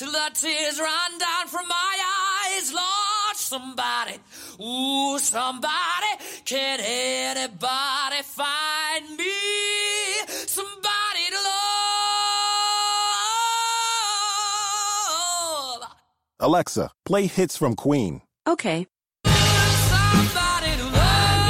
till 0.00 0.12
the 0.12 0.30
tears 0.32 0.80
run 0.80 1.18
down 1.18 1.46
from 1.46 1.68
my 1.68 1.94
eyes. 2.48 2.72
Lord, 2.72 3.36
somebody, 3.36 4.14
ooh, 4.58 5.18
somebody, 5.18 6.12
can 6.46 6.80
anybody 6.80 8.22
find 8.22 9.10
me? 9.18 9.30
Somebody 10.56 11.24
to 11.34 11.36
love. 11.36 11.60
Alexa, 16.40 16.90
play 17.04 17.26
hits 17.26 17.58
from 17.58 17.76
Queen. 17.76 18.22
Okay. 18.46 18.86
Somebody 19.26 20.76
to 20.78 20.84
love. 20.84 21.48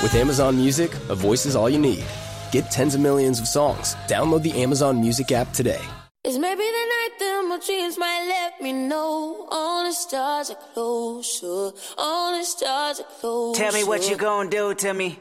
With 0.00 0.14
Amazon 0.14 0.56
Music, 0.56 0.94
a 1.08 1.16
voice 1.16 1.44
is 1.44 1.56
all 1.56 1.68
you 1.68 1.80
need. 1.80 2.04
Get 2.52 2.70
tens 2.70 2.94
of 2.94 3.00
millions 3.00 3.40
of 3.40 3.48
songs. 3.48 3.96
Download 4.06 4.42
the 4.44 4.62
Amazon 4.62 5.00
Music 5.00 5.32
app 5.32 5.52
today. 5.52 5.84
It's 6.26 6.38
maybe 6.38 6.62
the 6.62 6.86
night 6.96 7.10
that 7.18 7.46
my 7.50 7.58
dreams 7.58 7.98
might 7.98 8.24
let 8.26 8.62
me 8.62 8.72
know 8.72 9.46
all 9.50 9.84
the 9.84 9.92
stars 9.92 10.48
are 10.48 10.56
closer, 10.72 11.70
all 11.98 12.38
the 12.38 12.42
stars 12.44 12.98
are 13.00 13.06
closer. 13.20 13.60
Tell 13.60 13.74
me 13.74 13.84
what 13.84 14.08
you 14.08 14.16
gonna 14.16 14.48
do 14.48 14.72
to 14.74 14.94
me. 14.94 15.18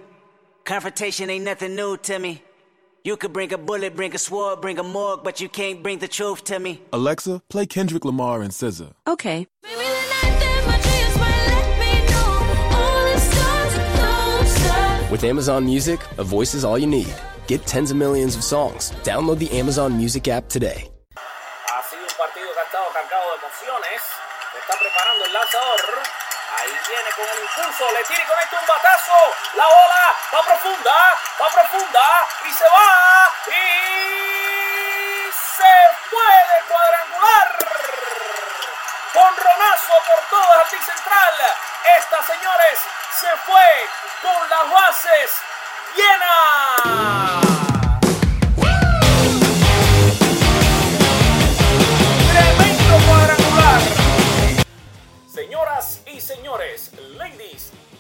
Confrontation 0.64 1.30
ain't 1.30 1.44
nothing 1.44 1.76
new 1.76 1.98
to 1.98 2.18
me. 2.20 2.42
You 3.04 3.18
could 3.18 3.34
bring 3.34 3.52
a 3.52 3.58
bullet, 3.58 3.98
bring 3.98 4.16
a 4.16 4.18
sword, 4.18 4.62
bring 4.62 4.80
a 4.80 4.84
morgue, 4.84 5.26
but 5.26 5.42
you 5.42 5.50
can't 5.50 5.84
bring 5.84 6.00
the 6.00 6.08
truth 6.08 6.46
to 6.46 6.58
me. 6.58 6.82
Alexa, 6.94 7.42
play 7.50 7.66
Kendrick 7.66 8.06
Lamar 8.06 8.42
and 8.42 8.52
SZA. 8.52 8.94
Okay. 9.06 9.46
Maybe 9.62 9.76
the 9.76 9.82
night 9.84 10.40
that 10.40 10.64
my 10.70 10.80
dreams 10.86 11.16
might 11.20 11.46
let 11.52 11.80
me 11.84 11.92
know 12.14 12.32
all 12.80 13.04
the 13.14 13.20
stars 13.20 13.74
are 13.78 13.90
closer. 15.02 15.12
With 15.12 15.26
Amazon 15.26 15.66
Music, 15.66 16.00
a 16.18 16.24
voice 16.24 16.54
is 16.54 16.64
all 16.64 16.80
you 16.80 16.88
need. 16.88 17.14
Get 17.48 17.66
tens 17.66 17.92
of 17.92 17.98
millions 17.98 18.38
of 18.38 18.44
songs. 18.46 18.94
Download 19.04 19.38
the 19.38 19.52
Amazon 19.52 19.98
Music 19.98 20.30
app 20.30 20.48
today. 20.48 20.88
Con 27.24 27.38
el 27.38 27.44
impulso. 27.44 27.92
Le 27.92 28.04
tira 28.04 28.22
y 28.22 28.28
conecta 28.28 28.60
un 28.60 28.68
batazo. 28.68 29.36
La 29.56 29.66
bola 29.66 30.16
va 30.34 30.44
profunda. 30.44 31.20
Va 31.42 31.50
profunda. 31.50 32.28
Y 32.46 32.54
se 32.54 32.66
va. 32.66 33.32
Y 33.48 35.32
se 35.32 35.74
puede 36.12 36.64
cuadrangular. 36.68 37.58
Conronazo 39.14 39.94
por 40.08 40.20
el 40.20 40.48
jardín 40.48 40.84
central. 40.84 41.36
Esta, 41.98 42.24
señores, 42.24 42.80
se 43.20 43.38
fue 43.46 43.90
con 44.22 44.50
las 44.50 44.70
bases 44.72 45.32
llenas. 45.96 47.33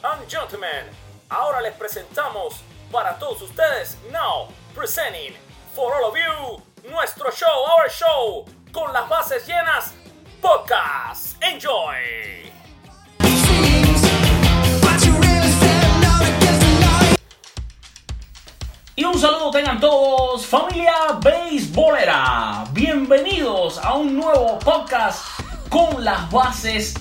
And 0.03 0.27
gentlemen, 0.27 0.85
ahora 1.29 1.61
les 1.61 1.73
presentamos 1.75 2.55
para 2.91 3.17
todos 3.19 3.41
ustedes, 3.41 3.95
now 4.11 4.49
presenting 4.75 5.33
for 5.73 5.93
all 5.95 6.11
of 6.11 6.15
you, 6.17 6.91
nuestro 6.91 7.31
show, 7.31 7.47
our 7.47 7.89
show, 7.89 8.45
con 8.73 8.91
las 8.91 9.07
bases 9.07 9.47
llenas, 9.47 9.93
podcast. 10.41 11.41
Enjoy. 11.41 12.51
Y 18.95 19.03
un 19.05 19.17
saludo 19.17 19.51
tengan 19.51 19.79
todos, 19.79 20.45
familia 20.45 21.17
beisbolera. 21.21 22.65
Bienvenidos 22.73 23.77
a 23.79 23.93
un 23.93 24.17
nuevo 24.17 24.59
podcast 24.59 25.23
con 25.69 26.03
las 26.03 26.29
bases 26.29 26.93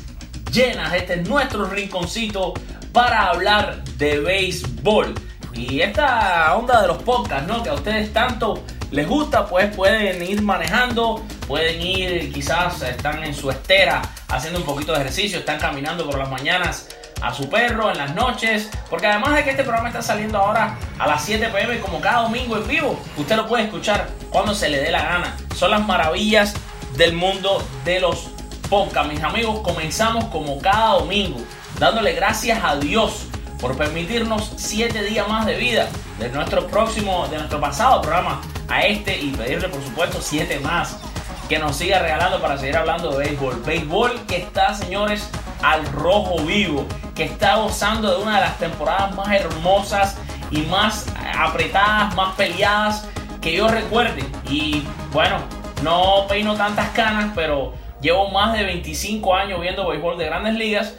llenas. 0.53 0.95
Este 0.95 1.15
es 1.15 1.29
nuestro 1.29 1.65
rinconcito 1.67 2.55
para 2.93 3.29
hablar 3.29 3.83
de 3.97 4.21
béisbol. 4.21 5.15
Y 5.55 5.81
esta 5.81 6.55
onda 6.57 6.81
de 6.83 6.89
los 6.89 7.03
podcasts, 7.03 7.47
¿no? 7.47 7.63
Que 7.63 7.71
a 7.71 7.75
ustedes 7.75 8.13
tanto 8.13 8.63
les 8.91 9.09
gusta, 9.09 9.47
pues 9.47 9.75
pueden 9.75 10.23
ir 10.23 10.43
manejando, 10.43 11.25
pueden 11.47 11.81
ir, 11.81 12.33
quizás 12.33 12.81
están 12.83 13.23
en 13.25 13.35
su 13.35 13.51
estera 13.51 14.03
haciendo 14.29 14.61
un 14.61 14.67
poquito 14.67 14.93
de 14.93 15.01
ejercicio, 15.01 15.39
están 15.39 15.59
caminando 15.59 16.05
por 16.07 16.19
las 16.19 16.31
mañanas 16.31 16.89
a 17.23 17.33
su 17.33 17.49
perro 17.49 17.91
en 17.91 17.99
las 17.99 18.15
noches, 18.15 18.69
porque 18.91 19.07
además 19.07 19.35
de 19.37 19.45
que 19.45 19.51
este 19.51 19.63
programa 19.63 19.89
está 19.89 20.03
saliendo 20.03 20.39
ahora 20.39 20.77
a 20.99 21.07
las 21.07 21.25
7 21.25 21.49
pm 21.49 21.79
como 21.81 22.01
cada 22.01 22.23
domingo 22.23 22.57
en 22.57 22.67
vivo, 22.67 23.01
usted 23.17 23.37
lo 23.37 23.47
puede 23.47 23.65
escuchar 23.65 24.09
cuando 24.31 24.55
se 24.55 24.69
le 24.69 24.81
dé 24.81 24.91
la 24.91 25.03
gana. 25.03 25.37
Son 25.55 25.71
las 25.71 25.87
maravillas 25.87 26.55
del 26.97 27.15
mundo 27.15 27.65
de 27.85 28.01
los 28.01 28.29
podcasts, 28.69 29.11
mis 29.11 29.23
amigos. 29.23 29.61
Comenzamos 29.61 30.25
como 30.27 30.59
cada 30.61 30.95
domingo, 30.95 31.39
dándole 31.83 32.13
gracias 32.13 32.63
a 32.63 32.77
Dios 32.77 33.27
por 33.61 33.77
permitirnos 33.77 34.53
7 34.55 35.03
días 35.03 35.27
más 35.27 35.47
de 35.47 35.57
vida 35.57 35.89
de 36.21 36.29
nuestro 36.29 36.69
próximo, 36.69 37.27
de 37.27 37.39
nuestro 37.39 37.61
pasado 37.61 38.01
programa 38.01 38.41
a 38.69 38.83
este 38.83 39.19
y 39.19 39.33
pedirle 39.33 39.69
por 39.69 39.83
supuesto 39.83 40.19
7 40.21 40.61
más 40.61 41.01
que 41.49 41.59
nos 41.59 41.75
siga 41.75 41.99
regalando 41.99 42.41
para 42.41 42.57
seguir 42.57 42.77
hablando 42.77 43.11
de 43.11 43.25
béisbol. 43.25 43.65
Béisbol 43.65 44.13
que 44.29 44.37
está, 44.37 44.73
señores, 44.75 45.29
al 45.61 45.85
rojo 45.87 46.37
vivo, 46.45 46.87
que 47.17 47.25
está 47.25 47.57
gozando 47.57 48.17
de 48.17 48.23
una 48.23 48.37
de 48.37 48.43
las 48.43 48.59
temporadas 48.59 49.17
más 49.17 49.33
hermosas 49.33 50.19
y 50.53 50.61
más 50.63 51.09
apretadas, 51.37 52.15
más 52.15 52.37
peleadas 52.37 53.09
que 53.41 53.57
yo 53.57 53.67
recuerde. 53.67 54.25
Y 54.49 54.85
bueno, 55.13 55.39
no 55.83 56.29
peino 56.29 56.55
tantas 56.55 56.91
canas, 56.91 57.33
pero 57.35 57.75
llevo 58.01 58.31
más 58.31 58.53
de 58.53 58.63
25 58.63 59.35
años 59.35 59.61
viendo 59.61 59.89
béisbol 59.89 60.17
de 60.17 60.27
grandes 60.27 60.55
ligas 60.55 60.95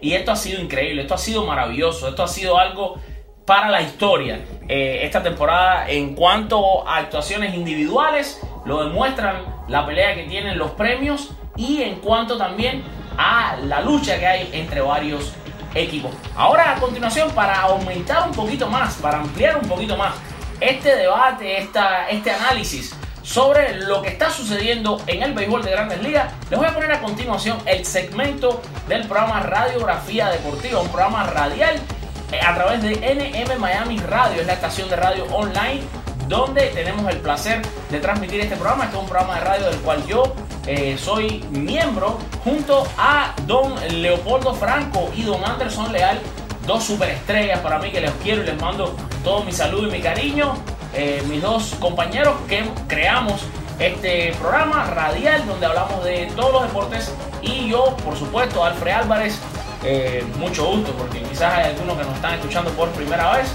y 0.00 0.12
esto 0.12 0.32
ha 0.32 0.36
sido 0.36 0.60
increíble, 0.60 1.02
esto 1.02 1.14
ha 1.14 1.18
sido 1.18 1.44
maravilloso, 1.44 2.08
esto 2.08 2.22
ha 2.22 2.28
sido 2.28 2.58
algo 2.58 3.00
para 3.44 3.70
la 3.70 3.80
historia. 3.80 4.44
Eh, 4.68 5.00
esta 5.02 5.22
temporada 5.22 5.88
en 5.88 6.14
cuanto 6.14 6.86
a 6.86 6.98
actuaciones 6.98 7.54
individuales, 7.54 8.40
lo 8.64 8.84
demuestran 8.84 9.64
la 9.68 9.86
pelea 9.86 10.14
que 10.14 10.24
tienen 10.24 10.58
los 10.58 10.72
premios 10.72 11.30
y 11.56 11.82
en 11.82 11.96
cuanto 11.96 12.36
también 12.36 12.82
a 13.16 13.56
la 13.64 13.80
lucha 13.80 14.18
que 14.18 14.26
hay 14.26 14.50
entre 14.52 14.80
varios 14.80 15.32
equipos. 15.74 16.12
Ahora 16.36 16.76
a 16.76 16.80
continuación, 16.80 17.30
para 17.30 17.60
aumentar 17.62 18.28
un 18.28 18.34
poquito 18.34 18.68
más, 18.68 18.96
para 18.96 19.18
ampliar 19.18 19.56
un 19.56 19.68
poquito 19.68 19.96
más 19.96 20.14
este 20.60 20.96
debate, 20.96 21.58
esta, 21.58 22.08
este 22.08 22.30
análisis 22.30 22.97
sobre 23.28 23.76
lo 23.76 24.00
que 24.00 24.08
está 24.08 24.30
sucediendo 24.30 25.02
en 25.06 25.22
el 25.22 25.34
béisbol 25.34 25.62
de 25.62 25.70
grandes 25.70 26.02
ligas, 26.02 26.32
les 26.48 26.58
voy 26.58 26.66
a 26.66 26.72
poner 26.72 26.90
a 26.92 27.02
continuación 27.02 27.58
el 27.66 27.84
segmento 27.84 28.62
del 28.88 29.06
programa 29.06 29.40
Radiografía 29.40 30.30
Deportiva, 30.30 30.80
un 30.80 30.88
programa 30.88 31.24
radial 31.24 31.76
eh, 32.32 32.40
a 32.40 32.54
través 32.54 32.82
de 32.82 32.94
NM 32.96 33.60
Miami 33.60 33.98
Radio, 33.98 34.40
es 34.40 34.46
la 34.46 34.54
estación 34.54 34.88
de 34.88 34.96
radio 34.96 35.26
online 35.26 35.82
donde 36.26 36.68
tenemos 36.68 37.06
el 37.10 37.18
placer 37.18 37.60
de 37.90 38.00
transmitir 38.00 38.40
este 38.40 38.56
programa. 38.56 38.84
Este 38.84 38.96
es 38.96 39.02
un 39.02 39.08
programa 39.08 39.34
de 39.34 39.44
radio 39.44 39.66
del 39.66 39.78
cual 39.80 40.06
yo 40.06 40.34
eh, 40.66 40.96
soy 40.98 41.44
miembro 41.50 42.18
junto 42.44 42.86
a 42.96 43.34
don 43.46 43.74
Leopoldo 44.00 44.54
Franco 44.54 45.10
y 45.14 45.22
don 45.24 45.44
Anderson 45.44 45.92
Leal, 45.92 46.18
dos 46.66 46.82
superestrellas 46.82 47.60
para 47.60 47.78
mí 47.78 47.90
que 47.90 48.00
les 48.00 48.12
quiero 48.22 48.42
y 48.42 48.46
les 48.46 48.58
mando 48.58 48.96
todo 49.22 49.44
mi 49.44 49.52
saludo 49.52 49.88
y 49.88 49.90
mi 49.90 50.00
cariño. 50.00 50.54
Eh, 50.94 51.22
mis 51.28 51.42
dos 51.42 51.74
compañeros 51.80 52.34
que 52.48 52.64
creamos 52.86 53.42
este 53.78 54.32
programa 54.40 54.84
radial 54.86 55.46
donde 55.46 55.66
hablamos 55.66 56.02
de 56.04 56.26
todos 56.34 56.52
los 56.52 56.62
deportes 56.62 57.14
y 57.42 57.68
yo, 57.68 57.96
por 58.04 58.16
supuesto, 58.16 58.64
Alfred 58.64 58.92
Álvarez. 58.92 59.38
eh, 59.84 60.24
mucho 60.38 60.66
gusto 60.66 60.92
porque 60.92 61.22
quizás 61.22 61.54
hay 61.54 61.66
algunos 61.66 61.96
que 61.96 62.04
nos 62.04 62.14
están 62.16 62.34
escuchando 62.34 62.70
por 62.72 62.88
primera 62.90 63.36
vez. 63.36 63.48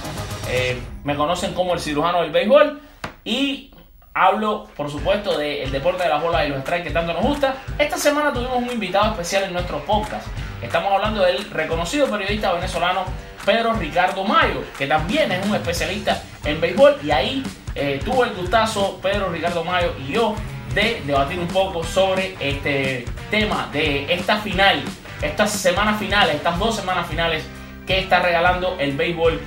Eh, 0.49 0.81
me 1.03 1.15
conocen 1.15 1.53
como 1.53 1.73
el 1.73 1.79
cirujano 1.79 2.21
del 2.21 2.31
béisbol 2.31 2.81
y 3.25 3.73
hablo, 4.13 4.67
por 4.77 4.89
supuesto, 4.89 5.37
del 5.37 5.71
deporte 5.71 6.03
de 6.03 6.09
las 6.09 6.21
bolas 6.21 6.45
y 6.45 6.49
los 6.49 6.61
strikes 6.61 6.85
que 6.85 6.91
tanto 6.91 7.13
nos 7.13 7.23
gusta. 7.23 7.55
Esta 7.77 7.97
semana 7.97 8.31
tuvimos 8.31 8.57
un 8.57 8.71
invitado 8.71 9.11
especial 9.11 9.43
en 9.43 9.53
nuestro 9.53 9.79
podcast. 9.85 10.27
Estamos 10.61 10.93
hablando 10.93 11.23
del 11.23 11.49
reconocido 11.49 12.07
periodista 12.07 12.53
venezolano 12.53 13.03
Pedro 13.45 13.73
Ricardo 13.73 14.23
Mayo, 14.23 14.63
que 14.77 14.87
también 14.87 15.31
es 15.31 15.45
un 15.45 15.55
especialista 15.55 16.23
en 16.45 16.59
béisbol 16.61 16.97
y 17.03 17.11
ahí 17.11 17.43
eh, 17.75 17.99
tuvo 18.03 18.25
el 18.25 18.33
gustazo 18.33 18.99
Pedro 19.01 19.29
Ricardo 19.29 19.63
Mayo 19.63 19.93
y 19.99 20.13
yo 20.13 20.35
de 20.73 21.01
debatir 21.05 21.39
un 21.39 21.47
poco 21.47 21.83
sobre 21.83 22.35
este 22.39 23.05
tema 23.29 23.69
de 23.71 24.11
esta 24.13 24.37
final, 24.37 24.81
estas 25.21 25.51
semanas 25.51 25.99
finales, 25.99 26.35
estas 26.35 26.57
dos 26.57 26.75
semanas 26.75 27.07
finales 27.07 27.43
que 27.85 27.99
está 27.99 28.19
regalando 28.19 28.77
el 28.79 28.95
béisbol 28.95 29.39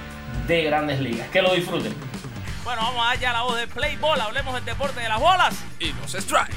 de 0.46 0.62
grandes 0.64 1.00
ligas. 1.00 1.28
Que 1.28 1.42
lo 1.42 1.54
disfruten. 1.54 1.94
Bueno, 2.64 2.82
vamos 2.82 3.06
a 3.06 3.10
dar 3.10 3.18
ya 3.20 3.32
la 3.32 3.42
voz 3.42 3.56
de 3.56 3.68
Play 3.68 3.96
Ball, 3.96 4.20
hablemos 4.20 4.54
del 4.54 4.64
deporte 4.64 5.00
de 5.00 5.08
las 5.08 5.20
bolas. 5.20 5.54
y 5.78 5.92
los 5.92 6.12
strikes. 6.12 6.56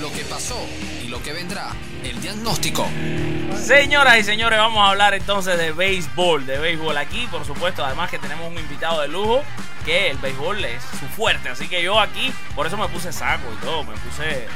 Lo 0.00 0.12
que 0.12 0.24
pasó 0.24 0.66
y 1.02 1.08
lo 1.08 1.22
que 1.22 1.32
vendrá. 1.32 1.70
El 2.04 2.20
diagnóstico. 2.20 2.88
Señoras 3.56 4.18
y 4.18 4.24
señores, 4.24 4.58
vamos 4.58 4.84
a 4.86 4.90
hablar 4.90 5.14
entonces 5.14 5.56
de 5.58 5.72
béisbol, 5.72 6.46
de 6.46 6.58
béisbol 6.58 6.96
aquí, 6.96 7.26
por 7.30 7.44
supuesto, 7.44 7.84
además 7.84 8.10
que 8.10 8.18
tenemos 8.18 8.48
un 8.50 8.58
invitado 8.58 9.00
de 9.02 9.08
lujo, 9.08 9.42
que 9.84 10.10
el 10.10 10.16
béisbol 10.18 10.64
es 10.64 10.82
su 10.98 11.06
fuerte. 11.06 11.48
Así 11.50 11.68
que 11.68 11.82
yo 11.82 12.00
aquí, 12.00 12.32
por 12.54 12.66
eso 12.66 12.76
me 12.76 12.88
puse 12.88 13.12
saco 13.12 13.44
y 13.52 13.64
todo, 13.64 13.84
me 13.84 13.92
puse 13.98 14.46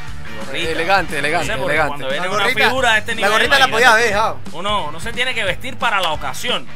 gorrita. 0.46 0.70
Elegante, 0.70 1.18
elegante, 1.18 1.48
No 1.52 1.58
sé, 1.58 1.64
elegante. 1.64 1.88
Cuando 1.88 2.08
viene 2.08 2.26
La 2.26 2.32
una 2.32 2.44
figura 2.48 2.92
de 2.94 2.98
este 2.98 3.12
la 3.12 3.16
nivel. 3.16 3.30
gorrita 3.32 3.58
la 3.58 3.68
podía 3.68 3.94
dejado. 3.94 4.38
Uno 4.52 4.90
no 4.90 5.00
se 5.00 5.12
tiene 5.12 5.34
que 5.34 5.44
vestir 5.44 5.76
para 5.76 6.00
la 6.00 6.12
ocasión. 6.12 6.66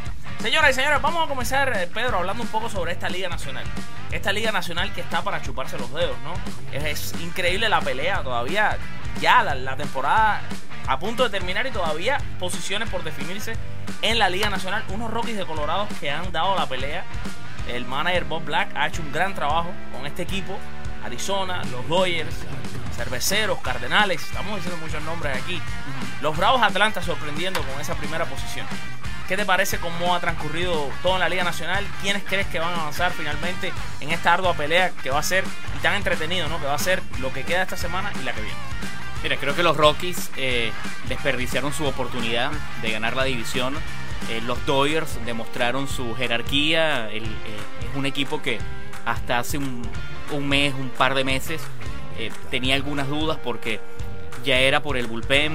Señoras 0.43 0.71
y 0.71 0.75
señores, 0.75 1.03
vamos 1.03 1.25
a 1.25 1.29
comenzar, 1.29 1.73
eh, 1.77 1.89
Pedro, 1.93 2.19
hablando 2.19 2.45
un 2.45 2.49
poco 2.49 2.71
sobre 2.71 2.93
esta 2.93 3.09
Liga 3.09 3.29
Nacional. 3.29 3.65
Esta 4.13 4.31
Liga 4.33 4.53
Nacional 4.53 4.93
que 4.93 5.01
está 5.01 5.23
para 5.23 5.43
chuparse 5.43 5.77
los 5.79 5.93
dedos, 5.93 6.17
¿no? 6.23 6.33
Es, 6.73 7.13
es 7.13 7.21
increíble 7.21 7.69
la 7.69 7.81
pelea 7.81 8.23
todavía. 8.23 8.79
Ya 9.21 9.43
la, 9.43 9.55
la 9.55 9.77
temporada 9.77 10.41
a 10.87 10.99
punto 10.99 11.23
de 11.23 11.31
terminar 11.31 11.67
y 11.67 11.71
todavía 11.71 12.19
posiciones 12.39 12.89
por 12.89 13.05
definirse 13.05 13.55
en 14.03 14.19
la 14.19 14.29
Liga 14.29 14.49
Nacional. 14.49 14.85
Unos 14.89 15.11
Rockies 15.11 15.37
de 15.37 15.45
Colorado 15.45 15.87
que 16.01 16.11
han 16.11 16.33
dado 16.33 16.57
la 16.57 16.67
pelea. 16.67 17.05
El 17.69 17.85
manager 17.85 18.25
Bob 18.25 18.45
Black 18.45 18.71
ha 18.75 18.87
hecho 18.87 19.03
un 19.03 19.13
gran 19.13 19.35
trabajo 19.35 19.71
con 19.93 20.07
este 20.07 20.23
equipo. 20.23 20.59
Arizona, 21.05 21.63
los 21.71 21.87
Dodgers, 21.89 22.35
Cerveceros, 22.97 23.61
Cardenales, 23.61 24.23
estamos 24.23 24.57
diciendo 24.57 24.85
muchos 24.85 25.03
nombres 25.03 25.37
aquí. 25.41 25.61
Los 26.21 26.37
Bravos 26.37 26.63
Atlanta 26.63 27.03
sorprendiendo 27.03 27.63
con 27.63 27.81
esa 27.81 27.95
primera 27.95 28.25
posición. 28.25 28.67
¿Qué 29.29 29.37
te 29.37 29.45
parece 29.45 29.77
cómo 29.79 30.15
ha 30.15 30.21
transcurrido 30.21 30.91
todo 31.03 31.15
en 31.15 31.21
la 31.21 31.29
Liga 31.29 31.45
Nacional? 31.45 31.87
¿Quiénes 32.01 32.25
crees 32.25 32.47
que 32.47 32.59
van 32.59 32.73
a 32.73 32.81
avanzar 32.81 33.13
finalmente 33.13 33.73
en 34.01 34.11
esta 34.11 34.33
ardua 34.33 34.55
pelea 34.55 34.91
que 35.03 35.11
va 35.11 35.19
a 35.19 35.23
ser 35.23 35.45
y 35.77 35.83
tan 35.83 35.95
entretenido, 35.95 36.49
¿no? 36.49 36.59
Que 36.59 36.67
va 36.67 36.75
a 36.75 36.79
ser 36.79 37.03
lo 37.21 37.31
que 37.33 37.45
queda 37.45 37.63
esta 37.63 37.77
semana 37.77 38.11
y 38.19 38.25
la 38.25 38.33
que 38.33 38.41
viene. 38.41 38.59
Mira, 39.23 39.37
creo 39.37 39.55
que 39.57 39.65
los 39.65 39.77
Rockies 39.77 40.31
eh, 40.37 40.71
desperdiciaron 41.09 41.73
su 41.73 41.85
oportunidad 41.85 42.53
de 42.83 42.93
ganar 42.93 43.17
la 43.17 43.25
división. 43.25 43.75
Eh, 44.31 44.41
los 44.41 44.65
Dodgers 44.65 45.19
demostraron 45.27 45.89
su 45.89 46.15
jerarquía. 46.15 47.11
El, 47.11 47.25
eh, 47.25 47.89
es 47.91 47.97
un 47.97 48.07
equipo 48.07 48.41
que 48.41 48.59
hasta 49.05 49.41
hace 49.41 49.59
un, 49.59 49.83
un 50.33 50.49
mes, 50.49 50.73
un 50.75 50.91
par 50.91 51.15
de 51.15 51.25
meses, 51.25 51.63
tenía 52.51 52.75
algunas 52.75 53.09
dudas 53.09 53.39
porque 53.43 53.81
ya 54.45 54.59
era 54.59 54.83
por 54.83 54.97
el 54.97 55.07
bullpen, 55.07 55.53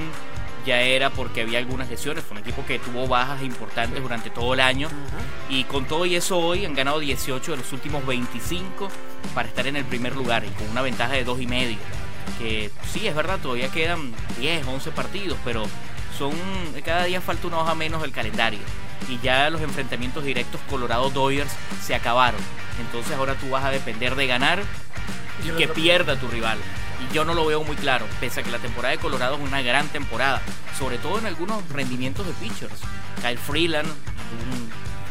ya 0.64 0.80
era 0.80 1.10
porque 1.10 1.42
había 1.42 1.58
algunas 1.58 1.88
lesiones. 1.88 2.24
Fue 2.24 2.36
un 2.36 2.42
equipo 2.42 2.64
que 2.66 2.78
tuvo 2.78 3.06
bajas 3.06 3.42
importantes 3.42 4.02
durante 4.02 4.30
todo 4.30 4.54
el 4.54 4.60
año. 4.60 4.88
Y 5.48 5.64
con 5.64 5.86
todo 5.86 6.04
y 6.06 6.16
eso 6.16 6.38
hoy 6.38 6.64
han 6.64 6.74
ganado 6.74 7.00
18 7.00 7.50
de 7.50 7.56
los 7.58 7.72
últimos 7.72 8.04
25 8.06 8.88
para 9.34 9.48
estar 9.48 9.66
en 9.66 9.76
el 9.76 9.84
primer 9.84 10.14
lugar 10.16 10.44
y 10.44 10.48
con 10.48 10.68
una 10.70 10.82
ventaja 10.82 11.14
de 11.14 11.24
dos 11.24 11.40
y 11.40 11.46
medio. 11.46 11.78
Que 12.38 12.70
sí, 12.92 13.06
es 13.06 13.14
verdad, 13.14 13.38
todavía 13.38 13.70
quedan 13.70 14.12
10, 14.38 14.66
11 14.66 14.90
partidos, 14.90 15.38
pero 15.44 15.64
son 16.18 16.32
cada 16.84 17.04
día 17.04 17.20
falta 17.20 17.46
una 17.46 17.58
hoja 17.60 17.74
menos 17.74 18.02
del 18.02 18.12
calendario. 18.12 18.60
Y 19.08 19.18
ya 19.20 19.50
los 19.50 19.60
enfrentamientos 19.60 20.24
directos 20.24 20.60
Colorado-Dodgers 20.70 21.52
se 21.82 21.94
acabaron. 21.94 22.40
Entonces 22.80 23.16
ahora 23.16 23.34
tú 23.34 23.50
vas 23.50 23.64
a 23.64 23.70
depender 23.70 24.14
de 24.14 24.26
ganar 24.26 24.62
y 25.44 25.50
que 25.56 25.68
pierda 25.68 26.16
tu 26.16 26.28
rival. 26.28 26.58
Y 27.00 27.14
yo 27.14 27.24
no 27.24 27.34
lo 27.34 27.44
veo 27.44 27.62
muy 27.64 27.76
claro, 27.76 28.06
pese 28.20 28.40
a 28.40 28.42
que 28.42 28.50
la 28.50 28.58
temporada 28.58 28.92
de 28.92 28.98
Colorado 28.98 29.36
es 29.36 29.42
una 29.42 29.62
gran 29.62 29.88
temporada, 29.88 30.40
sobre 30.78 30.98
todo 30.98 31.18
en 31.18 31.26
algunos 31.26 31.68
rendimientos 31.68 32.26
de 32.26 32.32
pitchers. 32.34 32.80
Kyle 33.20 33.38
Freeland, 33.38 33.88
una 33.88 34.63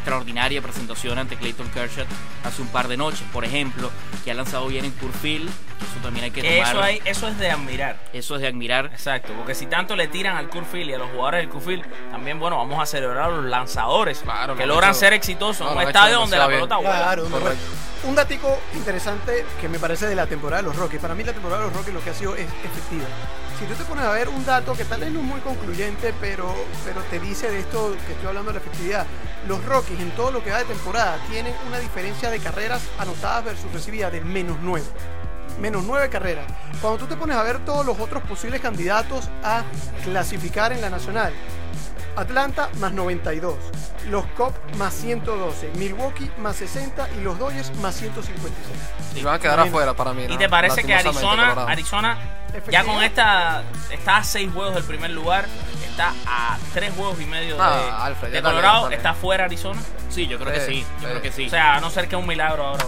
extraordinaria 0.04 0.62
presentación 0.62 1.18
ante 1.18 1.38
Clayton 1.38 1.70
Kershaw 1.70 2.06
hace 2.44 2.62
un 2.62 2.68
par 2.68 2.90
de 2.90 2.98
noches, 2.98 3.24
por 3.32 3.46
ejemplo, 3.46 3.90
que 4.26 4.32
ha 4.32 4.34
lanzado 4.34 4.68
bien 4.68 4.84
en 4.84 4.92
Curfield, 4.92 5.48
que 5.48 5.86
eso 5.86 5.96
también 6.04 6.26
hay 6.26 6.32
que 6.32 6.42
tomar. 6.44 6.76
Eso, 6.76 6.84
hay, 6.84 7.02
eso 7.06 7.28
es 7.30 7.40
de 7.40 7.50
admirar. 7.50 7.98
Eso 8.12 8.36
es 8.36 8.42
de 8.42 8.48
admirar. 8.50 8.88
Exacto, 8.88 9.32
porque 9.38 9.56
si 9.56 9.66
tanto 9.68 9.96
le 9.96 10.08
tiran 10.10 10.36
al 10.36 10.50
Curfield 10.50 10.90
y 10.90 10.94
a 10.94 10.98
los 10.98 11.10
jugadores 11.12 11.42
del 11.42 11.50
Curfield, 11.50 11.86
también, 12.12 12.38
bueno, 12.38 12.58
vamos 12.58 12.82
a 12.82 12.86
celebrar 12.86 13.24
a 13.24 13.28
los 13.30 13.46
lanzadores 13.46 14.20
Claro, 14.20 14.56
que 14.58 14.66
lo 14.66 14.74
logran 14.76 14.92
hecho- 14.92 15.00
ser 15.00 15.14
exitosos 15.14 15.66
no, 15.66 15.72
en 15.72 15.78
un 15.78 15.84
estadio 15.88 16.20
donde 16.20 16.38
la 16.38 16.48
pelota 16.48 16.76
vuela. 16.76 17.00
Claro, 17.00 17.28
un 18.04 18.16
datico 18.16 18.60
interesante 18.74 19.46
que 19.62 19.70
me 19.70 19.80
parece 19.80 20.06
de 20.08 20.16
la 20.16 20.28
temporada 20.28 20.62
de 20.62 20.68
los 20.68 20.76
Rockies. 20.76 21.00
Para 21.00 21.16
mí 21.16 21.24
la 21.24 21.32
temporada 21.32 21.62
de 21.62 21.68
los 21.68 21.78
Rockies 21.78 21.94
lo 21.94 22.04
que 22.04 22.10
ha 22.10 22.14
sido 22.14 22.36
es 22.36 22.42
efectiva. 22.46 23.06
Si 23.64 23.70
tú 23.70 23.76
te 23.76 23.86
pones 23.86 24.04
a 24.04 24.12
ver 24.12 24.28
un 24.28 24.46
dato 24.46 24.74
que 24.74 24.84
tal 24.84 25.00
vez 25.00 25.10
no 25.10 25.22
es 25.22 25.26
muy 25.26 25.40
concluyente, 25.40 26.14
pero, 26.20 26.54
pero 26.84 27.00
te 27.04 27.18
dice 27.18 27.50
de 27.50 27.60
esto 27.60 27.96
que 28.06 28.12
estoy 28.12 28.28
hablando 28.28 28.52
de 28.52 28.60
la 28.60 28.66
efectividad. 28.66 29.06
Los 29.48 29.64
Rockies 29.64 30.02
en 30.02 30.12
todo 30.12 30.32
lo 30.32 30.44
que 30.44 30.52
va 30.52 30.58
de 30.58 30.66
temporada 30.66 31.18
tienen 31.30 31.56
una 31.66 31.80
diferencia 31.80 32.30
de 32.30 32.40
carreras 32.40 32.82
anotadas 33.00 33.46
versus 33.46 33.72
recibidas 33.72 34.12
del 34.12 34.26
menos 34.26 34.58
9. 34.62 34.86
Menos 35.62 35.86
9 35.86 36.10
carreras. 36.10 36.46
Cuando 36.82 37.00
tú 37.00 37.06
te 37.06 37.16
pones 37.16 37.38
a 37.38 37.44
ver 37.44 37.64
todos 37.64 37.86
los 37.86 37.98
otros 38.02 38.22
posibles 38.24 38.60
candidatos 38.60 39.30
a 39.46 39.64
clasificar 40.04 40.74
en 40.74 40.82
la 40.82 40.90
nacional, 40.90 41.32
Atlanta 42.18 42.70
más 42.82 42.92
92, 42.92 43.56
los 44.10 44.26
Cubs 44.36 44.56
más 44.78 44.94
112, 44.94 45.72
Milwaukee 45.78 46.30
más 46.40 46.58
60 46.58 47.12
y 47.18 47.22
los 47.22 47.40
Dodgers 47.40 47.74
más 47.78 47.96
156. 47.96 49.22
Y 49.22 49.24
van 49.24 49.36
a 49.36 49.40
quedar 49.40 49.62
afuera 49.62 49.94
para 49.94 50.12
mí. 50.12 50.26
¿Y 50.28 50.38
te 50.38 50.50
parece 50.50 50.84
que 50.84 50.94
Arizona. 50.94 51.66
Arizona 51.66 52.43
ya 52.70 52.84
con 52.84 53.04
esta 53.04 53.64
está 53.92 54.18
a 54.18 54.24
seis 54.24 54.50
juegos 54.54 54.76
del 54.76 54.84
primer 54.84 55.12
lugar, 55.12 55.46
está 55.90 56.14
a 56.26 56.58
tres 56.74 56.94
juegos 56.96 57.20
y 57.22 57.26
medio 57.26 57.56
de, 57.56 57.62
Ah, 57.62 58.06
Alfred, 58.06 58.32
de 58.32 58.42
Colorado, 58.42 58.90
está 58.92 59.14
fuera 59.14 59.46
Arizona? 59.46 59.82
Sí, 60.10 60.28
yo 60.28 60.38
creo 60.38 60.54
que 60.54 60.62
sí, 60.62 60.86
yo 61.02 61.10
creo 61.10 61.22
que 61.22 61.32
sí. 61.32 61.48
O 61.48 61.50
sea, 61.50 61.76
a 61.76 61.82
no 61.82 61.90
ser 61.90 62.08
que 62.08 62.16
un 62.16 62.28
milagro 62.28 62.66
ahora. 62.68 62.86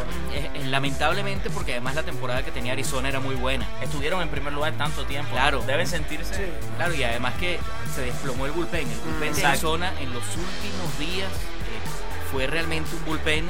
Lamentablemente 0.65 1.49
porque 1.49 1.71
además 1.73 1.95
la 1.95 2.03
temporada 2.03 2.43
que 2.43 2.51
tenía 2.51 2.73
Arizona 2.73 3.09
era 3.09 3.19
muy 3.19 3.35
buena. 3.35 3.67
Estuvieron 3.81 4.21
en 4.21 4.29
primer 4.29 4.53
lugar 4.53 4.73
tanto 4.73 5.05
tiempo. 5.05 5.31
Claro. 5.31 5.61
Deben 5.65 5.87
sentirse. 5.87 6.51
Claro, 6.77 6.93
y 6.93 7.03
además 7.03 7.33
que 7.39 7.59
se 7.95 8.01
desplomó 8.01 8.45
el 8.45 8.51
bullpen. 8.51 8.87
El 8.87 8.97
bullpen 8.99 9.33
de 9.33 9.39
Exacto. 9.39 9.47
Arizona 9.47 9.93
en 9.99 10.13
los 10.13 10.23
últimos 10.23 10.99
días 10.99 11.31
eh, 11.31 12.31
fue 12.31 12.45
realmente 12.47 12.95
un 12.95 13.05
bullpen 13.05 13.45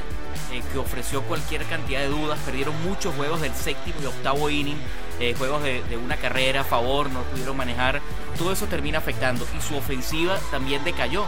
eh, 0.52 0.62
que 0.72 0.78
ofreció 0.78 1.22
cualquier 1.24 1.64
cantidad 1.66 2.00
de 2.02 2.08
dudas. 2.08 2.40
Perdieron 2.46 2.82
muchos 2.84 3.14
juegos 3.16 3.42
del 3.42 3.54
séptimo 3.54 3.98
y 4.02 4.06
octavo 4.06 4.50
inning, 4.50 4.78
eh, 5.20 5.34
juegos 5.38 5.64
de, 5.64 5.84
de 5.84 5.98
una 5.98 6.18
carrera 6.18 6.62
a 6.62 6.64
favor, 6.64 7.10
no 7.10 7.22
pudieron 7.24 7.58
manejar. 7.58 8.02
Todo 8.38 8.52
eso 8.52 8.66
termina 8.68 8.98
afectando 8.98 9.46
y 9.58 9.62
su 9.62 9.76
ofensiva 9.78 10.38
también 10.52 10.84
decayó. 10.84 11.26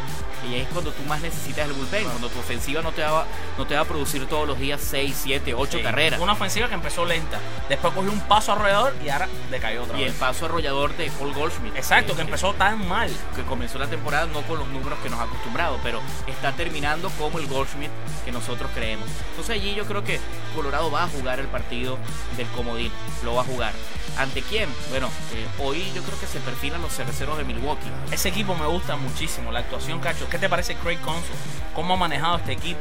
Y 0.47 0.53
ahí 0.53 0.61
es 0.61 0.67
cuando 0.69 0.91
tú 0.91 1.03
más 1.03 1.19
necesitas 1.21 1.65
el 1.67 1.73
bullpen, 1.73 2.03
cuando 2.05 2.29
tu 2.29 2.39
ofensiva 2.39 2.81
no 2.81 2.91
te 2.91 3.01
va, 3.01 3.25
no 3.57 3.65
te 3.65 3.75
va 3.75 3.81
a 3.81 3.85
producir 3.85 4.27
todos 4.27 4.47
los 4.47 4.59
días 4.59 4.79
6, 4.81 5.19
7, 5.23 5.53
8 5.53 5.77
Sí, 5.77 5.83
carreras. 5.83 6.19
Una 6.19 6.33
ofensiva 6.33 6.67
que 6.67 6.75
empezó 6.75 7.05
lenta. 7.05 7.39
Después 7.69 7.93
cogió 7.93 8.11
un 8.11 8.19
paso 8.21 8.53
alrededor 8.53 8.93
y 9.03 9.09
ahora 9.09 9.27
decayó 9.49 9.83
otra 9.83 9.97
Y 9.99 10.03
el 10.03 10.09
vez. 10.09 10.17
paso 10.19 10.45
arrollador 10.45 10.95
de 10.95 11.09
Paul 11.11 11.33
Goldschmidt. 11.33 11.75
Exacto, 11.75 12.15
que 12.15 12.21
empezó 12.21 12.53
tan 12.53 12.87
mal. 12.87 13.09
que 13.35 13.43
comenzó 13.43 13.79
la 13.79 13.87
temporada 13.87 14.25
no 14.27 14.41
con 14.43 14.59
los 14.59 14.67
números 14.67 14.99
que 15.01 15.09
nos 15.09 15.19
ha 15.19 15.23
acostumbrado, 15.23 15.79
pero 15.83 16.01
está 16.27 16.51
terminando 16.53 17.09
como 17.17 17.39
el 17.39 17.47
Goldschmidt 17.47 17.91
que 18.25 18.31
nosotros 18.31 18.69
creemos. 18.75 19.07
Entonces 19.31 19.55
allí 19.55 19.73
yo 19.75 19.85
creo 19.85 20.03
que 20.03 20.19
Colorado 20.55 20.91
va 20.91 21.03
a 21.03 21.07
jugar 21.07 21.39
el 21.39 21.47
partido 21.47 21.97
del 22.35 22.47
comodín, 22.47 22.91
lo 23.23 23.35
va 23.35 23.41
a 23.41 23.45
jugar. 23.45 23.73
¿Ante 24.17 24.41
quién? 24.41 24.69
Bueno, 24.89 25.07
eh, 25.33 25.45
hoy 25.59 25.83
yo 25.93 26.01
creo 26.03 26.19
que 26.19 26.25
se 26.27 26.39
perfilan 26.39 26.81
los 26.81 26.96
cerveceros 26.97 27.37
de 27.37 27.43
Milwaukee. 27.43 27.89
Ese 28.11 28.29
equipo 28.29 28.55
me 28.55 28.65
gusta 28.65 28.95
muchísimo, 28.97 29.51
la 29.51 29.59
actuación, 29.59 29.99
Cacho. 29.99 30.27
¿Qué 30.29 30.39
te 30.39 30.49
parece 30.49 30.75
Craig 30.75 30.99
Consul? 30.99 31.35
¿Cómo 31.75 31.93
ha 31.93 31.97
manejado 31.97 32.37
este 32.37 32.53
equipo? 32.53 32.79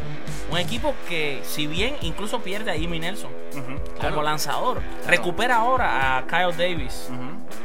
Un 0.50 0.58
equipo 0.58 0.94
que, 1.08 1.42
si 1.44 1.66
bien 1.66 1.96
incluso 2.00 2.40
pierde 2.40 2.70
a 2.70 2.74
Jimmy 2.74 2.98
Nelson 2.98 3.30
como 3.52 3.80
claro. 3.98 4.22
lanzador, 4.22 4.82
recupera 5.06 5.56
ahora 5.56 6.18
a 6.18 6.26
Kyle 6.26 6.56
Davis. 6.56 7.08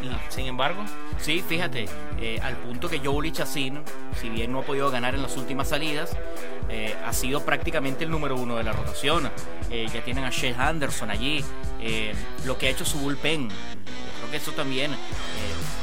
Y 0.02 0.10
sin 0.32 0.48
embargo, 0.48 0.84
Sí, 1.22 1.44
fíjate, 1.48 1.86
eh, 2.20 2.40
al 2.42 2.58
punto 2.58 2.90
que 2.90 2.98
Joey 2.98 3.32
Chacin, 3.32 3.84
si 4.20 4.28
bien 4.30 4.52
no 4.52 4.60
ha 4.60 4.64
podido 4.64 4.90
ganar 4.90 5.14
en 5.14 5.22
las 5.22 5.38
últimas 5.38 5.68
salidas, 5.70 6.18
eh, 6.68 6.96
ha 7.06 7.14
sido 7.14 7.46
prácticamente 7.46 8.06
el 8.06 8.10
número 8.10 8.36
uno 8.36 8.56
de 8.56 8.64
la 8.64 8.72
rotación. 8.72 9.30
Eh, 9.70 9.88
ya 9.94 10.04
tienen 10.04 10.24
a 10.24 10.32
Shea 10.32 10.56
Anderson 10.68 11.12
allí, 11.12 11.46
eh, 11.80 12.14
lo 12.46 12.58
que 12.58 12.68
ha 12.68 12.70
hecho 12.72 12.86
su 12.86 12.98
bullpen. 12.98 13.50
Creo 13.50 14.32
que 14.32 14.38
eso 14.38 14.52
también. 14.54 14.92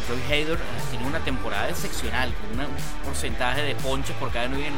Eh, 0.08 0.20
Joey 0.28 0.42
Hader 0.42 0.56
eh, 0.58 0.60
tiene 0.90 1.06
una 1.06 1.20
temporada 1.20 1.68
excepcional, 1.68 2.32
con 2.34 2.60
un 2.60 2.66
porcentaje 3.04 3.62
de 3.62 3.74
ponches 3.76 4.16
por 4.16 4.30
cada 4.30 4.48
nueve, 4.48 4.66
in- 4.68 4.74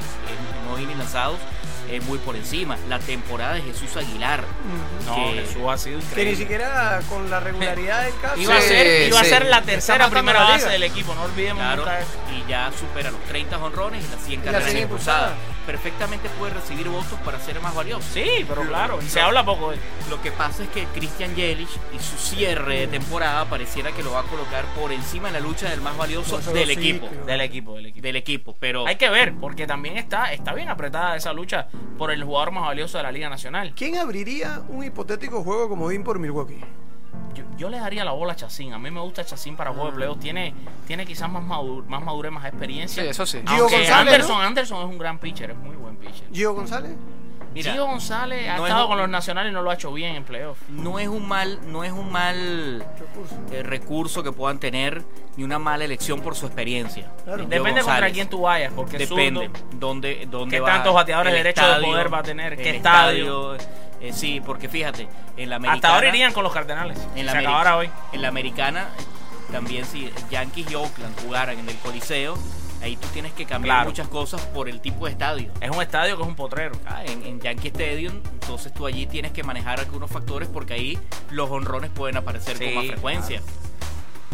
nueve 0.66 0.82
innings 0.82 0.98
lanzados 0.98 1.38
eh, 1.88 2.00
muy 2.02 2.18
por 2.18 2.36
encima. 2.36 2.76
La 2.88 2.98
temporada 2.98 3.54
de 3.54 3.62
Jesús 3.62 3.96
Aguilar. 3.96 4.44
no, 5.06 5.14
que- 5.32 5.42
Jesús 5.46 5.62
ha 5.68 5.78
sido 5.78 5.98
Que 5.98 6.04
ni 6.04 6.10
increíble. 6.10 6.36
siquiera 6.36 7.00
con 7.08 7.28
la 7.30 7.40
regularidad 7.40 8.04
del 8.04 8.14
caso. 8.20 8.36
Iba, 8.40 8.56
a 8.56 8.60
Sí, 8.60 8.68
ser, 8.68 9.08
iba 9.08 9.20
a 9.20 9.24
sí. 9.24 9.30
ser 9.30 9.46
la 9.46 9.62
tercera 9.62 10.08
primera 10.10 10.40
la 10.44 10.48
base 10.50 10.68
del 10.68 10.82
equipo, 10.84 11.14
no 11.14 11.22
olvidemos 11.22 11.62
Claro, 11.62 11.84
y 12.32 12.48
ya 12.48 12.70
supera 12.78 13.10
los 13.10 13.20
30 13.24 13.58
honrones 13.58 14.04
y 14.04 14.10
las 14.10 14.20
100 14.24 14.40
Y 14.40 14.44
las 14.44 14.52
carreras 14.52 14.70
100 14.70 14.82
impulsadas. 14.82 15.30
impulsadas. 15.32 15.59
Perfectamente 15.66 16.28
puede 16.38 16.54
recibir 16.54 16.88
votos 16.88 17.18
para 17.24 17.38
ser 17.38 17.60
más 17.60 17.74
valioso. 17.74 18.02
Sí, 18.12 18.44
pero 18.48 18.62
claro, 18.62 18.98
y 19.00 19.06
se 19.06 19.20
habla 19.20 19.44
poco 19.44 19.70
de 19.70 19.76
él. 19.76 19.82
Lo 20.08 20.20
que 20.20 20.32
pasa 20.32 20.64
es 20.64 20.68
que 20.70 20.84
Christian 20.94 21.34
Yelich 21.36 21.68
y 21.94 21.98
su 21.98 22.16
cierre 22.16 22.80
de 22.80 22.86
temporada 22.88 23.44
pareciera 23.44 23.92
que 23.92 24.02
lo 24.02 24.12
va 24.12 24.20
a 24.20 24.24
colocar 24.24 24.64
por 24.78 24.90
encima 24.92 25.28
de 25.30 25.34
la 25.34 25.40
lucha 25.40 25.68
del 25.70 25.80
más 25.80 25.96
valioso 25.96 26.38
del 26.52 26.66
sí, 26.68 26.72
equipo. 26.72 27.08
pero- 27.10 27.24
Del 27.26 27.40
equipo, 27.42 27.74
del 27.76 27.86
equipo. 27.86 28.02
Del 28.06 28.16
equipo, 28.16 28.56
pero 28.58 28.86
Hay 28.86 28.96
que 28.96 29.10
ver, 29.10 29.34
porque 29.40 29.66
también 29.66 29.96
está, 29.96 30.32
está 30.32 30.54
bien 30.54 30.68
apretada 30.68 31.16
esa 31.16 31.32
lucha 31.32 31.68
por 31.98 32.10
el 32.10 32.24
jugador 32.24 32.50
más 32.52 32.64
valioso 32.64 32.96
de 32.98 33.04
la 33.04 33.12
Liga 33.12 33.28
Nacional. 33.28 33.72
¿Quién 33.76 33.96
abriría 33.98 34.62
un 34.68 34.82
hipotético 34.84 35.42
juego 35.44 35.68
comodín 35.68 36.02
por 36.02 36.18
Milwaukee? 36.18 36.60
Yo, 37.34 37.44
yo 37.56 37.68
le 37.68 37.78
daría 37.78 38.04
la 38.04 38.12
bola 38.12 38.32
a 38.32 38.36
Chacín. 38.36 38.72
A 38.72 38.78
mí 38.78 38.90
me 38.90 39.00
gusta 39.00 39.24
Chacín 39.24 39.56
para 39.56 39.70
juego 39.72 39.86
de 39.90 39.96
playoff. 39.96 40.18
Tiene, 40.18 40.54
tiene 40.86 41.06
quizás 41.06 41.30
más, 41.30 41.42
madur- 41.44 41.84
más 41.86 42.02
madurez, 42.02 42.32
más 42.32 42.44
experiencia. 42.44 43.02
Sí, 43.02 43.08
eso 43.08 43.24
sí. 43.26 43.38
Gio 43.46 43.62
Aunque 43.62 43.76
González, 43.78 43.92
Anderson, 44.14 44.38
¿no? 44.38 44.46
Anderson 44.46 44.78
es 44.80 44.84
un 44.92 44.98
gran 44.98 45.18
pitcher, 45.18 45.50
es 45.52 45.56
muy 45.58 45.76
buen 45.76 45.96
pitcher. 45.96 46.26
Gio 46.32 46.54
González. 46.54 46.92
Mira, 47.52 47.72
Gio 47.72 47.86
González 47.86 48.48
ha 48.48 48.56
no 48.56 48.64
es 48.64 48.68
estado 48.70 48.84
un- 48.86 48.90
con 48.90 48.98
los 48.98 49.08
nacionales 49.08 49.50
y 49.50 49.54
no 49.54 49.62
lo 49.62 49.70
ha 49.70 49.74
hecho 49.74 49.92
bien 49.92 50.14
en 50.14 50.24
playoff. 50.24 50.58
no 50.68 50.98
es 51.00 51.08
un 51.08 51.26
mal, 51.26 51.58
no 51.66 51.82
es 51.82 51.90
un 51.92 52.10
mal 52.12 52.84
eh, 53.52 53.62
recurso 53.64 54.22
que 54.22 54.30
puedan 54.32 54.58
tener 54.60 55.02
ni 55.36 55.42
una 55.44 55.58
mala 55.58 55.84
elección 55.84 56.20
por 56.20 56.36
su 56.36 56.46
experiencia. 56.46 57.10
Claro. 57.24 57.44
Depende 57.46 57.82
contra 57.82 58.10
quién 58.10 58.28
tú 58.28 58.42
vayas, 58.42 58.72
porque 58.74 59.02
es 59.02 59.08
Depende. 59.08 59.46
zurdo. 59.46 59.60
¿Dónde, 59.72 60.26
dónde 60.30 60.56
¿Qué 60.56 60.60
va 60.60 60.68
tantos 60.74 60.94
bateadores 60.94 61.32
el 61.32 61.38
derechos 61.38 61.76
de 61.80 61.82
poder 61.84 62.12
va 62.14 62.18
a 62.18 62.22
tener? 62.22 62.56
¿Qué 62.56 62.70
estadio? 62.76 63.56
eh, 63.56 64.12
sí, 64.12 64.40
porque 64.44 64.68
fíjate, 64.68 65.08
en 65.36 65.50
la 65.50 65.56
americana. 65.56 65.74
Hasta 65.74 65.94
ahora 65.94 66.08
irían 66.08 66.32
con 66.32 66.44
los 66.44 66.52
Cardenales. 66.52 66.98
en 67.16 67.26
la 67.26 67.32
acabara 67.32 67.76
hoy. 67.76 67.90
En 68.12 68.22
la 68.22 68.28
americana, 68.28 68.88
eh, 68.98 69.02
también 69.52 69.84
si 69.84 70.10
Yankees 70.30 70.70
y 70.70 70.74
Oakland 70.76 71.20
jugaran 71.22 71.58
en 71.58 71.68
el 71.68 71.76
Coliseo, 71.78 72.34
ahí 72.82 72.96
tú 72.96 73.06
tienes 73.12 73.32
que 73.32 73.44
cambiar 73.46 73.76
Claro. 73.76 73.90
muchas 73.90 74.08
cosas 74.08 74.40
por 74.46 74.68
el 74.68 74.80
tipo 74.80 75.06
de 75.06 75.12
estadio. 75.12 75.50
Es 75.60 75.70
un 75.70 75.82
estadio 75.82 76.16
que 76.16 76.22
es 76.22 76.28
un 76.28 76.34
potrero. 76.36 76.74
Ah, 76.86 77.04
en, 77.04 77.24
en 77.24 77.40
Yankee 77.40 77.68
Stadium, 77.68 78.20
entonces 78.32 78.72
tú 78.72 78.86
allí 78.86 79.06
tienes 79.06 79.32
que 79.32 79.42
manejar 79.42 79.80
algunos 79.80 80.10
factores 80.10 80.48
porque 80.48 80.74
ahí 80.74 80.98
los 81.30 81.50
honrones 81.50 81.90
pueden 81.90 82.16
aparecer 82.16 82.56
Sí, 82.56 82.64
con 82.66 82.74
más 82.76 82.86
frecuencia. 82.86 83.42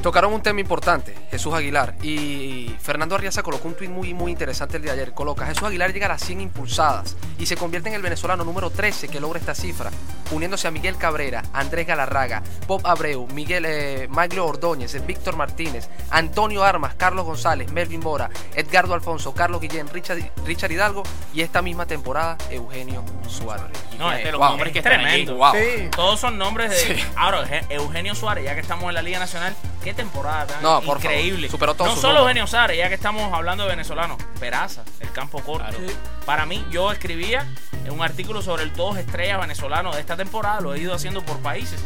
Tocaron 0.03 0.33
un 0.33 0.43
tema 0.43 0.61
importante, 0.61 1.17
Jesús 1.31 1.53
Aguilar. 1.55 1.95
Y 2.03 2.75
Fernando 2.81 3.15
Arriaza 3.17 3.43
colocó 3.43 3.67
un 3.67 3.75
tuit 3.75 3.91
muy, 3.91 4.15
muy 4.15 4.31
interesante 4.31 4.77
el 4.77 4.83
de 4.85 4.91
ayer. 4.93 5.13
Coloca, 5.13 5.47
Jesús 5.47 5.65
Aguilar 5.65 5.93
llega 5.93 6.07
a 6.07 6.11
las 6.11 6.23
100 6.23 6.43
impulsadas 6.43 7.17
y 7.39 7.47
se 7.47 7.57
convierte 7.57 7.89
en 7.89 7.97
el 7.97 8.03
venezolano 8.03 8.45
número 8.45 8.71
13 8.71 9.09
que 9.09 9.19
logra 9.21 9.41
esta 9.41 9.55
cifra, 9.55 9.91
uniéndose 10.31 10.69
a 10.69 10.71
Miguel 10.71 10.97
Cabrera, 10.97 11.43
Andrés 11.53 11.87
Galarraga, 11.89 12.43
Bob 12.69 12.87
Abreu, 12.87 13.27
Miguel 13.33 13.65
eh, 13.67 14.07
Maglio 14.09 14.47
Ordóñez, 14.47 15.05
Víctor 15.07 15.37
Martínez, 15.37 15.89
Antonio 16.11 16.63
Armas, 16.63 16.95
Carlos 16.95 17.25
González, 17.25 17.73
Melvin 17.73 18.01
Mora, 18.01 18.31
Edgardo 18.55 18.95
Alfonso, 18.95 19.35
Carlos 19.35 19.61
Guillén, 19.61 19.89
Richard, 19.89 20.19
Richard 20.45 20.71
Hidalgo 20.71 21.03
y 21.35 21.41
esta 21.41 21.63
misma 21.63 21.87
temporada 21.87 22.37
Eugenio 22.51 23.03
Suárez. 23.29 23.67
No, 23.99 24.13
es- 24.13 24.25
los 24.31 24.39
wow, 24.39 24.51
nombres 24.51 24.73
que 24.73 24.79
es 24.81 24.85
están 24.87 25.01
tremendo. 25.03 25.45
allí. 25.45 25.59
Wow. 25.59 25.79
Sí. 25.83 25.89
Todos 25.97 26.21
son 26.21 26.39
nombres 26.39 26.71
de. 26.71 26.77
Sí. 26.97 27.05
Ahora, 27.17 27.43
Euge- 27.45 27.65
Eugenio 27.71 28.15
Suárez, 28.15 28.45
ya 28.45 28.55
que 28.55 28.61
estamos 28.61 28.85
en 28.89 28.95
la 28.95 29.03
Liga 29.03 29.19
Nacional, 29.19 29.57
qué 29.87 29.95
temporada 29.95 30.47
tan 30.49 30.63
No, 30.63 30.83
por 30.83 30.97
increíble. 30.99 31.47
favor, 31.47 31.51
superó 31.53 31.75
todos 31.75 31.95
no 31.95 32.01
solo. 32.01 32.21
Eugenio 32.23 32.47
Suárez, 32.49 32.77
ya 32.77 32.89
que 32.89 32.97
estamos 32.97 33.33
hablando 33.33 33.63
de 33.63 33.71
venezolanos, 33.71 34.17
Peraza, 34.41 34.83
el 34.99 35.13
campo 35.13 35.39
corto. 35.41 35.69
Claro. 35.69 35.89
Sí. 35.89 35.95
Para 36.25 36.45
mí, 36.45 36.67
yo 36.73 36.91
escribía 36.91 37.47
un 37.89 38.03
artículo 38.03 38.43
sobre 38.43 38.65
el 38.65 38.73
todos 38.73 38.97
estrellas 38.99 39.41
venezolano 39.41 39.93
de 39.95 40.01
esta 40.01 40.17
temporada, 40.17 40.61
lo 40.61 40.75
he 40.75 40.81
ido 40.81 40.93
haciendo 40.93 41.25
por 41.25 41.39
países. 41.39 41.81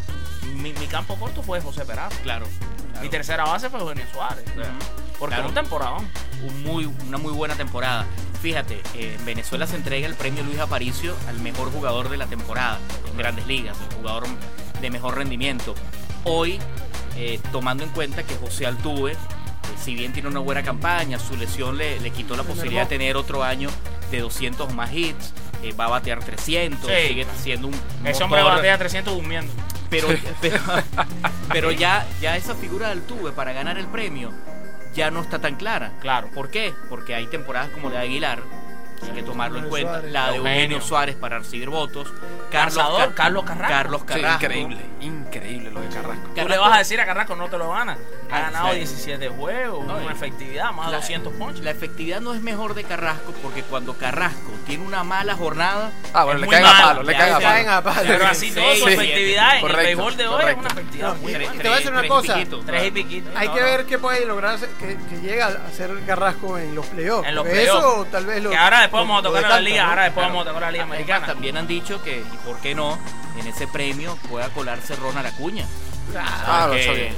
Mi, 0.55 0.73
mi 0.73 0.87
campo 0.87 1.17
corto 1.17 1.43
fue 1.43 1.61
José 1.61 1.85
Peraza. 1.85 2.17
Claro. 2.23 2.47
claro. 2.47 3.03
Mi 3.03 3.11
tercera 3.11 3.45
base 3.45 3.69
fue 3.69 3.81
Eugenio 3.81 4.05
Suárez. 4.13 4.45
Porque 5.19 5.35
Claro. 5.35 5.49
un 5.51 5.55
temporadón. 5.55 6.11
Un 6.43 6.63
muy, 6.63 6.87
una 7.07 7.19
muy 7.19 7.33
buena 7.33 7.55
temporada. 7.55 8.07
Fíjate, 8.41 8.81
eh, 8.95 9.15
en 9.19 9.25
Venezuela 9.27 9.67
se 9.67 9.77
entrega 9.77 10.07
el 10.07 10.15
premio 10.15 10.43
Luis 10.43 10.59
Aparicio 10.59 11.15
al 11.29 11.39
mejor 11.41 11.71
jugador 11.71 12.09
de 12.09 12.17
la 12.17 12.25
temporada 12.27 12.79
en 13.11 13.19
grandes 13.19 13.47
ligas, 13.47 13.77
el 13.91 13.97
jugador 13.97 14.25
de 14.81 14.91
mejor 14.91 15.17
rendimiento. 15.17 15.75
Hoy, 16.25 16.59
eh, 17.21 17.39
tomando 17.53 17.85
en 17.85 17.91
cuenta 17.91 18.23
que 18.23 18.35
José 18.37 18.67
Altuve, 18.67 19.13
eh, 19.13 19.17
si 19.83 19.95
bien 19.95 20.13
tiene 20.13 20.29
una 20.29 20.41
buena 20.41 20.63
campaña, 20.63 21.19
su 21.19 21.37
lesión 21.37 21.77
le, 21.77 22.01
le 22.01 22.11
quitó 22.11 22.37
la 22.37 22.43
posibilidad 22.43 22.83
de 22.83 22.89
tener 22.89 23.17
otro 23.17 23.45
año 23.45 23.69
de 24.11 24.21
200 24.21 24.69
o 24.69 24.73
más 24.73 24.93
hits, 24.93 25.33
eh, 25.63 25.73
va 25.79 25.85
a 25.85 25.89
batear 25.91 26.21
300, 26.25 26.91
Sí. 26.91 27.09
sigue 27.09 27.27
siendo 27.43 27.69
un 27.69 27.75
Ese 28.05 28.25
hombre 28.25 28.43
batea 28.43 28.79
300 28.79 29.15
durmiendo. 29.15 29.53
pero, 29.91 30.09
pero, 30.41 30.59
pero 31.53 31.71
ya, 31.71 32.07
ya 32.21 32.37
esa 32.37 32.55
figura 32.55 32.87
de 32.87 32.93
Altuve 32.93 33.33
para 33.33 33.53
ganar 33.53 33.77
el 33.79 33.87
premio 33.87 34.33
ya 34.95 35.11
no 35.13 35.21
está 35.21 35.39
tan 35.39 35.55
clara. 35.57 35.93
Claro. 36.01 36.31
¿Por 36.35 36.51
qué? 36.51 36.73
Porque 36.89 37.15
hay 37.15 37.27
temporadas 37.29 37.69
como 37.71 37.91
la 37.91 38.01
de 38.01 38.07
Aguilar, 38.07 38.43
hay 39.07 39.13
que 39.13 39.23
tomarlo 39.23 39.59
en 39.59 39.69
cuenta, 39.69 39.93
Suárez. 39.95 40.13
la 40.13 40.31
de 40.31 40.37
Eugenio. 40.37 40.81
Suárez 40.81 41.17
para 41.17 41.39
recibir 41.39 41.71
votos, 41.71 42.13
Carlos, 42.51 42.97
Car- 42.99 43.15
Carlos 43.15 43.45
Carrasco. 43.45 43.69
Carlos 43.75 44.01
Sí, 44.03 44.07
Carrasco. 44.07 44.45
increíble, 44.45 44.81
increíble 45.01 45.71
lo 45.71 45.81
de 45.81 45.89
Carrasco. 45.89 46.29
Tú 46.35 46.49
le 46.49 46.59
vas 46.59 46.75
a 46.75 46.79
decir 46.79 47.01
a 47.01 47.07
Carrasco 47.07 47.37
no 47.37 47.49
te 47.49 47.59
lo 47.59 47.71
gana. 47.73 47.97
Ha 48.31 48.37
Ah, 48.37 48.41
ganado 48.43 48.71
sí. 48.71 48.77
17 48.79 49.29
juegos, 49.29 49.87
No, 49.87 49.97
una 49.97 50.13
efectividad, 50.13 50.73
más 50.73 50.87
de 50.87 50.93
La- 50.93 50.99
200 50.99 51.33
ponches. 51.35 51.65
La 51.65 51.71
efectividad 51.71 52.21
no 52.21 52.35
es 52.35 52.43
mejor 52.43 52.75
de 52.75 52.85
Carrasco 52.85 53.33
porque 53.43 53.63
cuando 53.63 53.95
Carrasco 53.95 54.53
tiene 54.71 54.85
una 54.87 55.05
mala 55.05 55.35
jornada, 55.37 55.91
Ah, 56.15 56.25
bueno, 56.25 56.41
le 56.41 56.47
caen 56.49 56.63
malo, 56.63 56.87
palo, 56.87 57.03
le 57.03 57.13
caen 57.17 57.33
a 57.33 57.37
palo. 57.37 57.49
caen 57.49 57.69
a 57.69 57.83
palo. 57.83 58.01
Pero 58.07 58.27
así 58.27 58.51
todo 58.51 58.75
su 58.77 58.89
efectividad 58.89 59.59
en 59.59 59.67
el 59.67 59.77
béisbol 59.77 60.17
de 60.17 60.27
hoy 60.29 60.45
es 60.49 60.57
una 60.57 60.69
efectividad 60.69 61.09
No, 61.09 61.15
muy 61.17 61.33
buena. 61.35 61.55
y 61.55 61.59
te 61.59 61.63
voy 61.65 61.73
a 61.73 61.77
decir 61.77 61.91
una 61.93 62.01
tres 62.01 62.11
cosa. 62.11 62.35
piquitos. 62.35 62.67
Tres 62.67 62.87
y 62.87 62.91
piquitos. 62.91 63.33
Hay 63.37 63.49
No, 63.49 63.55
que 63.55 63.61
no. 63.61 63.67
ver 63.67 63.87
qué 63.87 63.99
puede 63.99 64.27
lograr 64.27 64.59
que, 64.59 64.97
que 65.09 65.21
llega 65.21 65.47
a 65.47 65.67
hacer 65.69 65.91
Carrasco 66.07 66.59
en 66.59 66.75
los 66.75 66.87
playoffs. 66.87 67.29
En 67.29 67.35
los 67.35 67.47
playoffs. 67.47 67.79
Eso 67.85 68.07
tal 68.11 68.27
vez 68.27 68.43
lo. 68.43 68.51
Que 68.51 68.57
ahora 68.57 68.81
después 68.81 69.03
lo- 69.03 69.09
vamos 69.09 69.21
a 69.25 69.29
tocar 69.29 69.43
la 69.51 69.61
liga, 69.61 69.83
¿no? 69.85 69.89
ahora 69.91 70.03
después 70.05 70.25
Claro. 70.25 70.33
vamos 70.35 70.47
a 70.47 70.49
tocar 70.51 70.63
la 70.63 70.71
liga 70.73 70.85
Además, 70.85 70.97
americana. 70.99 71.27
también 71.27 71.57
han 71.57 71.67
dicho 71.67 72.03
que, 72.03 72.19
y 72.21 72.37
por 72.47 72.57
qué 72.61 72.75
no, 72.75 72.99
en 73.39 73.47
ese 73.47 73.67
premio 73.69 74.17
pueda 74.29 74.49
colarse 74.51 74.95
Ronald 74.97 75.27
Acuña. 75.27 75.67
Ah, 76.17 76.71
hizo 76.79 76.93
bien. 76.93 77.17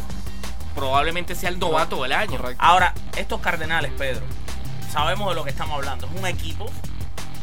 Probablemente 0.75 1.35
sea 1.35 1.50
el 1.50 1.59
novato 1.59 2.02
del 2.02 2.12
año. 2.12 2.38
Correcto. 2.38 2.62
Ahora, 2.64 2.94
estos 3.16 3.40
Cardenales, 3.40 3.92
Pedro, 3.97 4.23
sabemos 4.90 5.28
de 5.28 5.35
lo 5.35 5.44
que 5.44 5.50
estamos 5.50 5.75
hablando. 5.76 6.06
Es 6.06 6.18
un 6.18 6.26
equipo 6.26 6.71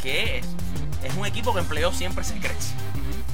que 0.01 0.39
es, 0.39 1.15
un 1.15 1.25
equipo 1.25 1.53
que 1.53 1.59
en 1.59 1.65
playoffs 1.65 1.97
siempre 1.97 2.23
se 2.23 2.37
crece. 2.39 2.73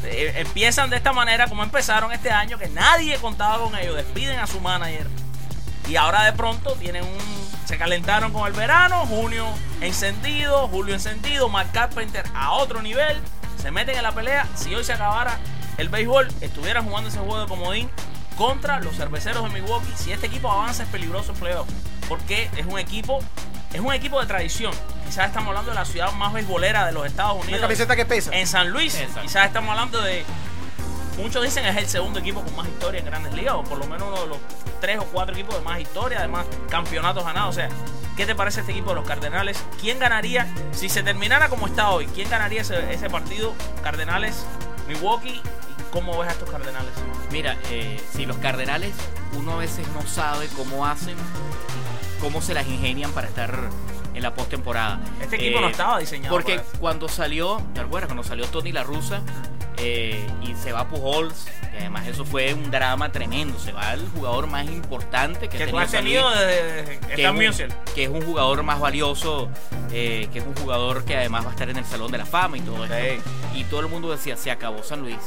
Eh, 0.04 0.34
empiezan 0.38 0.90
de 0.90 0.98
esta 0.98 1.14
manera 1.14 1.48
como 1.48 1.64
empezaron 1.64 2.12
este 2.12 2.32
año, 2.32 2.58
que 2.58 2.68
nadie 2.70 3.18
contaba 3.18 3.64
con 3.64 3.76
ellos, 3.78 3.96
despiden 3.96 4.40
a 4.40 4.48
su 4.48 4.60
manager. 4.60 5.08
Y 5.88 5.96
ahora 5.96 6.24
de 6.24 6.34
pronto 6.34 6.74
tienen 6.74 7.04
un. 7.04 7.46
Se 7.66 7.78
calentaron 7.78 8.32
con 8.32 8.48
el 8.48 8.54
verano, 8.54 9.06
junio 9.08 9.48
encendido, 9.82 10.68
julio 10.68 10.94
encendido, 10.94 11.50
Mark 11.50 11.72
Carpenter 11.72 12.24
a 12.36 12.54
otro 12.54 12.82
nivel, 12.82 13.20
se 13.62 13.72
meten 13.72 13.96
en 13.96 14.04
la 14.04 14.12
pelea. 14.12 14.48
Si 14.56 14.74
hoy 14.74 14.84
se 14.84 14.94
acabara 14.94 15.40
el 15.78 15.90
béisbol, 15.90 16.28
estuvieran 16.42 16.86
jugando 16.86 17.10
ese 17.10 17.20
juego 17.20 17.40
de 17.40 17.48
comodín 17.48 17.90
contra 18.38 18.80
los 18.80 18.96
cerveceros 18.96 19.44
de 19.44 19.50
Milwaukee. 19.50 19.92
Si 19.96 20.12
este 20.12 20.28
equipo 20.28 20.52
avanza 20.52 20.84
es 20.84 20.90
peligroso 20.90 21.32
en 21.32 21.40
playoff, 21.40 21.68
porque 22.08 22.50
es 22.58 22.66
un 22.66 22.80
equipo, 22.80 23.20
es 23.74 23.80
un 23.80 23.94
equipo 23.94 24.20
de 24.20 24.28
tradición. 24.28 24.74
Quizás 25.06 25.28
estamos 25.28 25.50
hablando 25.50 25.72
de 25.72 25.76
la 25.76 25.86
ciudad 25.86 26.12
más 26.14 26.34
beisbolera 26.34 26.86
de 26.86 26.92
los 26.92 27.06
Estados 27.06 27.34
Una 27.36 27.44
Unidos. 27.44 27.62
camiseta 27.62 27.96
que 27.96 28.06
pesa. 28.06 28.32
En 28.34 28.48
San 28.48 28.70
Luis, 28.70 28.96
Exacto. 28.96 29.22
quizás 29.22 29.48
estamos 29.48 29.70
hablando 29.72 30.02
de. 30.02 30.26
Muchos 31.18 31.42
dicen 31.44 31.66
es 31.66 31.78
el 31.78 31.88
segundo 31.88 32.20
equipo 32.20 32.42
con 32.42 32.54
más 32.58 32.68
historia 32.68 33.00
en 33.00 33.06
grandes 33.06 33.34
ligas, 33.34 33.54
o 33.56 33.64
por 33.64 33.78
lo 33.78 33.88
menos 33.88 34.10
uno 34.10 34.22
de 34.22 34.28
los 34.28 34.38
tres 34.82 35.00
o 35.00 35.06
cuatro 35.06 35.34
equipos 35.34 35.56
de 35.56 35.62
más 35.62 35.80
historia, 35.80 36.20
además 36.20 36.46
campeonatos 36.70 37.24
ganados. 37.24 37.52
O 37.52 37.54
sea, 37.54 37.70
¿qué 38.18 38.26
te 38.26 38.36
parece 38.36 38.60
este 38.60 38.74
equipo 38.74 38.90
de 38.90 38.96
los 38.96 39.08
Cardenales? 39.08 39.64
¿Quién 39.80 39.98
ganaría 40.00 40.48
si 40.74 40.90
se 40.90 41.04
terminara 41.04 41.48
como 41.48 41.68
está 41.68 41.90
hoy? 41.92 42.08
¿Quién 42.08 42.30
ganaría 42.30 42.62
ese, 42.62 42.94
ese 42.94 43.10
partido? 43.10 43.54
Cardenales, 43.82 44.46
Milwaukee. 44.90 45.42
¿Y 45.80 45.84
¿Cómo 45.94 46.18
ves 46.18 46.28
a 46.28 46.32
estos 46.34 46.50
Cardenales? 46.50 46.92
Mira, 47.32 47.56
eh, 47.70 48.02
si 48.14 48.26
los 48.26 48.36
Cardenales 48.38 48.92
uno 49.38 49.54
a 49.54 49.58
veces 49.58 49.88
no 49.94 50.02
sabe 50.06 50.48
cómo 50.58 50.86
hacen, 50.86 51.16
cómo 52.20 52.42
se 52.42 52.54
las 52.54 52.68
ingenian 52.68 53.12
para 53.14 53.28
estar 53.28 53.58
en 54.16 54.24
la 54.24 54.34
postemporada. 54.34 55.00
Este 55.22 55.36
equipo 55.36 55.60
Eh, 55.60 55.62
no 55.62 55.68
estaba 55.68 56.00
diseñado 56.00 56.34
Porque 56.34 56.60
cuando 56.80 57.08
salió, 57.08 57.62
¿te 57.74 57.82
acuerdas? 57.82 58.08
Cuando 58.08 58.24
salió 58.24 58.46
Tony 58.48 58.72
La 58.72 58.84
Russa 58.84 59.22
eh, 59.78 60.26
y 60.42 60.56
se 60.56 60.72
va 60.72 60.88
Pujols, 60.88 61.48
y 61.74 61.78
además 61.80 62.08
eso 62.08 62.24
fue 62.24 62.54
un 62.54 62.72
drama 62.72 63.12
tremendo. 63.12 63.60
Se 63.60 63.74
va 63.74 63.94
el 63.94 64.08
jugador 64.16 64.48
más 64.48 64.66
importante 64.68 65.50
que, 65.50 65.58
Que 65.58 65.68
tú 65.68 65.78
has 65.78 65.92
tenido 65.92 66.30
desde 66.32 66.98
que, 67.00 67.24
es 67.24 67.30
un, 67.30 67.36
Musial. 67.36 67.76
que 67.94 68.04
es 68.06 68.10
un 68.10 68.22
jugador 68.22 68.64
más 68.64 68.80
valioso, 68.80 69.50
eh, 69.92 70.30
que 70.32 70.40
es 70.40 70.46
un 70.46 70.56
jugador 70.56 71.04
que 71.04 71.18
además 71.18 71.44
va 71.46 71.50
a 71.50 71.52
estar 71.52 71.70
en 71.70 71.76
el 71.76 71.86
Salón 71.86 72.10
de 72.12 72.20
la 72.20 72.26
Fama 72.26 72.58
y 72.58 72.62
todo 72.62 72.86
esto. 72.86 73.30
Y 73.54 73.66
todo 73.66 73.82
el 73.82 73.88
mundo 73.88 74.10
decía, 74.12 74.38
se 74.38 74.50
acabó 74.50 74.82
San 74.82 75.02
Luis. 75.02 75.18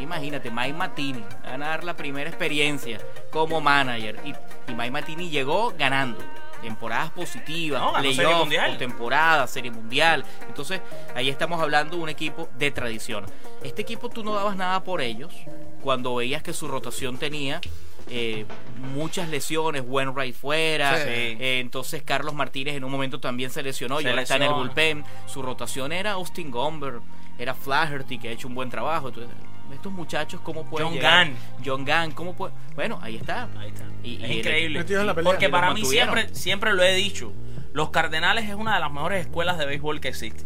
Imagínate, 0.00 0.50
Mike 0.50 0.72
Matini, 0.72 1.22
van 1.44 1.62
a 1.62 1.68
dar 1.68 1.84
la 1.84 1.94
primera 1.94 2.30
experiencia 2.30 2.98
como 3.30 3.60
manager. 3.60 4.18
Y, 4.24 4.30
y 4.70 4.74
Mike 4.74 4.90
Matini 4.90 5.28
llegó 5.28 5.74
ganando. 5.76 6.18
Temporadas 6.62 7.10
positivas, 7.10 7.80
No, 7.82 8.00
Serie 8.00 8.34
Mundial. 8.34 8.78
temporada, 8.78 9.46
serie 9.46 9.70
mundial. 9.70 10.24
Entonces, 10.48 10.80
ahí 11.14 11.28
estamos 11.28 11.60
hablando 11.60 11.96
de 11.96 12.02
un 12.02 12.08
equipo 12.08 12.48
de 12.56 12.70
tradición. 12.70 13.26
Este 13.62 13.82
equipo 13.82 14.08
tú 14.08 14.24
no 14.24 14.32
dabas 14.34 14.56
nada 14.56 14.82
por 14.84 15.00
ellos 15.02 15.34
cuando 15.82 16.14
veías 16.14 16.42
que 16.42 16.52
su 16.52 16.68
rotación 16.68 17.18
tenía 17.18 17.60
eh, 18.08 18.46
muchas 18.94 19.28
lesiones, 19.28 19.82
Wainwright 19.86 20.34
fuera, 20.34 20.96
Sí. 20.98 21.04
eh, 21.08 21.60
entonces 21.60 22.02
Carlos 22.02 22.34
Martínez 22.34 22.74
en 22.76 22.84
un 22.84 22.90
momento 22.90 23.20
también 23.20 23.50
se 23.50 23.62
lesionó 23.62 24.00
y 24.00 24.06
ahora 24.06 24.22
está 24.22 24.36
en 24.36 24.42
el 24.42 24.52
bullpen. 24.52 25.04
Su 25.26 25.40
rotación 25.42 25.92
era 25.92 26.12
Austin 26.12 26.50
Gomber, 26.50 27.00
era 27.38 27.54
Flaherty 27.54 28.18
que 28.18 28.28
ha 28.28 28.32
hecho 28.32 28.48
un 28.48 28.54
buen 28.54 28.70
trabajo. 28.70 29.08
Entonces, 29.08 29.34
estos 29.74 29.92
muchachos 29.92 30.40
cómo 30.42 30.64
pueden 30.64 30.88
John 30.88 30.94
llegar? 30.96 31.26
Gant. 31.26 31.38
John 31.64 31.84
Gant, 31.84 32.14
¿cómo 32.14 32.34
puede? 32.34 32.52
Bueno, 32.74 32.98
ahí 33.02 33.16
está. 33.16 33.48
Ahí 33.58 33.68
está. 33.68 33.84
Y- 34.02 34.22
es 34.22 34.30
y 34.30 34.38
increíble. 34.38 34.78
Metidos 34.80 35.00
en 35.02 35.06
la 35.06 35.14
pelea. 35.14 35.30
Porque 35.30 35.48
para 35.48 35.72
mí 35.74 35.84
siempre, 35.84 36.34
siempre 36.34 36.72
lo 36.74 36.82
he 36.82 36.94
dicho. 36.94 37.32
Los 37.72 37.90
Cardenales 37.90 38.48
es 38.48 38.54
una 38.54 38.74
de 38.74 38.80
las 38.80 38.92
mejores 38.92 39.20
escuelas 39.26 39.56
de 39.58 39.64
béisbol 39.66 40.00
que 40.00 40.08
existe. 40.08 40.44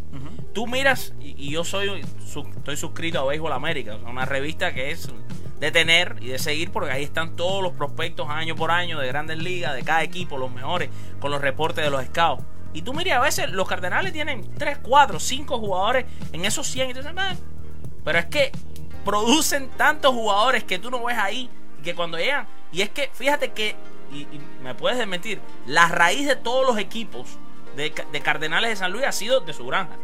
Tú 0.52 0.66
miras, 0.66 1.12
y, 1.20 1.34
y 1.36 1.50
yo 1.50 1.64
soy 1.64 2.02
su- 2.24 2.48
estoy 2.56 2.76
suscrito 2.78 3.20
a 3.20 3.26
Béisbol 3.26 3.52
América, 3.52 3.96
una 4.08 4.24
revista 4.24 4.72
que 4.72 4.90
es 4.90 5.08
de 5.60 5.70
tener 5.70 6.16
y 6.20 6.28
de 6.28 6.38
seguir 6.38 6.70
porque 6.70 6.92
ahí 6.92 7.02
están 7.02 7.36
todos 7.36 7.62
los 7.62 7.72
prospectos 7.72 8.28
año 8.30 8.54
por 8.56 8.70
año 8.70 8.98
de 8.98 9.06
grandes 9.08 9.36
ligas, 9.38 9.74
de 9.74 9.82
cada 9.82 10.02
equipo, 10.02 10.38
los 10.38 10.50
mejores, 10.50 10.88
con 11.20 11.30
los 11.30 11.42
reportes 11.42 11.84
de 11.84 11.90
los 11.90 12.02
scouts. 12.06 12.42
Y 12.72 12.82
tú 12.82 12.94
miras, 12.94 13.18
a 13.18 13.20
veces 13.22 13.50
los 13.50 13.66
Cardenales 13.68 14.12
tienen 14.14 14.48
3, 14.56 14.78
4, 14.82 15.18
5 15.20 15.58
jugadores 15.58 16.06
en 16.32 16.44
esos 16.44 16.66
100. 16.68 16.90
Y 16.90 16.94
tú 16.94 17.00
dices, 17.00 17.14
pero 18.04 18.18
es 18.18 18.26
que 18.26 18.52
producen 19.06 19.70
tantos 19.70 20.12
jugadores 20.12 20.64
que 20.64 20.78
tú 20.78 20.90
no 20.90 21.02
ves 21.04 21.16
ahí. 21.16 21.48
Que 21.82 21.94
cuando 21.94 22.18
llegan. 22.18 22.46
Y 22.72 22.82
es 22.82 22.90
que, 22.90 23.10
fíjate 23.14 23.52
que. 23.52 23.76
Y, 24.12 24.22
y 24.22 24.40
me 24.62 24.74
puedes 24.74 24.98
desmentir. 24.98 25.40
La 25.66 25.88
raíz 25.88 26.26
de 26.26 26.36
todos 26.36 26.66
los 26.66 26.78
equipos 26.78 27.38
de, 27.76 27.94
de 28.12 28.20
Cardenales 28.20 28.70
de 28.70 28.76
San 28.76 28.92
Luis 28.92 29.04
ha 29.04 29.12
sido 29.12 29.40
de 29.40 29.54
su 29.54 29.66
granja. 29.66 29.96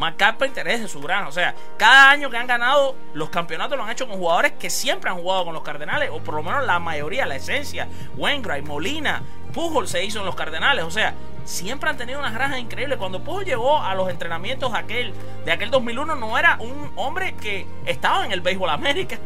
Mark 0.00 0.16
Carpenter 0.16 0.66
es 0.66 0.80
de 0.80 0.88
su 0.88 1.00
granja. 1.00 1.28
O 1.28 1.32
sea, 1.32 1.54
cada 1.76 2.10
año 2.10 2.30
que 2.30 2.38
han 2.38 2.46
ganado 2.46 2.96
los 3.12 3.28
campeonatos 3.28 3.76
lo 3.76 3.84
han 3.84 3.90
hecho 3.90 4.08
con 4.08 4.16
jugadores 4.18 4.52
que 4.52 4.70
siempre 4.70 5.10
han 5.10 5.16
jugado 5.18 5.44
con 5.44 5.52
los 5.54 5.62
Cardenales. 5.62 6.08
O 6.10 6.20
por 6.20 6.34
lo 6.34 6.42
menos 6.42 6.64
la 6.66 6.78
mayoría, 6.78 7.26
la 7.26 7.36
esencia. 7.36 7.86
Wainwright, 8.16 8.66
Molina, 8.66 9.22
Pujol 9.52 9.86
se 9.86 10.02
hizo 10.02 10.20
en 10.20 10.24
los 10.26 10.34
Cardenales. 10.34 10.84
O 10.84 10.90
sea, 10.90 11.12
siempre 11.44 11.90
han 11.90 11.98
tenido 11.98 12.18
unas 12.18 12.32
granjas 12.32 12.58
increíbles. 12.60 12.96
Cuando 12.96 13.22
Pujol 13.22 13.44
llegó 13.44 13.78
a 13.82 13.94
los 13.94 14.08
entrenamientos 14.08 14.72
aquel, 14.74 15.12
de 15.44 15.52
aquel 15.52 15.70
2001, 15.70 16.14
no 16.16 16.38
era 16.38 16.56
un 16.60 16.90
hombre 16.96 17.34
que 17.34 17.66
estaba 17.84 18.24
en 18.24 18.32
el 18.32 18.40
béisbol 18.40 18.70
América. 18.70 19.18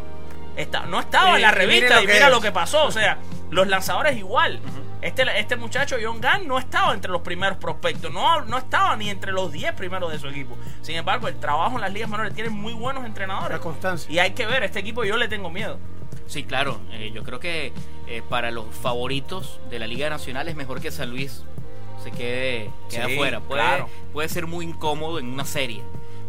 Está- 0.57 0.87
no 0.87 0.99
estaba 1.01 1.37
en 1.37 1.43
la 1.43 1.49
y 1.49 1.53
revista 1.53 2.03
y 2.03 2.07
mira 2.07 2.29
lo 2.31 2.41
que 2.41 2.51
pasó. 2.53 2.85
O 2.85 2.91
sea, 2.91 3.19
los 3.51 3.69
lanzadores 3.69 4.17
igual. 4.17 4.61
Este, 5.05 5.23
este 5.39 5.57
muchacho, 5.57 5.97
John 6.03 6.19
Gunn, 6.21 6.49
no 6.49 6.59
estaba 6.59 6.95
entre 6.95 7.11
los 7.13 7.21
primeros 7.21 7.59
prospectos. 7.59 8.11
No, 8.11 8.41
no 8.47 8.57
estaba 8.57 8.97
ni 8.97 9.11
entre 9.11 9.33
los 9.33 9.53
10 9.53 9.75
primeros 9.75 10.11
de 10.11 10.19
su 10.19 10.29
equipo. 10.29 10.57
Sin 10.81 10.97
embargo, 10.97 11.29
el 11.29 11.39
trabajo 11.39 11.75
en 11.77 11.83
las 11.83 11.93
ligas 11.93 12.09
menores 12.09 12.33
tiene 12.35 12.49
muy 12.49 12.73
buenos 12.73 13.05
entrenadores. 13.05 13.51
La 13.59 13.61
constancia. 13.63 14.11
Y 14.11 14.19
hay 14.19 14.31
que 14.33 14.47
ver, 14.47 14.63
este 14.63 14.79
equipo 14.81 15.05
yo 15.05 15.19
le 15.19 15.29
tengo 15.29 15.51
miedo. 15.51 15.79
Sí, 16.27 16.45
claro. 16.45 16.81
eh, 16.93 17.11
yo 17.15 17.23
creo 17.23 17.39
que 17.39 17.75
eh, 18.07 18.23
para 18.31 18.51
los 18.51 18.65
favoritos 18.75 19.61
de 19.69 19.79
la 19.79 19.87
Liga 19.87 20.09
Nacional 20.09 20.49
es 20.49 20.57
mejor 20.57 20.81
que 20.81 20.91
San 20.91 21.11
Luis 21.11 21.45
se 22.03 22.11
quede, 22.11 22.71
quede 22.89 23.07
Sí, 23.07 23.13
afuera. 23.15 23.41
Puede, 23.41 23.61
claro. 23.61 23.89
puede 24.15 24.29
ser 24.31 24.47
muy 24.47 24.65
incómodo 24.65 25.19
en 25.19 25.27
una 25.27 25.45
serie. 25.45 25.83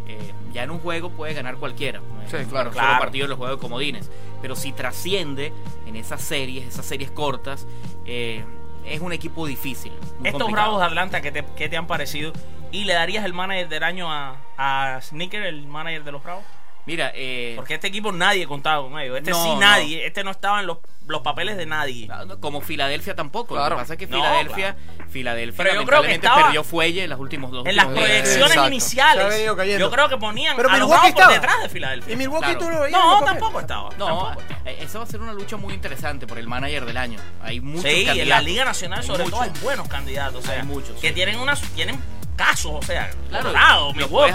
Eh, 0.08 0.34
ya 0.52 0.64
en 0.64 0.72
un 0.72 0.80
juego 0.80 1.12
puede 1.12 1.34
ganar 1.34 1.56
cualquiera. 1.56 2.02
Sí, 2.28 2.38
claro. 2.50 2.72
Claro. 2.72 2.88
Solo 2.90 3.00
partido 3.00 3.24
en 3.26 3.30
los 3.30 3.38
juegos 3.38 3.58
de 3.58 3.62
comodines. 3.62 4.12
Pero 4.42 4.56
si 4.58 4.74
trasciende 4.74 5.54
en 5.88 5.96
esas 5.96 6.22
series, 6.22 6.68
esas 6.68 6.86
series 6.86 7.10
cortas, 7.10 7.66
eh, 8.06 8.44
es 8.88 9.02
un 9.02 9.14
equipo 9.14 9.46
difícil. 9.46 9.92
Estos 9.94 10.44
complicado. 10.44 10.52
Bravos 10.52 10.80
de 10.80 10.86
Atlanta, 10.86 11.22
¿qué 11.22 11.32
te, 11.32 11.46
qué 11.56 11.70
te 11.70 11.78
han 11.78 11.88
parecido? 11.88 12.34
¿Y 12.72 12.86
le 12.86 12.94
darías 12.94 13.26
el 13.26 13.34
manager 13.34 13.70
del 13.70 13.84
año 13.84 14.12
a, 14.12 14.38
a 14.58 15.00
Sneaker, 15.02 15.44
el 15.44 15.68
manager 15.68 16.04
de 16.04 16.12
los 16.12 16.24
Bravos? 16.24 16.44
Mira, 16.86 17.12
eh, 17.16 17.54
Porque 17.56 17.74
este 17.76 17.88
equipo 17.88 18.12
nadie 18.12 18.46
contaba 18.48 18.82
con 18.88 19.00
ellos. 19.00 19.18
Este 19.18 19.32
No, 19.32 19.44
sí 19.44 19.50
no. 19.50 19.60
nadie. 19.60 20.06
Este 20.06 20.24
no 20.24 20.30
estaba 20.32 20.60
en 20.60 20.68
los, 20.68 20.78
los 21.08 21.22
papeles 21.22 21.58
de 21.58 21.66
nadie. 21.66 22.08
como 22.40 22.62
Filadelfia 22.62 23.16
tampoco. 23.16 23.56
Lo 23.56 23.62
Claro. 23.62 23.76
que 23.78 23.82
pasa 23.82 23.94
es 23.94 24.00
que 24.00 24.08
No, 24.08 24.18
Filadelfia, 24.18 24.76
Filadelfia 25.10 25.64
Pero 25.64 25.76
yo 25.82 25.86
creo 25.86 26.02
que 26.02 26.08
lamentablemente 26.08 26.28
estaba 26.28 26.44
perdió 26.44 26.64
fuelle 26.64 27.04
en 27.04 27.10
las 27.10 27.20
últimos 27.20 27.52
dos 27.52 27.66
En 27.66 27.76
las 27.76 27.86
proyecciones 27.88 28.36
Exacto. 28.52 28.68
iniciales, 28.68 29.46
yo 29.80 29.92
creo 29.92 30.10
que 30.10 30.18
ponían 30.18 30.56
Pero 30.56 30.70
a 30.70 30.78
los 30.78 30.82
Milwaukee 30.88 31.12
Bravos 31.12 31.12
por 31.14 31.20
estaba. 31.22 31.34
detrás 31.34 31.64
de 31.64 31.70
Filadelfia. 31.70 32.14
Y 32.14 32.18
Milwaukee 32.18 32.44
Claro. 32.46 32.60
tú 32.60 32.70
lo 32.70 32.82
veías. 32.82 33.00
en 33.00 33.06
No, 33.08 33.16
los 33.20 33.26
tampoco 33.26 33.60
estaba. 33.60 33.90
No, 33.98 34.06
tampoco. 34.06 34.42
eh, 34.66 34.78
esa 34.82 34.98
va 35.00 35.04
a 35.06 35.08
ser 35.08 35.22
una 35.22 35.34
lucha 35.34 35.58
muy 35.58 35.74
interesante 35.74 36.28
por 36.28 36.38
el 36.38 36.48
manager 36.48 36.86
del 36.86 36.98
año. 36.98 37.20
Hay 37.42 37.62
muchos 37.62 37.84
Sí, 37.84 38.02
en 38.02 38.06
candidatos. 38.08 38.30
la 38.30 38.42
Liga 38.42 38.66
Nacional 38.66 39.00
Hay 39.00 39.08
sobre 39.08 39.24
todo 39.24 39.38
muchos. 39.42 39.56
hay 39.56 39.62
buenos 39.64 39.88
candidatos. 39.88 40.44
O 40.44 40.48
sea, 40.48 40.60
Hay 40.62 40.64
muchos, 40.68 41.00
que 41.00 41.08
sí. 41.10 41.14
tienen 41.16 41.40
unas 41.40 41.62
tienen 41.74 42.00
casos, 42.36 42.72
o 42.76 42.82
sea, 42.84 43.10
Claro, 43.30 43.52
lo 43.88 43.94
Milwaukee, 43.94 44.34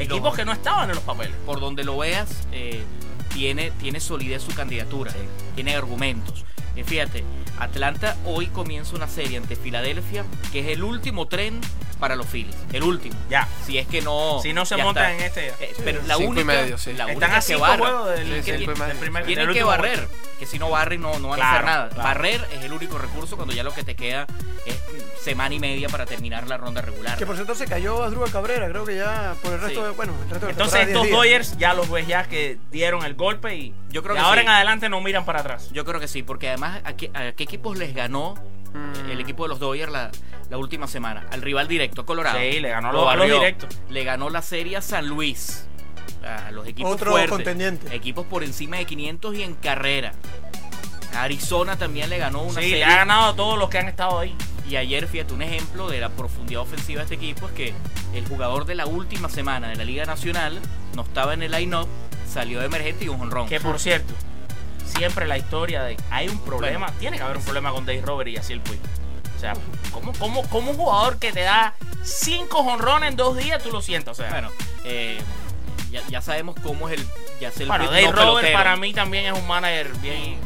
equipos 0.00 0.34
que 0.34 0.44
no 0.44 0.52
estaban 0.52 0.88
en 0.90 0.96
los 0.96 1.04
papeles. 1.04 1.34
Por 1.46 1.60
donde 1.60 1.84
lo 1.84 1.98
veas, 1.98 2.46
eh, 2.52 2.82
tiene, 3.32 3.70
tiene 3.72 4.00
solidez 4.00 4.42
su 4.42 4.54
candidatura. 4.54 5.12
Tiene 5.54 5.74
argumentos. 5.74 6.44
Eh, 6.76 6.84
fíjate, 6.84 7.24
Atlanta 7.60 8.16
hoy 8.24 8.46
comienza 8.46 8.96
una 8.96 9.06
serie 9.08 9.36
ante 9.38 9.54
Filadelfia, 9.56 10.24
que 10.52 10.60
es 10.60 10.68
el 10.68 10.82
último 10.82 11.28
tren 11.28 11.60
para 11.98 12.16
los 12.16 12.26
Phillies. 12.26 12.56
El 12.72 12.82
último. 12.82 13.14
Ya. 13.28 13.46
Si 13.66 13.76
es 13.78 13.86
que 13.86 14.00
no. 14.00 14.40
Si 14.42 14.52
no 14.54 14.64
se 14.64 14.76
montan 14.78 15.12
está. 15.12 15.42
en 15.42 15.48
este. 15.50 15.64
Eh, 15.64 15.74
pero 15.84 16.00
la 16.06 16.14
Cinco 16.16 16.22
y 16.22 16.32
única, 16.42 16.44
medio, 16.46 16.78
sí. 16.78 16.92
la 16.94 17.04
Están 17.04 17.16
única 17.16 17.26
a 17.26 17.34
que 17.36 17.42
cinco 17.42 17.60
barra. 17.60 17.76
juegos 17.76 18.08
del, 18.10 18.26
Sí, 18.26 18.32
que 18.32 18.58
cinco 18.58 18.72
y 18.72 18.74
tiene- 18.74 18.94
primer 18.94 19.24
Tienen 19.26 19.52
que 19.52 19.62
barrer, 19.62 19.96
juego. 20.06 20.12
que 20.38 20.46
si 20.46 20.58
no 20.58 20.70
barren 20.70 21.02
no, 21.02 21.18
no 21.18 21.28
van 21.28 21.42
a 21.42 21.50
hacer 21.52 21.64
nada. 21.66 21.88
claro. 21.90 22.02
Barrer 22.08 22.48
es 22.54 22.64
el 22.64 22.72
único 22.72 22.96
recurso 22.96 23.36
cuando 23.36 23.52
ya 23.54 23.62
lo 23.62 23.74
que 23.74 23.84
te 23.84 23.94
queda 23.94 24.26
es 24.64 24.80
semana 25.22 25.54
y 25.54 25.60
media 25.60 25.88
para 25.90 26.06
terminar 26.06 26.48
la 26.48 26.56
ronda 26.56 26.80
regular. 26.80 27.18
Que 27.18 27.26
por 27.26 27.34
cierto 27.34 27.54
se 27.54 27.66
cayó 27.66 28.02
Asdrúbal 28.02 28.30
Cabrera, 28.30 28.66
creo 28.70 28.86
que 28.86 28.96
ya 28.96 29.34
por 29.42 29.52
el 29.52 29.60
resto 29.60 29.80
Sí. 29.80 29.86
de, 29.86 29.90
bueno, 29.92 30.14
el 30.24 30.30
resto 30.30 30.46
de 30.46 30.46
la 30.46 30.50
Entonces 30.52 30.80
estos 30.88 31.02
10 31.02 31.04
días. 31.04 31.18
Dodgers 31.18 31.58
ya 31.58 31.74
los 31.74 31.90
ves 31.90 32.06
ya 32.06 32.24
que 32.24 32.56
dieron 32.70 33.04
el 33.04 33.14
golpe 33.14 33.54
y 33.56 33.74
Yo 33.90 34.02
creo 34.02 34.14
que 34.14 34.20
ahora 34.22 34.40
sí. 34.40 34.46
en 34.46 34.52
adelante 34.52 34.88
no 34.88 35.00
miran 35.02 35.26
para 35.26 35.40
atrás. 35.40 35.68
Yo 35.72 35.84
creo 35.84 36.00
que 36.00 36.08
sí, 36.08 36.22
porque 36.22 36.48
además, 36.48 36.80
¿a 36.84 36.94
qué, 36.94 37.10
a 37.12 37.32
qué 37.32 37.46
equipos 37.50 37.76
les 37.78 37.94
ganó 37.94 38.34
Mm. 38.72 39.10
el 39.10 39.20
equipo 39.20 39.42
de 39.42 39.48
los 39.48 39.58
Dodgers 39.58 39.90
la, 39.90 40.10
la 40.48 40.56
última 40.58 40.86
semana? 40.86 41.26
Al 41.32 41.42
rival 41.42 41.66
directo, 41.66 42.02
a 42.02 42.06
Colorado. 42.06 42.38
Sí, 42.38 42.60
le 42.60 42.68
ganó 42.70 42.92
los- 42.92 43.08
a 43.08 43.16
los 43.16 43.26
directos. 43.26 43.68
Le 43.88 44.04
ganó 44.04 44.30
la 44.30 44.42
serie 44.42 44.76
a 44.76 44.82
San 44.82 45.08
Luis. 45.08 45.66
A 46.24 46.50
los 46.52 46.66
equipos 46.68 46.92
Otro 46.92 47.10
fuertes. 47.12 47.30
contendiente. 47.30 47.94
Equipos 47.94 48.26
por 48.26 48.44
encima 48.44 48.76
de 48.76 48.84
500 48.86 49.34
y 49.34 49.42
en 49.42 49.54
carrera. 49.54 50.12
Arizona 51.16 51.76
también 51.76 52.08
le 52.08 52.18
ganó 52.18 52.42
una 52.42 52.60
Sí, 52.60 52.68
serie. 52.70 52.76
le 52.78 52.84
ha 52.84 52.96
ganado 52.96 53.30
a 53.32 53.36
todos 53.36 53.58
los 53.58 53.68
que 53.68 53.78
han 53.78 53.88
estado 53.88 54.18
ahí. 54.18 54.34
Y 54.68 54.76
ayer, 54.76 55.08
fíjate, 55.08 55.34
un 55.34 55.42
ejemplo 55.42 55.88
de 55.88 55.98
la 56.00 56.10
profundidad 56.10 56.62
ofensiva 56.62 56.98
de 57.00 57.04
este 57.04 57.14
equipo 57.16 57.48
es 57.48 57.52
que 57.54 57.74
el 58.14 58.24
jugador 58.28 58.64
de 58.66 58.76
la 58.76 58.86
última 58.86 59.28
semana 59.28 59.68
de 59.68 59.76
la 59.76 59.84
Liga 59.84 60.04
Nacional 60.04 60.60
no 60.94 61.02
estaba 61.02 61.34
en 61.34 61.42
el 61.42 61.50
line-up, 61.50 61.88
salió 62.28 62.60
de 62.60 62.66
emergente 62.66 63.04
y 63.06 63.08
un 63.08 63.18
jonrón. 63.18 63.48
Que 63.48 63.58
por 63.58 63.80
cierto, 63.80 64.14
siempre 64.90 65.26
la 65.26 65.38
historia 65.38 65.82
de 65.84 65.96
hay 66.10 66.28
un 66.28 66.38
problema, 66.40 66.86
Bueno. 66.86 67.00
tiene 67.00 67.16
que 67.16 67.22
haber 67.22 67.36
un 67.38 67.42
problema 67.44 67.72
con 67.72 67.86
Dave 67.86 68.02
Robert 68.02 68.28
y 68.28 68.36
así 68.36 68.52
el 68.52 68.60
Puig. 68.60 68.78
O 69.36 69.40
sea, 69.40 69.54
¿cómo, 69.92 70.12
cómo, 70.18 70.42
cómo 70.50 70.70
un 70.72 70.76
jugador 70.76 71.18
que 71.18 71.32
te 71.32 71.40
da 71.42 71.74
cinco 72.02 72.62
jonrones 72.62 73.10
en 73.10 73.16
dos 73.16 73.36
días 73.36 73.62
tú 73.62 73.70
lo 73.70 73.80
sientas? 73.80 74.18
O 74.18 74.22
sea, 74.22 74.30
Bueno, 74.30 74.50
eh, 74.84 75.18
ya, 75.90 76.02
ya 76.08 76.20
sabemos 76.20 76.56
cómo 76.62 76.88
es 76.88 76.98
el. 77.00 77.06
Ya 77.40 77.48
el 77.58 77.66
bueno, 77.68 77.84
Dave 77.86 78.02
Robert 78.12 78.16
pelotero. 78.18 78.58
para 78.58 78.76
mí 78.76 78.92
también 78.92 79.24
es 79.26 79.32
un 79.32 79.46
manager 79.46 79.88
bien 80.02 80.36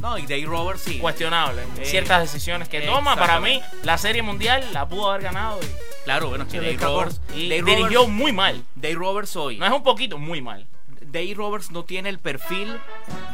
No, 0.00 0.16
y 0.18 0.22
Dave 0.22 0.44
Roberts 0.46 0.82
sí. 0.82 0.98
cuestionable 0.98 1.62
Eh, 1.78 1.84
ciertas 1.84 2.20
decisiones 2.22 2.68
que 2.68 2.80
toma. 2.82 3.16
Para 3.16 3.40
mí, 3.40 3.60
la 3.82 3.98
serie 3.98 4.22
mundial 4.22 4.64
la 4.72 4.88
pudo 4.88 5.10
haber 5.10 5.22
ganado 5.22 5.58
y, 5.62 5.66
Claro, 6.04 6.28
bueno, 6.28 6.44
es 6.44 6.50
que 6.50 6.58
Dave 6.58 6.72
escapó. 6.74 6.92
Roberts. 7.00 7.20
y 7.34 7.48
Dave 7.48 7.62
dirigió 7.62 8.00
Roberts, 8.00 8.08
muy 8.14 8.32
mal. 8.32 8.62
Dave 8.76 8.94
Roberts 8.94 9.34
hoy. 9.36 9.58
No 9.58 9.66
es 9.66 9.72
un 9.72 9.82
poquito, 9.82 10.16
muy 10.18 10.40
mal. 10.42 10.64
Dave 11.14 11.32
Roberts 11.34 11.70
no 11.70 11.84
tiene 11.84 12.08
el 12.10 12.18
perfil 12.18 12.76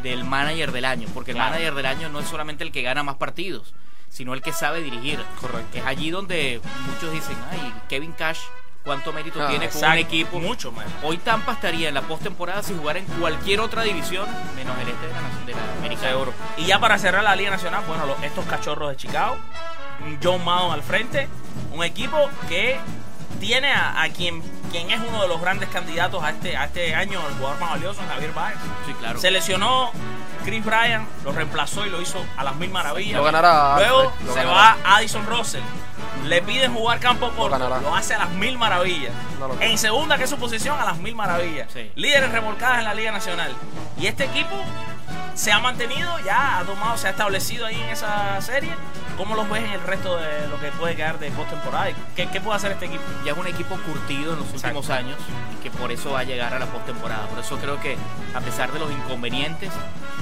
del 0.02 0.22
manager 0.24 0.70
del 0.70 0.84
año, 0.84 1.08
porque 1.12 1.32
el 1.32 1.36
Claro. 1.38 1.50
manager 1.52 1.74
del 1.74 1.86
año 1.86 2.08
no 2.10 2.20
es 2.20 2.28
solamente 2.28 2.62
el 2.62 2.70
que 2.70 2.82
gana 2.82 3.02
más 3.02 3.16
partidos, 3.16 3.74
sino 4.08 4.34
el 4.34 4.42
que 4.42 4.52
sabe 4.52 4.82
dirigir. 4.82 5.18
Correcto. 5.40 5.78
Es 5.78 5.84
allí 5.86 6.10
donde 6.10 6.60
muchos 6.86 7.10
dicen, 7.12 7.36
ay, 7.50 7.74
Kevin 7.88 8.12
Cash, 8.12 8.38
¿cuánto 8.84 9.12
mérito 9.12 9.40
Ah, 9.42 9.48
tiene 9.48 9.68
con 9.68 9.76
un 9.78 9.82
Exacto, 9.84 9.98
equipo? 10.00 10.38
Mucho 10.40 10.72
mal. 10.72 10.86
Hoy 11.02 11.18
Tampa 11.18 11.52
estaría 11.52 11.88
en 11.88 11.94
la 11.94 12.02
postemporada 12.02 12.62
si 12.62 12.74
jugara 12.76 12.98
en 12.98 13.06
cualquier 13.06 13.60
otra 13.60 13.82
división, 13.82 14.26
menos 14.54 14.78
el 14.78 14.88
este 14.88 15.06
de 15.06 15.12
la, 15.12 15.20
nación- 15.22 15.46
de 15.46 15.52
la 15.54 15.72
americana. 15.78 16.08
Seguro. 16.10 16.32
Y 16.58 16.64
ya 16.66 16.78
para 16.78 16.98
cerrar 16.98 17.24
la 17.24 17.34
Liga 17.34 17.50
Nacional, 17.50 17.82
bueno, 17.88 18.06
los- 18.06 18.22
estos 18.22 18.44
cachorros 18.46 18.90
de 18.90 18.96
Chicago, 18.96 19.36
John 20.22 20.44
Maddon 20.44 20.72
al 20.72 20.82
frente, 20.82 21.28
un 21.72 21.84
equipo 21.84 22.16
que 22.48 22.78
tiene 23.40 23.72
a, 23.72 24.02
a 24.02 24.08
quien, 24.10 24.40
quien 24.70 24.90
es 24.90 25.00
uno 25.00 25.22
de 25.22 25.28
los 25.28 25.40
grandes 25.40 25.68
candidatos 25.70 26.22
a 26.22 26.30
este, 26.30 26.56
a 26.56 26.66
este 26.66 26.94
año, 26.94 27.20
el 27.26 27.34
jugador 27.34 27.58
más 27.58 27.70
valioso, 27.70 28.00
Javier 28.08 28.32
Baez. 28.32 28.56
Sí, 28.86 28.92
claro. 28.94 29.18
Se 29.18 29.30
lesionó 29.32 29.90
Chris 30.44 30.64
Bryan, 30.64 31.08
lo 31.24 31.32
reemplazó 31.32 31.84
y 31.86 31.90
lo 31.90 32.00
hizo 32.00 32.24
a 32.36 32.44
las 32.44 32.54
mil 32.56 32.70
maravillas. 32.70 33.16
Lo 33.16 33.24
ganará 33.24 33.76
Luego 33.78 34.12
lo 34.24 34.32
se 34.32 34.44
ganará. 34.44 34.76
va 34.84 34.96
Addison 34.96 35.26
Russell. 35.26 35.62
Le 36.26 36.42
piden 36.42 36.74
jugar 36.74 37.00
campo 37.00 37.30
corto, 37.30 37.58
lo 37.80 37.96
hace 37.96 38.14
a 38.14 38.18
las 38.18 38.30
mil 38.30 38.58
maravillas. 38.58 39.12
En 39.60 39.78
segunda, 39.78 40.18
que 40.18 40.24
es 40.24 40.30
su 40.30 40.38
posición, 40.38 40.78
a 40.78 40.84
las 40.84 40.98
mil 40.98 41.14
maravillas. 41.14 41.68
Sí. 41.72 41.90
Líderes 41.94 42.30
remolcadas 42.30 42.78
en 42.78 42.84
la 42.84 42.94
Liga 42.94 43.10
Nacional. 43.10 43.54
Y 43.96 44.06
este 44.06 44.24
equipo 44.24 44.54
se 45.34 45.50
ha 45.52 45.60
mantenido, 45.60 46.18
ya 46.20 46.58
ha 46.58 46.64
tomado, 46.64 46.96
se 46.98 47.06
ha 47.06 47.10
establecido 47.10 47.64
ahí 47.66 47.80
en 47.80 47.88
esa 47.88 48.38
serie. 48.42 48.70
¿Cómo 49.20 49.34
los 49.34 49.50
ves 49.50 49.62
en 49.62 49.72
el 49.72 49.82
resto 49.82 50.16
de 50.16 50.48
lo 50.48 50.58
que 50.58 50.72
puede 50.72 50.96
quedar 50.96 51.18
de 51.18 51.30
postemporada? 51.32 51.90
¿Y 51.90 51.94
¿Qué, 52.16 52.26
¿Qué 52.30 52.40
puede 52.40 52.56
hacer 52.56 52.72
este 52.72 52.86
equipo? 52.86 53.02
ya 53.22 53.32
es 53.32 53.38
un 53.38 53.46
equipo 53.46 53.76
curtido 53.76 54.32
en 54.32 54.38
los 54.38 54.48
Exacto. 54.48 54.78
últimos 54.78 54.88
años 54.88 55.18
y 55.52 55.62
que 55.62 55.70
por 55.70 55.92
eso 55.92 56.12
va 56.12 56.20
a 56.20 56.24
llegar 56.24 56.54
a 56.54 56.58
la 56.58 56.64
postemporada. 56.64 57.26
Por 57.26 57.38
eso 57.40 57.58
creo 57.58 57.78
que 57.82 57.98
a 58.34 58.40
pesar 58.40 58.72
de 58.72 58.78
los 58.78 58.90
inconvenientes, 58.90 59.68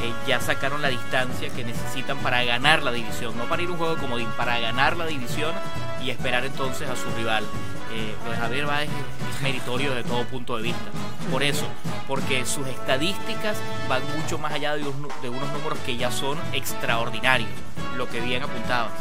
eh, 0.02 0.12
ya 0.26 0.40
sacaron 0.40 0.82
la 0.82 0.88
distancia 0.88 1.48
que 1.50 1.62
necesitan 1.62 2.18
para 2.18 2.42
ganar 2.42 2.82
la 2.82 2.90
división, 2.90 3.38
no 3.38 3.44
para 3.44 3.62
ir 3.62 3.68
a 3.68 3.70
un 3.70 3.78
juego 3.78 3.94
de 3.94 4.00
comodín, 4.00 4.28
para 4.36 4.58
ganar 4.58 4.96
la 4.96 5.06
división 5.06 5.54
y 6.02 6.10
esperar 6.10 6.44
entonces 6.44 6.90
a 6.90 6.96
su 6.96 7.08
rival. 7.16 7.44
Eh, 7.92 8.14
lo 8.24 8.30
de 8.30 8.36
Javier 8.36 8.66
Báez 8.66 8.88
es, 8.88 9.42
meritorio 9.42 9.94
desde 9.94 10.08
todo 10.08 10.24
punto 10.24 10.56
de 10.56 10.64
vista. 10.64 10.90
Por 11.30 11.42
eso, 11.42 11.66
porque 12.06 12.44
sus 12.44 12.66
estadísticas 12.66 13.56
van 13.88 14.02
mucho 14.16 14.38
más 14.38 14.52
allá 14.52 14.74
de, 14.74 14.82
de 14.82 15.28
unos 15.28 15.52
números 15.52 15.78
que 15.86 15.96
ya 15.96 16.10
son 16.10 16.38
extraordinarios, 16.52 17.50
lo 17.96 18.08
que 18.08 18.20
bien 18.20 18.42
apuntabas 18.42 18.92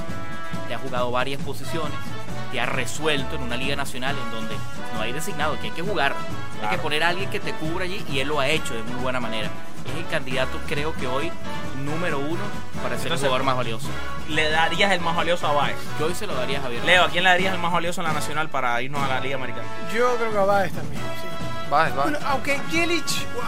te 0.67 0.73
ha 0.73 0.77
jugado 0.77 1.11
varias 1.11 1.41
posiciones, 1.41 1.93
te 2.51 2.59
ha 2.59 2.65
resuelto 2.65 3.35
en 3.35 3.43
una 3.43 3.57
liga 3.57 3.75
nacional 3.75 4.15
en 4.17 4.31
donde 4.31 4.55
no 4.93 5.01
hay 5.01 5.13
designado, 5.13 5.57
que 5.59 5.67
hay 5.67 5.71
que 5.71 5.81
jugar, 5.81 6.13
hay 6.61 6.69
que 6.69 6.77
poner 6.81 7.03
a 7.03 7.09
alguien 7.09 7.29
que 7.29 7.39
te 7.39 7.53
cubra 7.53 7.85
allí 7.85 8.03
y 8.11 8.19
él 8.19 8.27
lo 8.27 8.39
ha 8.39 8.49
hecho 8.49 8.73
de 8.73 8.83
muy 8.83 9.01
buena 9.01 9.19
manera. 9.19 9.49
Es 9.91 9.97
el 9.97 10.07
candidato 10.07 10.59
creo 10.67 10.93
que 10.95 11.07
hoy 11.07 11.31
número 11.83 12.19
uno 12.19 12.41
para 12.83 12.97
ser 12.97 13.11
el 13.11 13.17
jugador 13.17 13.43
más 13.43 13.55
valioso. 13.55 13.87
Le 14.29 14.49
darías 14.49 14.91
el 14.91 14.99
más 15.01 15.15
valioso 15.15 15.47
a 15.47 15.53
Baez. 15.53 15.77
Yo 15.99 16.07
hoy 16.07 16.15
se 16.15 16.27
lo 16.27 16.33
daría 16.35 16.59
a 16.59 16.61
Javier. 16.63 16.83
Leo, 16.85 17.03
¿a 17.03 17.09
quién 17.09 17.23
le 17.23 17.29
darías 17.29 17.53
el 17.53 17.59
más 17.59 17.71
valioso 17.71 18.01
en 18.01 18.07
la 18.07 18.13
nacional 18.13 18.49
para 18.49 18.81
irnos 18.81 19.01
a 19.01 19.07
la 19.07 19.19
Liga 19.19 19.35
Americana? 19.35 19.65
Yo 19.93 20.15
creo 20.17 20.31
que 20.31 20.37
a 20.37 20.43
Baez 20.43 20.73
también, 20.73 21.01
sí. 21.01 21.71
Va. 21.71 21.89
Bueno, 21.89 22.17
aunque 22.25 22.59
Jelic, 22.71 23.05
wow. 23.35 23.43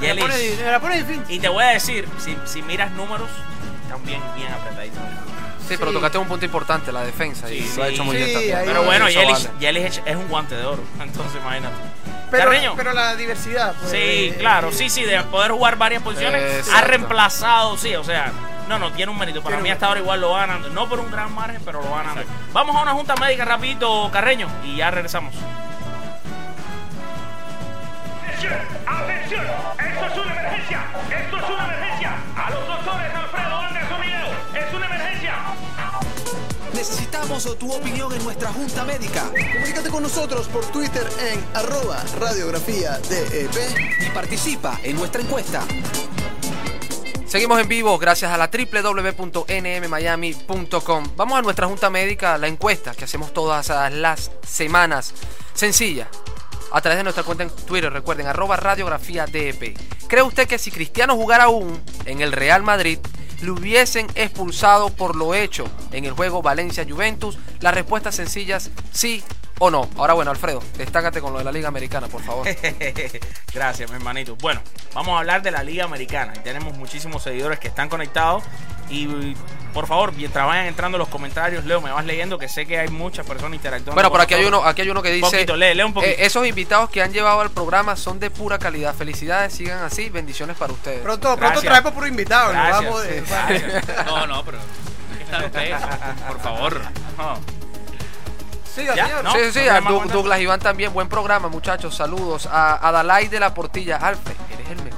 Me 0.00 0.08
la 0.08 0.14
Yelich. 0.14 0.20
pone, 0.22 0.64
me 0.64 0.70
la 0.70 0.80
pone 0.80 0.96
difícil. 1.02 1.22
Y 1.28 1.38
te 1.38 1.48
voy 1.48 1.64
a 1.64 1.68
decir, 1.68 2.06
si, 2.18 2.36
si 2.44 2.62
miras 2.62 2.90
números, 2.92 3.28
también 3.88 4.20
bien 4.36 4.52
apretaditos. 4.52 4.98
Sí, 5.66 5.76
pero 5.78 5.92
tocaste 5.92 6.18
un 6.18 6.28
punto 6.28 6.44
importante, 6.44 6.92
la 6.92 7.02
defensa, 7.02 7.50
y 7.50 7.62
Sí, 7.62 7.72
lo 7.78 7.84
ha 7.84 7.88
hecho 7.88 8.04
muy 8.04 8.16
sí, 8.18 8.22
bien 8.22 8.34
también. 8.34 8.58
Pero 8.66 8.82
bueno, 8.84 9.08
Yelich, 9.08 9.48
vale. 9.48 9.60
Yelich 9.60 10.02
es 10.04 10.16
un 10.16 10.28
guante 10.28 10.56
de 10.56 10.64
oro. 10.66 10.82
Entonces, 11.00 11.40
imagínate. 11.40 11.74
Pero, 12.36 12.50
Carreño. 12.50 12.74
pero 12.76 12.92
la 12.92 13.14
diversidad. 13.16 13.74
pues, 13.78 13.90
Sí, 13.92 13.96
eh, 13.98 14.36
claro, 14.38 14.72
sí, 14.72 14.90
sí, 14.90 15.04
de 15.04 15.22
poder 15.24 15.52
jugar 15.52 15.76
varias 15.76 16.02
posiciones. 16.02 16.42
Ha 16.42 16.58
Exacto. 16.58 16.86
reemplazado, 16.88 17.76
sí, 17.76 17.94
o 17.94 18.02
sea, 18.02 18.32
no, 18.68 18.78
no, 18.78 18.90
tiene 18.92 19.12
un 19.12 19.18
mérito. 19.18 19.42
Para 19.42 19.58
mí 19.58 19.70
hasta 19.70 19.86
ahora 19.86 20.00
igual 20.00 20.20
lo 20.20 20.30
van 20.30 20.48
ganando. 20.48 20.70
No 20.70 20.88
por 20.88 20.98
un 21.00 21.10
gran 21.10 21.32
margen, 21.34 21.60
pero 21.64 21.80
lo 21.82 21.90
van 21.90 22.06
ganando. 22.06 22.30
Vamos 22.52 22.74
a 22.76 22.82
una 22.82 22.92
junta 22.92 23.14
médica 23.16 23.44
rapidito, 23.44 24.10
Carreño, 24.12 24.48
y 24.64 24.76
ya 24.76 24.90
regresamos. 24.90 25.34
Atención, 28.26 28.52
atención, 28.86 29.44
esto 29.78 30.06
es 30.06 30.18
una 30.18 30.32
emergencia, 30.40 30.80
esto 31.18 31.36
es 31.36 31.42
una 31.50 31.64
emergencia. 31.64 32.03
Necesitamos 36.86 37.58
tu 37.58 37.72
opinión 37.72 38.12
en 38.12 38.22
nuestra 38.22 38.52
junta 38.52 38.84
médica 38.84 39.22
Comunícate 39.54 39.88
con 39.88 40.02
nosotros 40.02 40.46
por 40.48 40.66
Twitter 40.66 41.08
en 41.32 41.42
arroba 41.54 42.04
radiografía 42.20 42.98
DEP. 43.08 43.54
y 44.00 44.10
participa 44.10 44.78
en 44.82 44.96
nuestra 44.96 45.22
encuesta. 45.22 45.62
Seguimos 47.26 47.58
en 47.58 47.68
vivo 47.68 47.96
gracias 47.96 48.30
a 48.30 48.36
la 48.36 48.50
www.nmmiami.com. 48.50 51.04
Vamos 51.16 51.38
a 51.38 51.42
nuestra 51.42 51.68
junta 51.68 51.88
médica, 51.88 52.36
la 52.36 52.48
encuesta 52.48 52.94
que 52.94 53.04
hacemos 53.04 53.32
todas 53.32 53.70
las 53.94 54.30
semanas. 54.46 55.14
Sencilla. 55.54 56.08
A 56.70 56.82
través 56.82 56.98
de 56.98 57.04
nuestra 57.04 57.24
cuenta 57.24 57.44
en 57.44 57.50
Twitter, 57.50 57.90
recuerden, 57.90 58.26
arroba 58.26 58.58
radiografía 58.58 59.24
DEP. 59.24 59.78
¿Cree 60.06 60.22
usted 60.22 60.46
que 60.46 60.58
si 60.58 60.70
Cristiano 60.70 61.16
jugara 61.16 61.44
aún 61.44 61.82
en 62.04 62.20
el 62.20 62.30
Real 62.30 62.62
Madrid, 62.62 62.98
le 63.44 63.50
hubiesen 63.50 64.06
expulsado 64.14 64.90
por 64.90 65.14
lo 65.16 65.34
hecho 65.34 65.66
en 65.92 66.04
el 66.04 66.12
juego 66.12 66.42
Valencia-Juventus? 66.42 67.38
La 67.60 67.70
respuesta 67.70 68.10
sencilla 68.10 68.56
es 68.56 68.70
sí 68.92 69.22
o 69.58 69.70
no. 69.70 69.88
Ahora 69.96 70.14
bueno, 70.14 70.30
Alfredo, 70.30 70.62
destácate 70.76 71.20
con 71.20 71.32
lo 71.32 71.38
de 71.38 71.44
la 71.44 71.52
Liga 71.52 71.68
Americana, 71.68 72.08
por 72.08 72.22
favor. 72.22 72.46
Gracias, 73.54 73.90
mi 73.90 73.96
hermanito. 73.96 74.36
Bueno, 74.36 74.60
vamos 74.94 75.14
a 75.14 75.18
hablar 75.20 75.42
de 75.42 75.50
la 75.50 75.62
Liga 75.62 75.84
Americana. 75.84 76.32
Tenemos 76.32 76.76
muchísimos 76.76 77.22
seguidores 77.22 77.58
que 77.58 77.68
están 77.68 77.88
conectados. 77.88 78.42
Y 78.90 79.34
por 79.74 79.86
favor, 79.88 80.12
mientras 80.14 80.46
vayan 80.46 80.66
entrando 80.66 80.96
los 80.96 81.08
comentarios, 81.08 81.64
Leo, 81.64 81.80
me 81.80 81.90
vas 81.90 82.04
leyendo 82.04 82.38
que 82.38 82.48
sé 82.48 82.64
que 82.64 82.78
hay 82.78 82.88
muchas 82.88 83.26
personas 83.26 83.54
interactuando. 83.56 83.94
Bueno, 83.94 84.10
por 84.10 84.20
aquí 84.20 84.32
hay 84.34 84.44
uno, 84.44 84.64
aquí 84.64 84.82
hay 84.82 84.88
uno 84.90 85.02
que 85.02 85.10
dice. 85.10 85.28
Poquito, 85.28 85.56
lee, 85.56 85.74
lee 85.74 85.82
un 85.82 85.92
poquito. 85.92 86.12
eh, 86.12 86.24
esos 86.24 86.46
invitados 86.46 86.88
que 86.88 87.02
han 87.02 87.12
llevado 87.12 87.40
al 87.40 87.50
programa 87.50 87.96
son 87.96 88.18
de 88.20 88.30
pura 88.30 88.58
calidad. 88.58 88.94
Felicidades, 88.94 89.52
sigan 89.52 89.82
así. 89.82 90.08
Bendiciones 90.08 90.56
para 90.56 90.72
ustedes. 90.72 91.00
Pronto, 91.02 91.36
pronto 91.36 91.60
traemos 91.60 91.92
por 91.92 92.06
invitado. 92.06 92.52
nos 92.52 92.62
Gracias, 92.66 92.84
vamos 92.84 93.02
de- 93.02 93.20
sí, 93.20 93.24
gracias. 93.28 94.06
No, 94.06 94.26
no, 94.28 94.44
pero. 94.44 94.58
¿Qué 95.18 95.22
están 95.24 95.44
ustedes? 95.44 95.76
Por 96.28 96.40
favor. 96.40 96.80
No. 97.18 97.38
Señor. 98.74 98.96
¿no? 99.22 99.32
sí, 99.32 99.38
sí, 99.52 99.60
sí. 99.60 100.12
Douglas 100.12 100.40
Iván 100.40 100.60
también. 100.60 100.92
Buen 100.92 101.08
programa, 101.08 101.48
muchachos. 101.48 101.94
Saludos. 101.96 102.46
A 102.50 102.88
Adalai 102.88 103.28
de 103.28 103.38
la 103.40 103.54
Portilla. 103.54 103.96
Alfred, 103.98 104.34
eres 104.52 104.70
el 104.70 104.82
mejor. 104.82 104.93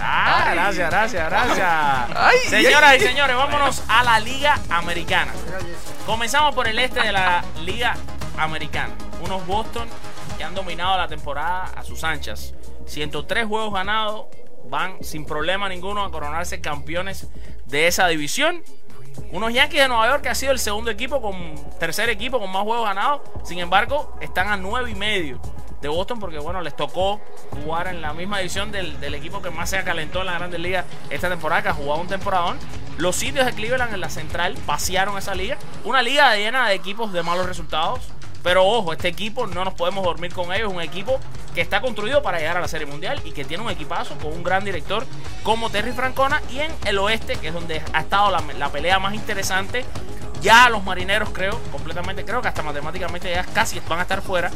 Ah, 0.00 0.44
Ay. 0.48 0.54
gracias, 0.54 0.90
gracias, 0.90 1.28
gracias. 1.28 1.68
Ay, 2.16 2.38
Señoras 2.48 2.90
ay. 2.90 2.98
y 2.98 3.00
señores, 3.06 3.36
vámonos 3.36 3.82
a 3.88 4.02
la 4.02 4.18
Liga 4.20 4.58
Americana. 4.70 5.32
Comenzamos 6.06 6.54
por 6.54 6.66
el 6.68 6.78
este 6.78 7.00
de 7.02 7.12
la 7.12 7.44
Liga 7.64 7.96
Americana. 8.38 8.94
Unos 9.22 9.46
Boston 9.46 9.88
que 10.38 10.44
han 10.44 10.54
dominado 10.54 10.96
la 10.96 11.06
temporada 11.08 11.70
a 11.76 11.82
sus 11.82 12.02
anchas. 12.04 12.54
103 12.86 13.46
juegos 13.46 13.72
ganados, 13.74 14.26
van 14.64 15.02
sin 15.04 15.24
problema 15.26 15.68
ninguno 15.68 16.02
a 16.04 16.10
coronarse 16.10 16.60
campeones 16.60 17.28
de 17.66 17.86
esa 17.86 18.08
división. 18.08 18.62
Unos 19.32 19.52
Yankees 19.52 19.82
de 19.82 19.88
Nueva 19.88 20.08
York 20.08 20.22
que 20.22 20.28
ha 20.30 20.34
sido 20.34 20.52
el 20.52 20.58
segundo 20.58 20.90
equipo 20.90 21.20
con 21.20 21.54
tercer 21.78 22.08
equipo 22.08 22.40
con 22.40 22.50
más 22.50 22.62
juegos 22.62 22.86
ganados. 22.86 23.20
Sin 23.44 23.58
embargo, 23.58 24.16
están 24.20 24.48
a 24.48 24.56
nueve 24.56 24.90
y 24.90 24.94
medio 24.94 25.40
de 25.80 25.88
Boston 25.88 26.20
porque 26.20 26.38
bueno, 26.38 26.60
les 26.60 26.76
tocó 26.76 27.20
jugar 27.50 27.88
en 27.88 28.02
la 28.02 28.12
misma 28.12 28.38
división 28.38 28.70
del, 28.70 29.14
equipo 29.14 29.42
que 29.42 29.50
más 29.50 29.70
se 29.70 29.78
acalentó 29.78 30.20
en 30.20 30.26
la 30.26 30.34
Grandes 30.34 30.60
Ligas 30.60 30.84
esta 31.10 31.28
temporada, 31.28 31.62
que 31.62 31.68
ha 31.68 31.74
jugado 31.74 32.00
un 32.00 32.08
temporadón. 32.08 32.58
Los 32.98 33.16
sitios 33.16 33.46
de 33.46 33.52
Cleveland 33.52 33.94
en 33.94 34.00
la 34.00 34.10
central 34.10 34.54
pasearon 34.66 35.16
esa 35.18 35.34
liga. 35.34 35.56
Una 35.84 36.02
liga 36.02 36.34
llena 36.36 36.68
de 36.68 36.74
equipos 36.74 37.12
de 37.12 37.22
malos 37.22 37.46
resultados. 37.46 38.00
Pero 38.42 38.66
ojo, 38.66 38.94
este 38.94 39.08
equipo 39.08 39.46
no 39.46 39.66
nos 39.66 39.74
podemos 39.74 40.02
dormir 40.02 40.32
con 40.32 40.52
ellos. 40.52 40.72
Un 40.72 40.80
equipo 40.80 41.20
que 41.54 41.60
está 41.60 41.82
construido 41.82 42.22
para 42.22 42.38
llegar 42.38 42.56
a 42.56 42.60
la 42.60 42.68
Serie 42.68 42.86
Mundial 42.86 43.20
y 43.24 43.32
que 43.32 43.44
tiene 43.44 43.62
un 43.62 43.70
equipazo 43.70 44.16
con 44.16 44.32
un 44.32 44.42
gran 44.42 44.64
director 44.64 45.06
como 45.42 45.68
Terry 45.68 45.92
Francona. 45.92 46.40
Y 46.50 46.60
en 46.60 46.72
el 46.86 46.98
oeste, 46.98 47.36
que 47.36 47.48
es 47.48 47.54
donde 47.54 47.82
ha 47.92 48.00
estado 48.00 48.30
la 48.30 48.68
pelea 48.70 48.98
más 48.98 49.14
interesante, 49.14 49.84
ya 50.40 50.70
los 50.70 50.82
marineros, 50.84 51.30
creo, 51.30 51.60
completamente, 51.70 52.24
creo 52.24 52.40
que 52.40 52.48
hasta 52.48 52.62
matemáticamente 52.62 53.30
ya 53.30 53.44
casi 53.44 53.80
van 53.88 53.98
a 53.98 54.02
estar 54.02 54.22
fuera. 54.22 54.50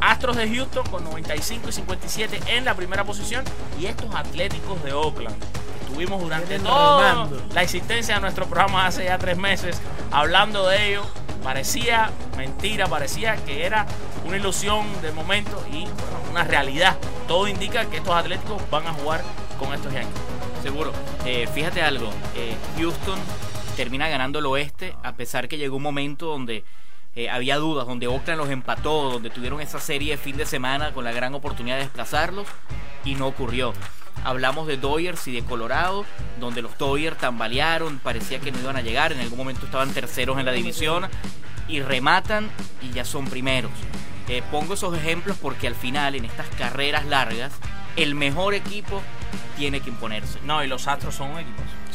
Astros 0.00 0.36
de 0.36 0.48
Houston 0.54 0.86
con 0.88 1.04
95 1.04 1.68
y 1.68 1.72
57 1.72 2.40
en 2.48 2.64
la 2.64 2.74
primera 2.74 3.04
posición. 3.04 3.44
Y 3.80 3.86
estos 3.86 4.14
Atléticos 4.14 4.82
de 4.84 4.92
Oakland. 4.92 5.36
Estuvimos 5.80 6.20
durante 6.20 6.58
toda 6.58 7.28
la 7.52 7.62
existencia 7.62 8.16
de 8.16 8.20
nuestro 8.20 8.46
programa 8.46 8.86
hace 8.86 9.04
ya 9.04 9.18
tres 9.18 9.36
meses 9.36 9.80
hablando 10.10 10.66
de 10.66 10.88
ello. 10.90 11.02
Parecía 11.42 12.10
mentira, 12.36 12.86
parecía 12.86 13.36
que 13.36 13.64
era 13.66 13.86
una 14.24 14.36
ilusión 14.38 14.86
de 15.02 15.12
momento 15.12 15.62
y 15.70 15.84
bueno, 15.84 16.30
una 16.30 16.42
realidad. 16.44 16.96
Todo 17.28 17.46
indica 17.48 17.84
que 17.86 17.98
estos 17.98 18.14
Atléticos 18.14 18.62
van 18.70 18.86
a 18.86 18.92
jugar 18.94 19.22
con 19.58 19.72
estos 19.74 19.92
Yankees. 19.92 20.20
Seguro. 20.62 20.92
Eh, 21.26 21.46
fíjate 21.52 21.82
algo. 21.82 22.10
eh, 22.34 22.56
Houston 22.78 23.18
termina 23.76 24.08
ganando 24.08 24.38
el 24.38 24.46
oeste 24.46 24.96
a 25.02 25.12
pesar 25.14 25.48
que 25.48 25.58
llegó 25.58 25.76
un 25.76 25.82
momento 25.82 26.26
donde 26.26 26.64
eh, 27.16 27.30
había 27.30 27.56
dudas, 27.56 27.86
donde 27.86 28.06
Oakland 28.06 28.40
los 28.40 28.50
empató, 28.50 29.10
donde 29.10 29.30
tuvieron 29.30 29.60
esa 29.60 29.78
serie 29.78 30.12
de 30.12 30.16
fin 30.16 30.36
de 30.36 30.46
semana 30.46 30.92
con 30.92 31.04
la 31.04 31.12
gran 31.12 31.34
oportunidad 31.34 31.76
de 31.76 31.82
desplazarlos 31.82 32.46
y 33.04 33.14
no 33.14 33.26
ocurrió. 33.26 33.72
Hablamos 34.24 34.66
de 34.66 34.76
Dodgers 34.76 35.26
y 35.28 35.32
de 35.32 35.44
Colorado, 35.44 36.04
donde 36.40 36.62
los 36.62 36.76
Dodgers 36.78 37.18
tambalearon, 37.18 37.98
parecía 37.98 38.40
que 38.40 38.52
no 38.52 38.58
iban 38.60 38.76
a 38.76 38.80
llegar, 38.80 39.12
en 39.12 39.20
algún 39.20 39.38
momento 39.38 39.66
estaban 39.66 39.92
terceros 39.92 40.38
en 40.38 40.46
la 40.46 40.52
división 40.52 41.06
y 41.68 41.80
rematan 41.80 42.50
y 42.82 42.90
ya 42.90 43.04
son 43.04 43.26
primeros. 43.26 43.70
Eh, 44.28 44.42
pongo 44.50 44.74
esos 44.74 44.96
ejemplos 44.96 45.36
porque 45.40 45.66
al 45.66 45.74
final, 45.74 46.14
en 46.14 46.24
estas 46.24 46.48
carreras 46.56 47.04
largas, 47.06 47.52
el 47.96 48.14
mejor 48.14 48.54
equipo 48.54 49.02
tiene 49.56 49.80
que 49.80 49.90
imponerse. 49.90 50.38
No, 50.44 50.64
y 50.64 50.66
los 50.66 50.88
Astros 50.88 51.14
son 51.14 51.30
un. 51.30 51.44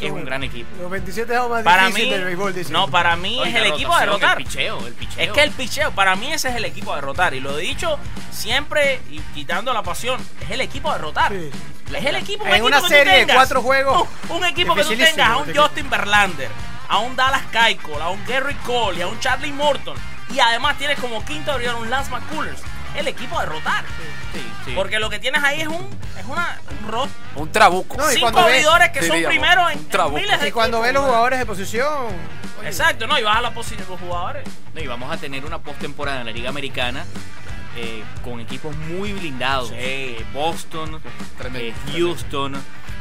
Es 0.01 0.11
un 0.11 0.25
gran 0.25 0.43
equipo. 0.43 0.69
Los 0.81 0.89
27 0.91 1.31
juegos 1.31 1.49
más 1.49 1.63
Para 1.63 1.89
mí, 1.89 2.09
del 2.09 2.23
béisbol, 2.23 2.53
no, 2.71 2.87
para 2.87 3.15
mí 3.15 3.39
Oye, 3.39 3.49
es 3.49 3.55
el 3.55 3.65
equipo 3.65 3.93
a 3.93 3.99
derrotar. 4.01 4.37
El 4.37 4.45
picheo, 4.45 4.87
el 4.87 4.93
picheo. 4.93 5.23
Es 5.23 5.31
que 5.31 5.43
el 5.43 5.51
picheo, 5.51 5.91
para 5.91 6.15
mí 6.15 6.31
ese 6.31 6.49
es 6.49 6.55
el 6.55 6.65
equipo 6.65 6.93
a 6.93 6.95
derrotar. 6.95 7.33
Y 7.33 7.39
lo 7.39 7.57
he 7.57 7.61
dicho 7.61 7.97
siempre 8.31 9.01
y 9.09 9.19
quitando 9.33 9.73
la 9.73 9.83
pasión. 9.83 10.19
Es 10.41 10.51
el 10.51 10.61
equipo 10.61 10.89
a 10.89 10.93
derrotar. 10.95 11.31
Sí. 11.31 11.49
Es 11.93 12.05
el 12.05 12.15
equipo, 12.17 12.43
un 12.43 12.49
En 12.49 12.55
equipo 12.55 12.67
una 12.67 12.77
que 12.77 12.81
tú 12.83 12.87
serie 12.89 13.13
de 13.13 13.19
tengas. 13.19 13.35
cuatro 13.35 13.61
juegos, 13.61 14.07
Un, 14.29 14.37
un 14.37 14.45
equipo 14.45 14.75
que 14.75 14.83
tú 14.83 14.89
tengas 14.95 15.17
a 15.29 15.37
un. 15.37 15.55
Justin 15.55 15.89
Verlander, 15.89 16.49
a 16.87 16.99
un 16.99 17.15
Dallas 17.15 17.41
Keuchel, 17.51 18.01
a 18.01 18.09
un 18.09 18.23
Gary 18.25 18.53
Cole 18.65 18.99
y 18.99 19.01
a 19.01 19.07
un 19.07 19.19
Charlie 19.19 19.51
Morton. 19.51 19.97
Y 20.31 20.39
además 20.39 20.77
tienes 20.77 20.99
como 20.99 21.25
quinto 21.25 21.51
abridor 21.51 21.75
un 21.75 21.89
Lance 21.89 22.11
McCullers. 22.11 22.61
El 22.95 23.07
equipo 23.07 23.37
a 23.37 23.41
derrotar. 23.43 23.83
Sí, 24.33 24.41
sí. 24.65 24.71
Porque 24.75 24.99
lo 24.99 25.09
que 25.09 25.19
tienes 25.19 25.43
ahí 25.43 25.61
es 25.61 25.67
un, 25.67 25.87
es 26.19 26.25
una, 26.25 26.59
un 26.81 26.91
rot. 26.91 27.09
Un 27.35 27.51
trabuco. 27.51 27.97
No, 27.97 28.03
Cinco 28.09 28.21
cuando 28.21 28.45
ve- 28.45 28.53
abridores 28.55 28.89
que 28.89 29.03
son 29.03 29.23
primeros 29.23 29.71
en, 29.71 29.87
miles 30.13 30.41
de 30.41 30.47
Y 30.47 30.51
cuando 30.51 30.77
equipos, 30.77 30.87
ve 30.87 30.93
los 30.93 31.03
jugadores 31.05 31.39
de 31.39 31.45
posición. 31.45 31.93
oye, 32.59 32.67
Exacto, 32.67 33.07
no, 33.07 33.17
y 33.19 33.23
vas 33.23 33.37
a 33.37 33.41
la 33.41 33.51
posición 33.53 33.83
de 33.83 33.89
los 33.91 33.99
jugadores. 33.99 34.43
No, 34.73 34.81
y 34.81 34.87
vamos 34.87 35.11
a 35.11 35.17
tener 35.17 35.45
una 35.45 35.59
postemporada 35.59 36.19
en 36.21 36.25
la 36.25 36.31
Liga 36.31 36.49
Americana 36.49 37.05
eh, 37.77 38.03
con 38.23 38.39
equipos 38.39 38.75
muy 38.75 39.13
blindados. 39.13 39.69
Sí. 39.69 39.75
Eh, 39.77 40.25
Boston, 40.33 40.99
Tremendo, 41.37 41.67
eh, 41.69 41.73
tremendo. 41.87 42.59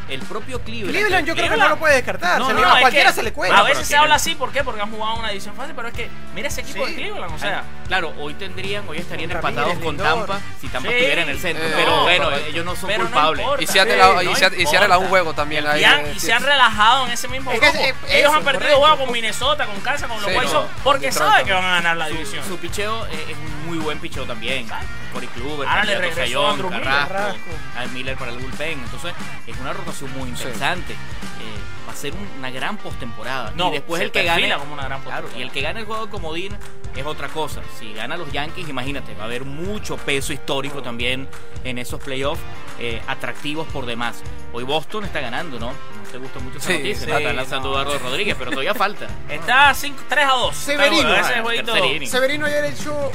El 0.09 0.21
propio 0.21 0.61
Cleveland. 0.63 0.91
Cleveland 0.91 1.27
yo 1.27 1.35
creo 1.35 1.51
que 1.51 1.57
no 1.57 1.69
lo 1.69 1.77
puede 1.79 1.97
descartar. 1.97 2.39
No, 2.39 2.47
se 2.49 2.53
no, 2.55 2.61
le- 2.61 2.67
no, 2.67 2.73
a 2.75 2.81
cualquiera 2.81 3.11
que 3.11 3.15
se 3.17 3.23
le 3.23 3.29
A 3.31 3.33
cuenta. 3.35 3.57
pero 3.57 3.69
veces 3.69 3.87
se 3.89 3.97
habla 3.97 4.15
así, 4.15 4.35
¿por 4.35 4.53
qué? 4.53 4.65
Porque 4.65 4.81
han 4.81 4.91
jugado 4.91 5.17
una 5.17 5.29
división 5.29 5.55
fácil, 5.55 5.75
pero 5.75 5.89
es 5.89 5.95
que 5.95 6.09
mira 6.35 6.49
ese 6.49 6.63
equipo 6.63 6.87
Sí. 6.87 6.93
de 6.95 6.99
Cleveland, 6.99 7.35
o 7.35 7.39
sea. 7.39 7.65
Claro, 7.87 8.13
hoy 8.19 8.35
tendrían, 8.35 8.89
hoy 8.89 8.99
estarían 8.99 9.29
Con 9.31 9.37
empatados 9.37 9.69
Ramírez, 9.69 9.85
con 9.85 9.97
Lindor. 9.97 10.27
Tampa 10.27 10.41
si 10.61 10.69
Tampa 10.69 10.89
Sí. 10.89 10.95
estuviera 10.95 11.23
en 11.23 11.29
el 11.29 11.39
centro. 11.39 11.65
Eh, 11.67 11.73
pero 11.77 11.97
no, 11.97 12.03
bueno, 12.05 12.31
ellos 12.49 12.65
no 12.65 12.75
son 12.77 12.91
culpables. 12.91 13.41
importa. 13.45 13.63
Y 13.63 13.67
a- 13.67 14.63
y 14.63 14.67
Seattle 14.67 14.93
a 14.95 14.99
un 14.99 15.09
juego 15.09 15.35
también 15.35 15.67
ahí. 15.67 15.81
Y, 15.81 15.85
han- 15.85 16.11
y 16.11 16.15
sí. 16.15 16.21
se 16.27 16.33
han 16.33 16.43
relajado 16.43 17.07
en 17.07 17.13
ese 17.13 17.29
mismo 17.29 17.51
Es 17.53 17.61
que 17.61 17.67
grupo. 17.71 17.85
es- 17.85 17.95
Ellos 18.15 18.31
eso, 18.31 18.35
han 18.35 18.45
perdido 18.45 18.79
juegos 18.79 18.99
con 18.99 19.13
Minnesota, 19.13 19.67
con 19.67 19.81
Kansas, 19.81 20.09
con 20.09 20.21
los 20.23 20.31
White 20.31 20.49
Sox, 20.49 20.69
porque 20.85 21.13
saben 21.13 21.47
que 21.47 21.53
van 21.53 21.65
a 21.65 21.71
ganar 21.75 21.97
la 21.97 22.09
división. 22.09 22.45
Su, 22.47 22.57
picheo 22.59 23.07
es 23.07 23.37
un 23.37 23.67
muy 23.67 23.79
buen 23.79 23.99
picheo 23.99 24.25
también. 24.25 24.67
Cory 25.09 25.27
Kluber, 25.29 25.69
Ahora 25.69 25.85
le 25.85 25.95
regresó 25.99 26.21
Sayón, 26.21 26.51
Andrew 26.53 26.71
Miller, 26.71 26.85
Carrasco, 26.85 27.13
Carrasco. 27.15 27.51
Al 27.77 27.91
Miller 27.91 28.17
para 28.17 28.31
el 28.33 28.39
bullpen. 28.39 28.79
Entonces, 28.81 29.13
es 29.47 29.57
una 29.59 29.73
rotación 29.73 30.13
muy 30.19 30.29
interesante. 30.29 30.93
Eh, 30.93 31.87
va 31.89 31.93
a 31.93 31.97
ser 31.97 32.13
un- 32.15 32.29
una 32.39 32.51
gran 32.51 32.77
postemporada. 32.79 33.53
No, 33.55 33.69
y 33.71 33.73
después 33.73 34.03
el 34.03 34.11
que 34.11 34.25
gane. 34.25 34.53
como 34.59 34.75
una 34.75 34.85
gran 34.85 35.03
claro, 35.03 35.29
y 35.37 35.43
el 35.43 35.51
que 35.51 35.61
gane 35.63 35.81
el 35.81 35.87
juego 35.87 36.07
de 36.07 36.11
comodín 36.13 36.57
es 36.97 37.07
otra 37.07 37.29
cosa. 37.29 37.61
Si 37.79 37.93
gana 37.95 38.17
los 38.17 38.31
Yankees, 38.33 38.69
imagínate, 38.69 39.15
va 39.15 39.23
a 39.23 39.27
haber 39.27 39.45
mucho 39.45 39.97
peso 39.97 40.33
histórico 40.33 40.83
también 40.83 41.29
en 41.65 41.79
esos 41.79 42.01
playoffs 42.03 42.41
eh, 42.81 43.01
atractivos 43.07 43.67
por 43.69 43.87
demás. 43.87 44.23
Hoy 44.53 44.65
Boston 44.65 45.05
está 45.05 45.21
ganando, 45.21 45.59
¿no? 45.59 45.69
No 45.69 46.11
te 46.13 46.19
gusta 46.19 46.39
mucho 46.41 46.59
esa 46.59 46.69
Sí, 46.69 46.73
noticia. 46.75 47.05
sí, 47.07 47.11
¿no? 47.11 47.19
Está 47.19 47.33
lanzando 47.33 47.69
no. 47.69 47.75
Eduardo 47.83 47.99
Rodríguez, 47.99 48.37
pero 48.39 48.51
todavía 48.51 48.75
falta. 48.75 49.07
Está 49.29 49.75
5 49.75 50.03
3 50.09 50.25
a 50.27 50.33
2. 50.33 50.57
Severino. 50.57 51.85
Inning. 51.87 52.09
Severino 52.09 52.47
ayer 52.47 52.65
echó 52.67 53.11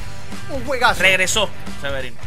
un 0.49 0.65
juegazo. 0.65 1.01
regresó. 1.01 1.49
Severino. 1.81 2.17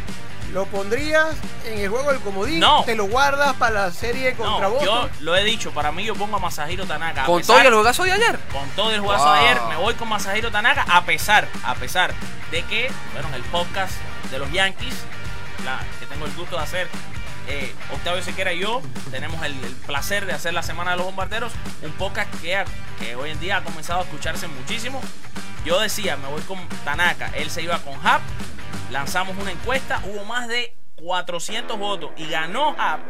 ¿Lo 0.53 0.65
pondrías 0.65 1.27
en 1.65 1.79
el 1.79 1.89
juego 1.89 2.09
del 2.11 2.21
comodín? 2.21 2.59
No. 2.61 2.83
¿Te 2.85 2.95
lo 2.95 3.05
guardas 3.07 3.53
para 3.55 3.87
la 3.87 3.91
serie 3.91 4.33
contra 4.33 4.69
No, 4.69 4.75
Boston? 4.75 5.09
yo 5.09 5.09
lo 5.19 5.35
he 5.35 5.43
dicho, 5.43 5.71
para 5.71 5.91
mí 5.91 6.05
yo 6.05 6.15
pongo 6.15 6.37
a 6.37 6.39
Masahiro 6.39 6.85
Tanaka. 6.85 7.23
a 7.23 7.25
Con 7.25 7.39
pesar- 7.39 7.57
todo 7.57 7.67
el 7.67 7.73
juegazo 7.73 8.03
de 8.05 8.11
ayer. 8.13 8.39
Con 8.51 8.67
todo 8.69 8.91
el 8.91 9.01
juegazo 9.01 9.25
Wow. 9.25 9.33
de 9.33 9.39
ayer, 9.41 9.61
me 9.69 9.75
voy 9.75 9.93
con 9.95 10.07
Masahiro 10.07 10.49
Tanaka, 10.49 10.83
a 10.89 11.03
pesar, 11.03 11.47
a 11.65 11.75
pesar 11.75 12.13
de 12.51 12.63
que, 12.63 12.89
bueno, 13.11 13.27
en 13.27 13.33
el 13.35 13.43
podcast 13.43 13.93
de 14.31 14.39
los 14.39 14.49
Yankees, 14.51 14.95
la, 15.65 15.79
que 15.99 16.05
tengo 16.05 16.25
el 16.25 16.31
gusto 16.33 16.55
de 16.55 16.63
hacer, 16.63 16.87
eh, 17.49 17.73
Octavio 17.93 18.23
Sequera 18.23 18.53
y 18.53 18.59
yo, 18.59 18.81
tenemos 19.11 19.43
el, 19.43 19.51
el 19.63 19.73
placer 19.85 20.25
de 20.25 20.31
hacer 20.33 20.53
la 20.53 20.63
Semana 20.63 20.91
de 20.91 20.97
los 20.97 21.05
Bombarderos, 21.07 21.51
un 21.81 21.91
podcast 21.91 22.29
que 22.41 23.15
hoy 23.17 23.31
en 23.31 23.39
día 23.41 23.57
ha 23.57 23.63
comenzado 23.63 23.99
a 23.99 24.03
escucharse 24.03 24.47
muchísimo. 24.47 25.01
Yo 25.67 25.79
decía, 25.81 26.15
me 26.17 26.27
voy 26.29 26.41
con 26.43 26.57
Tanaka, 26.85 27.27
él 27.35 27.49
se 27.49 27.61
iba 27.61 27.77
con 27.79 27.93
Hap, 28.05 28.21
lanzamos 28.89 29.35
una 29.37 29.51
encuesta, 29.51 29.99
hubo 30.05 30.23
más 30.23 30.47
de 30.47 30.73
400 31.03 31.77
votos 31.77 32.09
y 32.17 32.27
ganó 32.29 32.73
Hap 32.79 33.01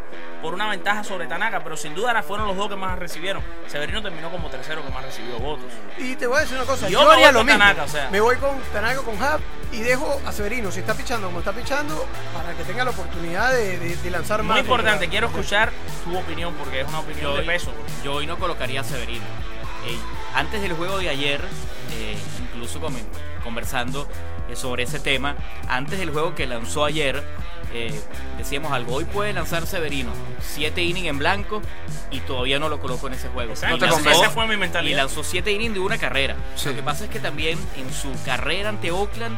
por 0.41 0.53
una 0.55 0.67
ventaja 0.69 1.03
sobre 1.03 1.27
Tanaka, 1.27 1.63
pero 1.63 1.77
sin 1.77 1.93
duda 1.95 2.21
fueron 2.23 2.47
los 2.47 2.57
dos 2.57 2.67
que 2.69 2.75
más 2.75 2.97
recibieron. 2.99 3.43
Severino 3.67 4.01
terminó 4.01 4.29
como 4.31 4.49
tercero 4.49 4.83
que 4.83 4.91
más 4.91 5.03
recibió 5.03 5.37
votos. 5.39 5.65
Y 5.99 6.15
te 6.15 6.25
voy 6.27 6.37
a 6.37 6.41
decir 6.41 6.57
una 6.57 6.65
cosa, 6.65 6.89
Yo 6.89 6.99
yo, 7.01 7.07
me 7.07 7.13
haría 7.13 7.27
voy 7.27 7.33
lo 7.35 7.43
mismo. 7.43 7.59
Tanaka, 7.59 7.83
o 7.83 7.87
sea. 7.87 8.09
Me 8.09 8.19
voy 8.21 8.35
con 8.37 8.59
Tanaka, 8.73 9.01
con 9.03 9.15
Hub 9.15 9.39
y 9.71 9.79
dejo 9.81 10.19
a 10.25 10.31
Severino, 10.31 10.71
si 10.71 10.79
está 10.79 10.95
pichando 10.95 11.27
como 11.27 11.39
está 11.39 11.53
pichando, 11.53 12.07
para 12.33 12.53
que 12.57 12.63
tenga 12.63 12.83
la 12.83 12.89
oportunidad 12.91 13.51
de, 13.53 13.77
de- 13.77 13.95
de 13.97 14.11
lanzar 14.11 14.41
más. 14.43 14.55
Muy 14.57 14.61
importante, 14.61 15.07
quiero 15.09 15.27
escuchar 15.27 15.71
tu 16.03 16.17
opinión 16.17 16.53
porque 16.55 16.81
es 16.81 16.87
una 16.87 16.99
opinión 17.01 17.33
de 17.33 17.39
hoy- 17.41 17.45
peso. 17.45 17.71
Yo 18.03 18.13
hoy 18.13 18.25
no 18.27 18.37
colocaría 18.37 18.81
a 18.81 18.83
Severino. 18.83 19.25
Antes 20.35 20.61
del 20.61 20.73
juego 20.73 20.97
de 20.99 21.09
ayer, 21.09 21.41
eh, 21.93 22.17
incluso 22.41 22.79
conversando 23.43 24.07
eh, 24.49 24.55
sobre 24.55 24.83
ese 24.83 24.99
tema, 24.99 25.35
antes 25.67 25.99
del 25.99 26.11
juego 26.11 26.35
que 26.35 26.45
lanzó 26.47 26.85
ayer, 26.85 27.23
eh, 27.73 27.93
decíamos 28.37 28.71
algo, 28.71 28.95
hoy 28.95 29.05
puede 29.05 29.33
lanzar 29.33 29.65
Severino, 29.67 30.11
siete 30.39 30.81
innings 30.83 31.07
en 31.07 31.17
blanco 31.19 31.61
y 32.11 32.19
todavía 32.21 32.59
no 32.59 32.69
lo 32.69 32.79
coloco 32.79 33.07
en 33.07 33.13
ese 33.13 33.27
juego. 33.29 33.51
Exacto, 33.51 33.77
Y 33.85 33.89
lanzó- 33.89 34.09
esa 34.09 34.29
fue 34.29 34.47
mi 34.47 34.55
mentalidad. 34.57 34.93
Y 34.93 34.97
lanzó 34.97 35.23
siete 35.23 35.51
innings 35.51 35.73
de 35.73 35.79
una 35.81 35.97
carrera. 35.97 36.35
Sí. 36.55 36.69
Lo 36.69 36.75
que 36.75 36.83
pasa 36.83 37.03
es 37.05 37.09
que 37.09 37.19
también 37.19 37.59
en 37.77 37.93
su 37.93 38.09
carrera 38.23 38.69
ante 38.69 38.91
Oakland, 38.91 39.37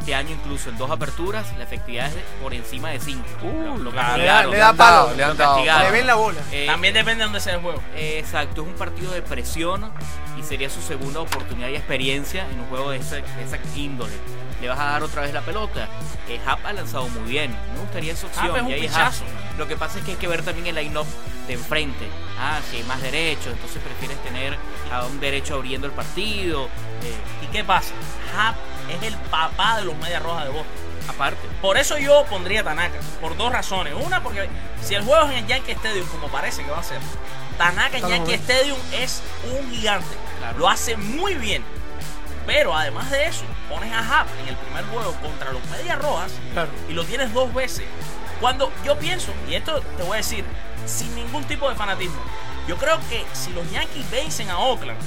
este 0.00 0.14
año 0.14 0.30
incluso 0.30 0.70
en 0.70 0.78
dos 0.78 0.90
aperturas, 0.90 1.46
la 1.56 1.64
efectividad 1.64 2.06
es 2.08 2.14
de 2.16 2.22
por 2.42 2.52
encima 2.54 2.88
de 2.90 2.98
5. 3.00 3.22
lo, 3.42 3.76
lo. 3.78 3.90
Le 3.90 3.96
da, 3.96 4.02
castigaron. 4.06 4.50
le 4.50 4.56
da 4.58 4.72
palo, 4.72 5.14
le 5.14 5.24
han 5.24 5.36
dado. 5.36 5.54
castigaron. 5.56 5.92
ven 5.92 6.06
la 6.06 6.14
bola. 6.14 6.40
Eh, 6.52 6.66
También 6.66 6.94
depende 6.94 7.18
de 7.18 7.24
dónde 7.24 7.40
sea 7.40 7.54
el 7.54 7.60
juego. 7.60 7.82
eh, 7.94 8.18
Exacto, 8.18 8.62
es 8.62 8.68
un 8.68 8.74
partido 8.74 9.12
de 9.12 9.22
presión 9.22 9.92
y 10.38 10.42
sería 10.42 10.68
su 10.70 10.80
segunda 10.82 11.20
oportunidad 11.20 11.68
y 11.68 11.76
experiencia 11.76 12.46
en 12.50 12.60
un 12.60 12.66
juego 12.66 12.90
de, 12.90 12.98
ese- 12.98 13.16
de 13.22 13.44
esa 13.44 13.58
índole. 13.76 14.14
Le 14.60 14.68
vas 14.68 14.78
a 14.78 14.84
dar 14.84 15.02
otra 15.02 15.22
vez 15.22 15.32
la 15.32 15.40
pelota. 15.42 15.88
Eh, 16.28 16.38
Hap 16.46 16.64
ha 16.66 16.72
lanzado 16.72 17.08
muy 17.08 17.30
bien. 17.30 17.50
Me 17.74 17.80
gustaría 17.80 18.12
esa 18.12 18.26
opción. 18.26 18.46
Happ 18.50 18.56
es 18.56 18.62
un 18.62 18.68
y 18.70 18.72
ahí 18.74 18.80
pichazo. 18.82 19.24
Lo 19.58 19.66
que 19.68 19.76
pasa 19.76 19.98
es 19.98 20.04
que 20.04 20.10
hay 20.12 20.16
que 20.18 20.28
ver 20.28 20.42
también 20.42 20.66
el 20.66 20.74
line-up 20.74 21.06
de 21.46 21.54
enfrente. 21.54 22.06
Ah, 22.38 22.58
si 22.70 22.76
hay 22.78 22.82
más 22.84 23.00
derecho, 23.00 23.50
entonces 23.50 23.80
prefieres 23.82 24.22
tener 24.22 24.56
a 24.92 25.04
un 25.06 25.18
derecho 25.20 25.54
abriendo 25.54 25.86
el 25.86 25.92
partido. 25.94 26.66
Eh, 27.02 27.14
¿Y 27.42 27.46
qué 27.46 27.64
pasa? 27.64 27.92
Hap 28.36 28.54
es 28.94 29.02
el 29.02 29.14
papá 29.30 29.76
de 29.78 29.84
los 29.84 29.96
Medias 29.96 30.22
Rojas 30.22 30.44
de 30.44 30.50
Boston. 30.50 30.72
aparte. 31.08 31.48
Por 31.60 31.76
eso 31.78 31.98
yo 31.98 32.24
pondría 32.26 32.62
Tanaka. 32.62 32.98
Por 33.20 33.36
dos 33.36 33.52
razones. 33.52 33.94
Una, 34.00 34.22
porque 34.22 34.48
si 34.82 34.94
el 34.94 35.02
juego 35.02 35.24
es 35.26 35.30
en 35.32 35.38
el 35.38 35.46
Yankee 35.46 35.72
Stadium, 35.72 36.06
como 36.08 36.28
parece 36.28 36.62
que 36.64 36.70
va 36.70 36.78
a 36.78 36.82
ser, 36.84 36.98
Tanaka 37.58 37.98
en 37.98 38.08
Yankee 38.08 38.26
bien. 38.36 38.40
Stadium 38.40 38.78
es 38.92 39.22
un 39.58 39.70
gigante. 39.70 40.14
Claro. 40.38 40.58
Lo 40.58 40.68
hace 40.68 40.96
muy 40.96 41.34
bien. 41.34 41.64
Pero 42.46 42.74
además 42.74 43.10
de 43.10 43.26
eso, 43.26 43.42
pones 43.68 43.92
a 43.92 43.98
Hap 43.98 44.26
en 44.42 44.48
el 44.48 44.56
primer 44.56 44.84
juego 44.86 45.12
contra 45.20 45.52
los 45.52 45.64
Medias 45.66 45.98
Rojas 46.00 46.32
Claro. 46.52 46.70
y 46.88 46.92
lo 46.94 47.04
tienes 47.04 47.32
dos 47.34 47.52
veces. 47.52 47.84
Cuando 48.40 48.72
yo 48.84 48.98
pienso, 48.98 49.32
y 49.48 49.54
esto 49.54 49.80
te 49.96 50.02
voy 50.02 50.14
a 50.14 50.16
decir, 50.16 50.44
sin 50.86 51.14
ningún 51.14 51.44
tipo 51.44 51.68
de 51.68 51.74
fanatismo, 51.76 52.20
yo 52.66 52.76
creo 52.76 52.98
que 53.10 53.24
si 53.34 53.52
los 53.52 53.70
Yankees 53.70 54.10
vencen 54.10 54.48
a 54.48 54.58
Oakland, 54.58 54.98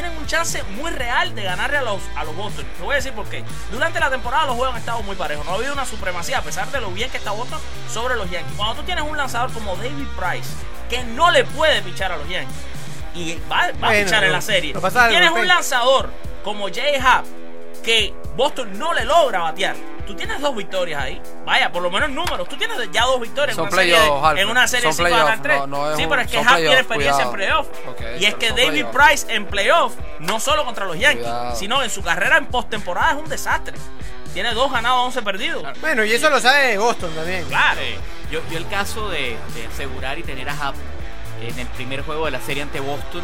tienen 0.00 0.16
un 0.16 0.26
chance 0.28 0.62
muy 0.80 0.92
real 0.92 1.34
de 1.34 1.42
ganarle 1.42 1.78
a 1.78 1.82
los, 1.82 2.00
a 2.14 2.22
los 2.22 2.36
Boston. 2.36 2.64
Te 2.76 2.84
voy 2.84 2.92
a 2.92 2.96
decir 2.96 3.12
por 3.14 3.28
qué. 3.28 3.42
Durante 3.72 3.98
la 3.98 4.08
temporada 4.08 4.46
los 4.46 4.54
juegos 4.54 4.76
han 4.76 4.80
estado 4.80 5.02
muy 5.02 5.16
parejos. 5.16 5.44
No 5.44 5.50
ha 5.50 5.54
habido 5.56 5.72
una 5.72 5.84
supremacía, 5.84 6.38
a 6.38 6.42
pesar 6.42 6.70
de 6.70 6.80
lo 6.80 6.92
bien 6.92 7.10
que 7.10 7.16
está 7.16 7.32
Boston 7.32 7.58
sobre 7.92 8.14
los 8.14 8.30
Yankees. 8.30 8.52
Cuando 8.56 8.76
tú 8.76 8.84
tienes 8.84 9.02
un 9.02 9.16
lanzador 9.16 9.52
como 9.52 9.74
David 9.74 10.06
Price, 10.16 10.50
que 10.88 11.02
no 11.02 11.32
le 11.32 11.42
puede 11.42 11.82
pichar 11.82 12.12
a 12.12 12.16
los 12.16 12.28
Yankees, 12.28 12.54
y 13.16 13.40
va, 13.50 13.72
va 13.82 13.88
a 13.88 14.04
pichar 14.04 14.22
en 14.22 14.30
la 14.30 14.40
serie, 14.40 14.72
tienes 14.72 15.32
un 15.32 15.48
lanzador 15.48 16.12
como 16.44 16.68
Jay 16.68 16.94
Happ, 16.94 17.24
que 17.82 18.14
Boston 18.36 18.78
no 18.78 18.94
le 18.94 19.04
logra 19.04 19.40
batear. 19.40 19.74
Tú 20.08 20.14
tienes 20.16 20.40
dos 20.40 20.56
victorias 20.56 21.02
ahí. 21.02 21.20
Vaya, 21.44 21.70
por 21.70 21.82
lo 21.82 21.90
menos 21.90 22.08
números. 22.08 22.48
Tú 22.48 22.56
tienes 22.56 22.76
ya 22.90 23.04
dos 23.04 23.20
victorias 23.20 23.56
en 23.58 23.62
una 23.64 23.70
serie, 23.70 23.98
de, 24.00 24.40
en 24.40 24.48
una 24.48 24.66
serie 24.66 24.82
Son 24.82 24.90
de 24.90 24.96
cinco 24.96 25.08
playoffs, 25.08 25.24
ganar 25.28 25.42
tres. 25.42 25.58
no- 25.60 25.66
no 25.66 25.90
es 25.90 25.96
sí, 25.98 26.02
un- 26.04 26.08
pero 26.08 26.22
es 26.22 26.30
que 26.30 26.38
Happ 26.38 26.56
tiene 26.56 26.74
experiencia 26.78 27.24
en 27.24 27.30
playoff. 27.30 27.66
Y 28.18 28.24
es 28.24 28.34
que 28.36 28.50
David. 28.52 28.86
Price 28.86 29.26
en 29.34 29.44
playoff, 29.46 29.94
no 30.20 30.40
solo 30.40 30.64
contra 30.64 30.86
los 30.86 30.98
Yankees, 30.98 31.24
Cuidado. 31.26 31.56
sino 31.56 31.82
en 31.82 31.90
su 31.90 32.02
carrera 32.02 32.38
en 32.38 32.46
postemporada 32.46 33.10
es 33.12 33.16
un 33.18 33.28
desastre. 33.28 33.76
Tiene 34.32 34.54
dos 34.54 34.72
ganados, 34.72 35.04
11 35.06 35.20
perdidos. 35.22 35.62
Bueno, 35.80 36.04
y 36.04 36.12
eso 36.12 36.30
lo 36.30 36.40
sabe 36.40 36.78
Boston 36.78 37.10
también. 37.14 37.44
Claro. 37.44 37.80
Eh, 37.82 37.98
yo, 38.30 38.40
yo 38.50 38.58
el 38.58 38.66
caso 38.68 39.08
de, 39.10 39.36
de 39.54 39.66
asegurar 39.66 40.18
y 40.18 40.22
tener 40.22 40.48
a 40.48 40.52
Happ 40.52 40.74
en 41.42 41.58
el 41.58 41.66
primer 41.68 42.02
juego 42.02 42.24
de 42.24 42.30
la 42.32 42.40
serie 42.40 42.62
ante 42.62 42.80
Boston, 42.80 43.22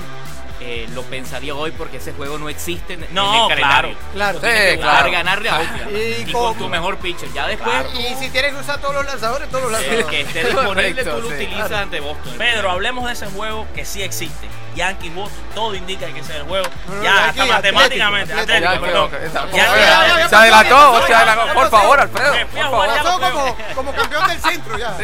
eh, 0.67 0.89
lo 0.95 1.03
pensaría 1.03 1.55
hoy 1.55 1.71
porque 1.73 1.99
ese 1.99 2.13
juego 2.13 2.39
no 2.39 2.49
existe 2.49 2.95
en, 2.95 3.05
en 3.05 3.15
No, 3.15 3.45
el 3.45 3.49
calendario. 3.57 3.97
Claro. 4.15 4.41
Tienes 4.41 4.73
Sí, 4.75 4.79
claro. 4.79 5.11
ganarle 5.11 5.49
a 5.51 5.59
Oakland. 5.59 5.91
Y 5.97 6.23
Y, 6.29 6.33
con- 6.33 6.57
tu 6.57 6.69
mejor 6.69 6.97
pitcher. 6.99 7.33
Ya 7.33 7.47
después, 7.47 7.75
Y 7.95 8.15
si 8.17 8.31
tienes 8.31 8.55
que 8.55 8.61
usar 8.61 8.81
todos 8.81 8.95
los 8.95 9.05
lanzadores, 9.05 9.49
todos 9.51 9.71
los 9.71 9.73
eh, 9.73 9.75
lanzadores. 9.83 10.07
que 10.07 10.21
esté 10.23 10.45
disponible, 10.45 10.95
Correcto, 10.95 11.17
tú 11.17 11.21
lo 11.23 11.29
sí. 11.29 11.35
utilizas 11.35 11.69
Claro. 11.69 11.83
ante 11.85 12.01
Boston. 12.01 12.35
Pedro, 12.39 12.71
hablemos 12.71 13.07
de 13.07 13.13
ese 13.13 13.27
juego 13.27 13.67
que 13.75 13.85
sí 13.85 14.03
existe. 14.03 14.49
Yankees 14.75 15.15
Boston, 15.15 15.45
todo 15.55 15.75
indica 15.77 16.07
que 16.07 16.19
ese 16.19 16.33
es 16.33 16.39
el 16.39 16.45
juego. 16.47 16.67
No, 16.89 16.95
no, 16.97 17.03
ya, 17.05 17.29
hasta 17.29 17.45
matemáticamente. 17.47 18.33
Atlético, 18.33 18.69
Atlético, 18.69 19.05
Atlético. 19.05 19.33
perdón. 19.51 20.29
Se 20.31 20.37
adelantó, 20.37 21.07
se 21.07 21.55
Por 21.55 21.71
favor, 21.71 22.01
Alfredo. 22.01 22.33
Por 22.53 22.61
favor. 22.61 23.57
como, 23.75 23.93
campeón 23.93 24.29
del 24.29 24.41
centro 24.41 24.79
ya. 24.79 24.97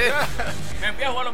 Me 0.81 0.87
empieza 0.89 1.11
a 1.11 1.13
jugar 1.13 1.33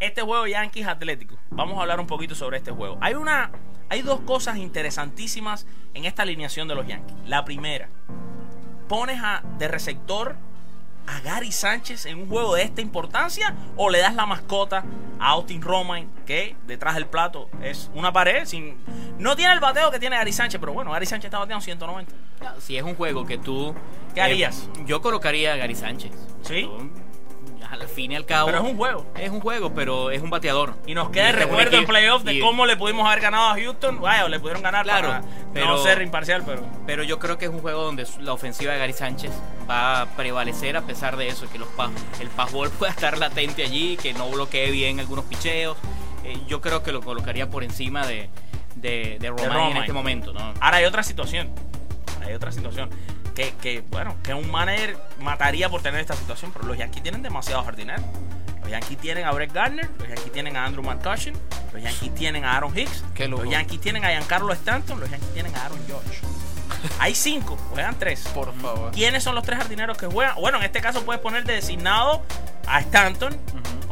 Este 0.00 0.22
juego 0.22 0.46
Yankees 0.46 0.86
Atlético. 0.86 1.36
Vamos 1.50 1.76
a 1.78 1.82
hablar 1.82 2.00
un 2.00 2.06
poquito 2.06 2.34
sobre 2.34 2.56
este 2.56 2.70
juego. 2.70 2.96
Hay 3.02 3.14
una, 3.14 3.50
hay 3.90 4.00
dos 4.00 4.20
cosas 4.20 4.56
interesantísimas 4.56 5.66
en 5.92 6.06
esta 6.06 6.22
alineación 6.22 6.68
de 6.68 6.74
los 6.74 6.86
Yankees. 6.86 7.14
La 7.26 7.44
primera, 7.44 7.90
pones 8.88 9.20
a 9.22 9.42
de 9.58 9.68
receptor 9.68 10.36
a 11.06 11.20
Gary 11.20 11.52
Sánchez 11.52 12.06
en 12.06 12.18
un 12.18 12.28
juego 12.28 12.54
de 12.54 12.62
esta 12.62 12.80
importancia 12.80 13.54
o 13.76 13.90
le 13.90 13.98
das 13.98 14.14
la 14.14 14.24
mascota 14.24 14.84
a 15.18 15.30
Austin 15.30 15.60
Romain 15.60 16.08
que 16.24 16.56
detrás 16.66 16.94
del 16.94 17.06
plato 17.06 17.50
es 17.62 17.90
una 17.94 18.12
pared 18.12 18.44
sin 18.46 18.78
no 19.18 19.36
tiene 19.36 19.52
el 19.52 19.60
bateo 19.60 19.90
que 19.90 19.98
tiene 19.98 20.16
Gary 20.16 20.32
Sánchez, 20.32 20.58
pero 20.60 20.72
bueno, 20.72 20.92
Gary 20.92 21.04
Sánchez 21.04 21.26
está 21.26 21.38
bateando 21.38 21.62
190. 21.62 22.12
Si 22.58 22.78
es 22.78 22.82
un 22.82 22.94
juego 22.94 23.26
que 23.26 23.36
tú. 23.36 23.74
¿Qué 24.14 24.22
harías? 24.22 24.68
eh, 24.78 24.84
yo 24.86 25.02
colocaría 25.02 25.52
a 25.52 25.56
Gary 25.56 25.74
Sánchez. 25.74 26.10
¿Sí? 26.42 26.62
Yo, 26.62 26.88
al 27.70 27.86
fin 27.88 28.12
y 28.12 28.16
al 28.16 28.26
cabo. 28.26 28.46
Pero 28.46 28.58
es 28.58 28.64
un 28.70 28.76
juego. 28.76 29.06
Es 29.16 29.30
un 29.30 29.40
juego, 29.40 29.72
pero 29.74 30.10
es 30.10 30.20
un 30.22 30.30
bateador. 30.30 30.74
Y 30.86 30.94
nos 30.94 31.10
queda 31.10 31.30
el 31.30 31.36
es 31.36 31.44
un 31.44 31.48
recuerdo 31.50 31.70
en 31.76 31.82
equipo- 31.82 31.88
playoff 31.92 32.22
de 32.24 32.34
y- 32.34 32.40
cómo 32.40 32.66
le 32.66 32.76
pudimos 32.76 33.06
haber 33.06 33.20
ganado 33.20 33.48
a 33.50 33.54
Houston. 33.54 34.00
Vaya, 34.00 34.28
le 34.28 34.40
pudieron 34.40 34.62
ganar 34.62 34.84
Claro, 34.84 35.08
para 35.08 35.22
pero- 35.54 35.66
no 35.66 35.78
ser 35.78 36.02
imparcial, 36.02 36.42
pero... 36.44 36.62
Pero 36.86 37.02
yo 37.04 37.18
creo 37.18 37.38
que 37.38 37.44
es 37.46 37.50
un 37.50 37.60
juego 37.60 37.82
donde 37.84 38.06
la 38.20 38.32
ofensiva 38.32 38.72
de 38.72 38.78
Gary 38.80 38.92
Sánchez 38.92 39.30
va 39.68 40.02
a 40.02 40.06
prevalecer 40.16 40.76
a 40.76 40.82
pesar 40.82 41.16
de 41.16 41.28
eso, 41.28 41.48
que 41.50 41.58
los 41.58 41.68
pa- 41.68 41.90
el 42.20 42.28
passball 42.28 42.70
pueda 42.78 42.92
estar 42.92 43.16
latente 43.18 43.62
allí, 43.62 43.96
que 43.96 44.12
no 44.14 44.28
bloquee 44.28 44.70
bien 44.70 44.98
algunos 45.00 45.24
picheos. 45.26 45.76
Eh, 46.24 46.38
yo 46.48 46.60
creo 46.60 46.82
que 46.82 46.92
lo 46.92 47.00
colocaría 47.00 47.48
por 47.48 47.62
encima 47.64 48.06
de, 48.06 48.28
de, 48.74 49.16
de 49.20 49.28
Román 49.30 49.44
en 49.44 49.52
Román. 49.52 49.76
este 49.78 49.92
momento. 49.92 50.32
¿no? 50.32 50.54
Ahora 50.60 50.78
hay 50.78 50.84
otra 50.84 51.02
situación. 51.02 51.48
Hay 52.26 52.34
otra 52.34 52.52
situación. 52.52 52.90
Que, 53.34 53.54
que, 53.60 53.82
bueno, 53.90 54.16
que 54.22 54.34
un 54.34 54.50
manager 54.50 54.98
mataría 55.20 55.68
por 55.68 55.82
tener 55.82 56.00
esta 56.00 56.14
situación, 56.14 56.52
pero 56.52 56.66
los 56.66 56.76
Yankees 56.76 57.02
tienen 57.02 57.22
demasiados 57.22 57.64
jardineros. 57.64 58.04
Los 58.60 58.70
Yankees 58.70 58.98
tienen 58.98 59.24
a 59.24 59.32
Brett 59.32 59.52
Gardner, 59.52 59.88
los 59.98 60.08
Yankees 60.08 60.32
tienen 60.32 60.56
a 60.56 60.64
Andrew 60.64 60.84
McCutcheon, 60.84 61.34
los 61.72 61.82
Yankees 61.82 62.14
tienen 62.14 62.44
a 62.44 62.56
Aaron 62.56 62.76
Hicks, 62.76 63.02
los 63.28 63.48
Yankees 63.48 63.80
tienen 63.80 64.04
a 64.04 64.08
Giancarlo 64.08 64.52
Stanton, 64.52 65.00
los 65.00 65.10
Yankees 65.10 65.32
tienen 65.32 65.54
a 65.56 65.64
Aaron 65.64 65.78
George. 65.86 66.20
Hay 66.98 67.14
cinco, 67.14 67.56
juegan 67.70 67.98
tres. 67.98 68.20
Por 68.34 68.54
favor. 68.60 68.92
¿Quiénes 68.92 69.22
son 69.22 69.34
los 69.34 69.44
tres 69.44 69.58
jardineros 69.58 69.96
que 69.98 70.06
juegan? 70.06 70.34
Bueno, 70.36 70.58
en 70.58 70.64
este 70.64 70.80
caso 70.80 71.04
puedes 71.04 71.20
poner 71.20 71.44
de 71.44 71.54
designado 71.54 72.22
a 72.66 72.80
Stanton, 72.80 73.36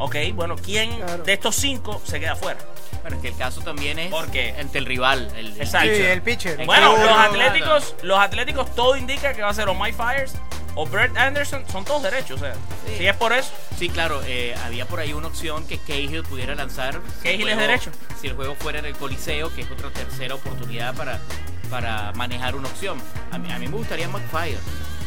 Ok, 0.01 0.15
bueno, 0.35 0.55
¿quién 0.55 0.97
de 1.25 1.33
estos 1.33 1.57
cinco 1.57 2.01
se 2.05 2.21
queda 2.21 2.37
fuera? 2.37 2.61
Pero 3.03 3.17
es 3.17 3.23
que 3.23 3.29
el 3.29 3.37
caso 3.37 3.63
también 3.63 3.99
es 3.99 4.11
Porque 4.13 4.55
ante 4.59 4.79
el 4.79 4.87
rival. 4.87 5.29
El, 5.37 5.49
el 5.49 5.61
Exacto. 5.61 5.91
pitcher. 6.25 6.65
Bueno, 6.67 6.95
El 6.95 7.03
los 7.03 7.19
atléticos, 7.19 7.95
los 8.03 8.19
atléticos 8.19 8.73
todo 8.77 8.97
indica 8.97 9.35
que 9.35 9.43
va 9.43 9.49
a 9.49 9.55
ser 9.55 9.69
o 9.69 9.75
Mike 9.75 9.97
Fires 9.97 10.35
o 10.77 10.87
Brett 10.87 11.17
Anderson, 11.17 11.65
son 11.73 11.85
todos 11.85 12.05
derechos, 12.05 12.41
o 12.41 12.45
sea, 12.45 12.55
si 12.97 13.05
es 13.09 13.17
por 13.17 13.33
eso. 13.33 13.51
Sí, 13.77 13.89
claro, 13.89 14.21
eh, 14.25 14.55
había 14.65 14.87
por 14.87 15.01
ahí 15.01 15.13
una 15.13 15.27
opción 15.27 15.67
que 15.67 15.79
Cahill 15.79 16.23
pudiera 16.23 16.55
lanzar. 16.55 17.01
si 17.17 17.25
Cahill 17.25 17.49
es 17.49 17.59
derecho. 17.59 17.91
Si 18.21 18.29
el 18.29 18.35
juego 18.37 18.55
fuera 18.55 18.79
en 18.79 18.85
el 18.85 18.95
Coliseo, 18.95 19.53
que 19.53 19.63
es 19.63 19.71
otra 19.73 19.91
tercera 19.91 20.37
oportunidad 20.37 20.95
para, 20.95 21.19
para 21.69 22.13
manejar 22.13 22.55
una 22.55 22.69
opción. 22.69 22.99
A 23.31 23.39
mí, 23.39 23.51
a 23.53 23.59
mí 23.59 23.67
me 23.69 23.77
gustaría 23.77 24.09
McFire, 24.09 24.59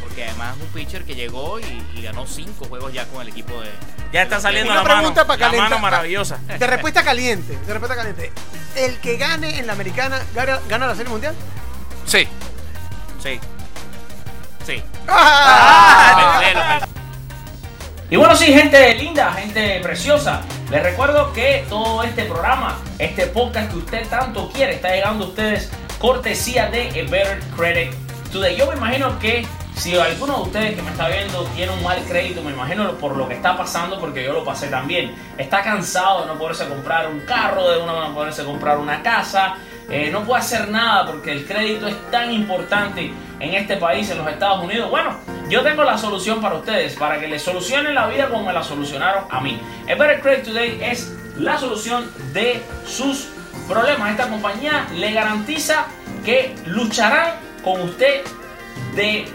porque 0.01 0.25
además 0.25 0.55
es 0.57 0.63
un 0.63 0.69
pitcher 0.69 1.03
que 1.03 1.15
llegó 1.15 1.59
y, 1.59 1.83
y 1.95 2.01
ganó 2.01 2.25
cinco 2.27 2.65
juegos 2.65 2.93
ya 2.93 3.05
con 3.07 3.21
el 3.21 3.27
equipo 3.29 3.59
de. 3.61 3.69
Ya 4.13 4.23
está 4.23 4.39
saliendo 4.41 4.71
Una 4.71 4.81
la 4.81 4.87
mano, 4.87 4.97
pregunta 4.99 5.25
para 5.27 5.39
la 5.39 5.45
calentar. 5.45 5.69
mano 5.69 5.81
maravillosa. 5.81 6.37
De 6.59 6.67
respuesta 6.67 7.03
caliente, 7.03 7.57
de 7.57 7.73
respuesta 7.73 7.95
caliente. 7.95 8.31
¿El 8.75 8.97
que 8.99 9.17
gane 9.17 9.59
en 9.59 9.67
la 9.67 9.73
americana 9.73 10.21
gana, 10.35 10.59
gana 10.67 10.87
la 10.87 10.95
serie 10.95 11.11
mundial? 11.11 11.33
Sí. 12.05 12.27
Sí. 13.23 13.39
Sí. 14.65 14.83
Ah. 15.07 16.85
Y 18.09 18.17
bueno, 18.17 18.35
sí, 18.35 18.47
gente 18.47 18.93
linda, 18.95 19.31
gente 19.31 19.79
preciosa. 19.79 20.41
Les 20.69 20.83
recuerdo 20.83 21.31
que 21.31 21.65
todo 21.69 22.03
este 22.03 22.25
programa, 22.25 22.77
este 22.99 23.27
podcast 23.27 23.71
que 23.71 23.77
usted 23.77 24.05
tanto 24.09 24.51
quiere, 24.51 24.73
está 24.73 24.89
llegando 24.93 25.23
a 25.23 25.27
ustedes 25.29 25.71
cortesía 26.01 26.67
de 26.71 26.89
A 26.89 27.09
Better 27.09 27.39
Credit 27.55 27.93
Today. 28.31 28.57
Yo 28.57 28.65
me 28.65 28.75
imagino 28.75 29.19
que 29.19 29.45
si 29.75 29.95
alguno 29.95 30.37
de 30.37 30.41
ustedes 30.41 30.75
que 30.75 30.81
me 30.81 30.89
está 30.89 31.07
viendo 31.07 31.43
tiene 31.55 31.71
un 31.71 31.83
mal 31.83 31.99
crédito, 32.07 32.41
me 32.41 32.51
imagino 32.51 32.91
por 32.93 33.15
lo 33.15 33.27
que 33.27 33.35
está 33.35 33.55
pasando, 33.55 33.99
porque 33.99 34.23
yo 34.23 34.33
lo 34.33 34.43
pasé 34.43 34.67
también. 34.67 35.13
Está 35.37 35.61
cansado 35.61 36.21
de 36.21 36.27
no 36.27 36.39
poderse 36.39 36.67
comprar 36.67 37.07
un 37.07 37.19
carro, 37.21 37.69
de 37.69 37.85
no 37.85 38.15
poderse 38.15 38.43
comprar 38.43 38.79
una 38.79 39.03
casa. 39.03 39.55
eh, 39.89 40.09
no 40.11 40.23
puede 40.23 40.39
hacer 40.39 40.69
nada 40.69 41.05
porque 41.05 41.33
el 41.33 41.45
crédito 41.45 41.87
es 41.87 41.95
tan 42.09 42.31
importante 42.31 43.13
en 43.39 43.53
este 43.53 43.77
país, 43.77 44.09
en 44.09 44.17
los 44.17 44.27
Estados 44.27 44.63
Unidos. 44.63 44.89
Bueno, 44.89 45.17
yo 45.49 45.61
tengo 45.61 45.83
la 45.83 45.97
solución 45.97 46.41
para 46.41 46.55
ustedes, 46.55 46.95
para 46.95 47.19
que 47.19 47.27
les 47.27 47.43
solucionen 47.43 47.93
la 47.93 48.07
vida 48.07 48.27
como 48.27 48.45
me 48.45 48.53
la 48.53 48.63
solucionaron 48.63 49.25
a 49.29 49.39
mí. 49.39 49.59
El 49.85 49.99
Better 49.99 50.21
Credit 50.21 50.45
Today 50.45 50.79
es 50.81 51.13
la 51.37 51.57
solución 51.57 52.09
de 52.33 52.61
sus 52.85 53.27
problemas. 53.71 54.11
Esta 54.11 54.27
compañía 54.27 54.85
le 54.93 55.13
garantiza 55.13 55.85
que 56.25 56.53
lucharán 56.65 57.35
con 57.63 57.79
usted 57.81 58.21
de 58.95 59.25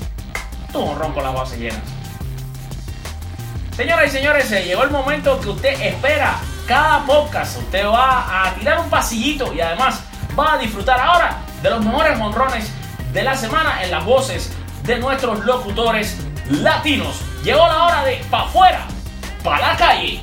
tu 0.71 0.79
honrón 0.79 1.13
con 1.13 1.23
las 1.23 1.33
bases 1.33 1.57
llenas. 1.59 1.81
Señoras 3.75 4.07
y 4.07 4.11
señores, 4.11 4.45
se 4.45 4.63
llegó 4.63 4.83
el 4.83 4.91
momento 4.91 5.41
que 5.41 5.49
usted 5.49 5.81
espera. 5.81 6.37
Cada 6.65 7.05
podcast 7.05 7.57
usted 7.57 7.85
va 7.85 8.45
a 8.45 8.55
tirar 8.55 8.79
un 8.79 8.89
pasillito 8.89 9.53
y 9.53 9.59
además 9.59 10.01
va 10.39 10.53
a 10.53 10.57
disfrutar 10.57 10.97
ahora 10.99 11.41
de 11.61 11.69
los 11.69 11.83
mejores 11.83 12.17
monrones 12.17 12.71
de 13.11 13.23
la 13.23 13.35
semana 13.35 13.83
en 13.83 13.91
las 13.91 14.05
voces 14.05 14.53
de 14.83 14.97
nuestros 14.97 15.43
locutores 15.45 16.17
latinos. 16.49 17.19
Llegó 17.43 17.67
la 17.67 17.83
hora 17.83 18.05
de 18.05 18.23
pa' 18.29 18.43
afuera, 18.43 18.87
pa' 19.43 19.59
la 19.59 19.75
calle. 19.75 20.21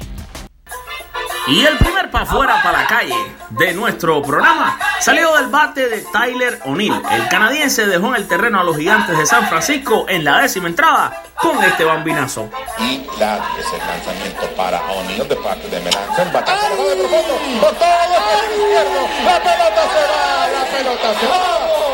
Y 1.48 1.66
el 1.66 1.76
primer 1.76 2.08
pa' 2.10 2.20
afuera 2.20 2.62
para 2.62 2.82
la 2.82 2.86
calle 2.86 3.16
de 3.50 3.72
nuestro 3.72 4.22
programa 4.22 4.78
salió 5.00 5.34
del 5.36 5.48
bate 5.48 5.88
de 5.88 6.04
Tyler 6.12 6.60
O'Neill. 6.64 6.94
El 7.10 7.28
canadiense 7.28 7.84
dejó 7.86 8.08
en 8.08 8.14
el 8.14 8.28
terreno 8.28 8.60
a 8.60 8.64
los 8.64 8.76
gigantes 8.76 9.18
de 9.18 9.26
San 9.26 9.48
Francisco 9.48 10.06
en 10.08 10.22
la 10.22 10.38
décima 10.40 10.68
entrada 10.68 11.20
con 11.34 11.62
este 11.64 11.84
bambinazo. 11.84 12.48
Y 12.78 13.04
la 13.18 13.40
es 13.58 13.66
el 13.72 13.80
lanzamiento 13.86 14.46
para 14.56 14.80
O'Neill 14.92 15.26
de 15.26 15.36
parte 15.36 15.68
de 15.68 15.80
Melanson. 15.80 16.32
Batazo 16.32 16.68
de 16.68 16.96
profundo 16.96 17.34
por 17.60 17.72
todo 17.74 17.88
el 18.04 18.60
izquierdo. 18.60 19.08
La 19.24 19.38
pelota 19.40 19.82
se 19.92 20.02
va, 20.12 20.46
la 20.46 20.64
pelota 20.78 21.20
se 21.20 21.26
va. 21.26 21.42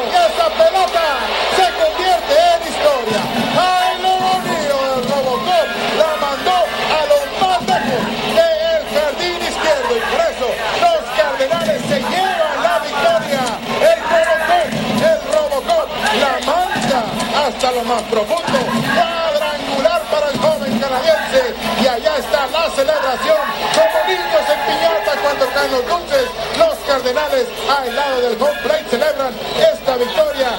Y 0.04 0.11
esa 0.11 0.48
pelota 0.50 1.04
se 1.56 1.66
convierte 1.80 2.34
en 2.54 2.68
historia. 2.68 3.47
Más 17.85 18.03
profundo. 18.03 18.59
Cuadrangular 18.95 20.03
para 20.11 20.31
el 20.31 20.38
joven 20.38 20.79
canadiense. 20.79 21.55
Y 21.83 21.87
allá 21.87 22.17
está 22.17 22.47
la 22.47 22.71
celebración. 22.71 23.37
Como 23.75 23.99
niños 24.07 24.45
en 24.49 24.61
piñata 24.67 25.12
cuando 25.23 25.47
caen 25.51 25.71
los 25.73 25.87
dulces. 25.87 26.27
Los 26.59 26.75
Cardenales 26.87 27.47
al 27.69 27.95
lado 27.95 28.21
del 28.23 28.43
home 28.43 28.61
plate 28.62 28.85
celebran 28.91 29.35
esta 29.73 29.97
victoria 29.97 30.51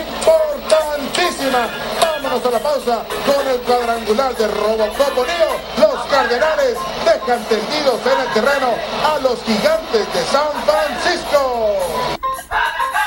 importantísima. 0.00 1.68
Vámonos 2.00 2.46
a 2.46 2.50
la 2.50 2.58
pausa 2.58 3.02
con 3.26 3.46
el 3.46 3.58
cuadrangular 3.60 4.34
de 4.34 4.48
Robocop 4.48 5.18
O'Neill. 5.18 5.54
Los 5.78 6.06
Cardenales 6.06 6.78
dejan 7.04 7.44
tendidos 7.44 8.00
en 8.06 8.20
el 8.20 8.32
terreno 8.32 8.74
a 9.04 9.18
los 9.18 9.42
gigantes 9.44 10.12
de 10.12 10.24
San 10.24 10.48
Francisco. 10.64 11.76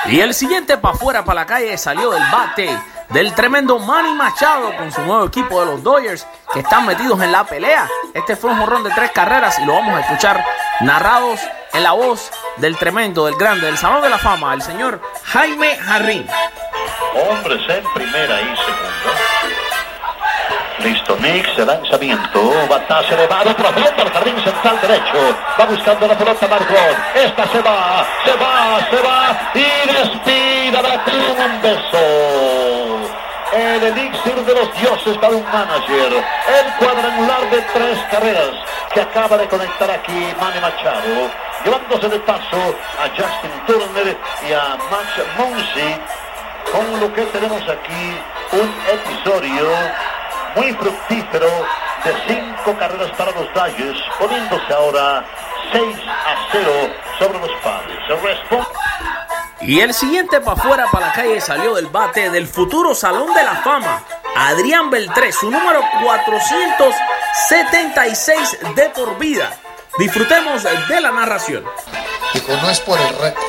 Y 0.06 0.22
el 0.22 0.34
siguiente 0.34 0.78
pa' 0.78 0.92
afuera 0.92 1.26
para 1.26 1.42
la 1.42 1.46
calle 1.46 1.78
salió 1.78 2.12
del 2.12 2.24
bate 2.32 2.78
del 3.10 3.34
tremendo 3.34 3.80
Manny 3.80 4.14
Machado 4.14 4.76
con 4.76 4.92
su 4.92 5.02
nuevo 5.02 5.26
equipo 5.26 5.60
de 5.60 5.66
los 5.68 5.84
Dodgers 5.84 6.28
que 6.54 6.60
están 6.60 6.86
metidos 6.86 7.22
en 7.22 7.32
la 7.32 7.46
pelea. 7.46 7.88
Este 8.14 8.36
fue 8.36 8.52
un 8.52 8.58
jorrón 8.60 8.84
de 8.84 8.92
tres 8.92 9.12
carreras 9.12 9.60
y 9.60 9.66
lo 9.66 9.74
vamos 9.74 9.96
a 9.96 10.02
escuchar 10.02 10.44
narrados 10.82 11.40
en 11.74 11.84
la 11.84 11.92
voz 11.92 12.32
del 12.58 12.78
tremendo, 12.78 13.26
del 13.26 13.36
grande, 13.36 13.68
del 13.68 13.78
Salón 13.78 14.02
de 14.02 14.10
la 14.10 14.18
Fama, 14.18 14.54
el 14.54 14.62
señor 14.62 15.02
Jaime 15.24 15.78
Jarrín. 15.78 16.28
Hombres 17.30 17.62
en 17.70 17.84
primera 17.94 18.42
y 18.42 18.58
segunda. 18.58 19.27
Listo, 20.80 21.18
Nix, 21.18 21.58
el 21.58 21.66
lanzamiento, 21.66 22.54
batazo 22.70 23.16
elevado, 23.16 23.56
profundo 23.56 24.02
al 24.02 24.12
jardín 24.12 24.36
central 24.44 24.80
derecho. 24.80 25.36
Va 25.60 25.66
buscando 25.66 26.08
la 26.08 26.16
pelota 26.16 26.48
Margot. 26.48 26.98
Esta 27.16 27.48
se 27.48 27.62
va, 27.62 28.06
se 28.24 28.32
va, 28.34 28.80
se 28.90 29.02
va 29.02 29.52
y 29.56 29.88
despida 29.88 30.82
la 30.82 31.04
un 31.46 31.62
beso. 31.62 33.18
El 33.54 33.84
elixir 33.84 34.36
de 34.46 34.54
los 34.54 34.80
dioses 34.80 35.18
para 35.18 35.36
un 35.36 35.44
manager. 35.46 36.14
El 36.14 36.74
cuadrangular 36.78 37.50
de 37.50 37.62
tres 37.74 37.98
carreras 38.12 38.52
que 38.94 39.02
acaba 39.02 39.38
de 39.38 39.48
conectar 39.48 39.90
aquí 39.90 40.34
Manny 40.40 40.60
Machado. 40.60 41.32
Llevándose 41.66 42.08
de 42.08 42.20
paso 42.20 42.76
a 43.00 43.10
Justin 43.10 43.52
Turner 43.66 44.16
y 44.48 44.54
a 44.54 44.78
Max 44.92 45.10
Muncy 45.38 45.98
con 46.72 47.00
lo 47.00 47.14
que 47.14 47.24
tenemos 47.24 47.62
aquí 47.68 48.18
un 48.52 48.74
episodio 48.92 49.70
muy 50.56 50.74
fructífero 50.74 51.48
de 52.04 52.14
cinco 52.28 52.76
carreras 52.78 53.10
para 53.18 53.32
los 53.32 53.52
Dodgers, 53.54 54.00
poniéndose 54.20 54.74
ahora 54.74 55.26
6 55.72 55.98
a 56.08 56.36
0 56.52 56.72
sobre 57.20 57.40
los 57.40 57.52
padres. 57.62 57.98
El 58.10 58.18
Y 59.68 59.80
el 59.82 59.94
siguiente 59.94 60.42
para 60.42 60.60
afuera 60.60 60.88
para 60.92 61.08
la 61.08 61.14
calle 61.14 61.40
salió 61.42 61.76
del 61.76 61.88
bate 61.88 62.30
del 62.30 62.48
futuro 62.48 62.96
Salón 62.96 63.34
de 63.34 63.44
la 63.44 63.56
Fama, 63.58 64.04
Adrián 64.36 64.90
Beltré, 64.90 65.32
su 65.32 65.52
número 65.52 65.82
476 66.04 68.58
de 68.76 68.90
por 68.90 69.18
vida. 69.18 69.54
Disfrutemos 69.98 70.64
de 70.64 71.02
la 71.02 71.12
narración. 71.12 71.66
Dijo, 72.34 72.52
no 72.62 72.70
es 72.70 72.80
por 72.82 73.00
el 73.00 73.18
reto. 73.18 73.40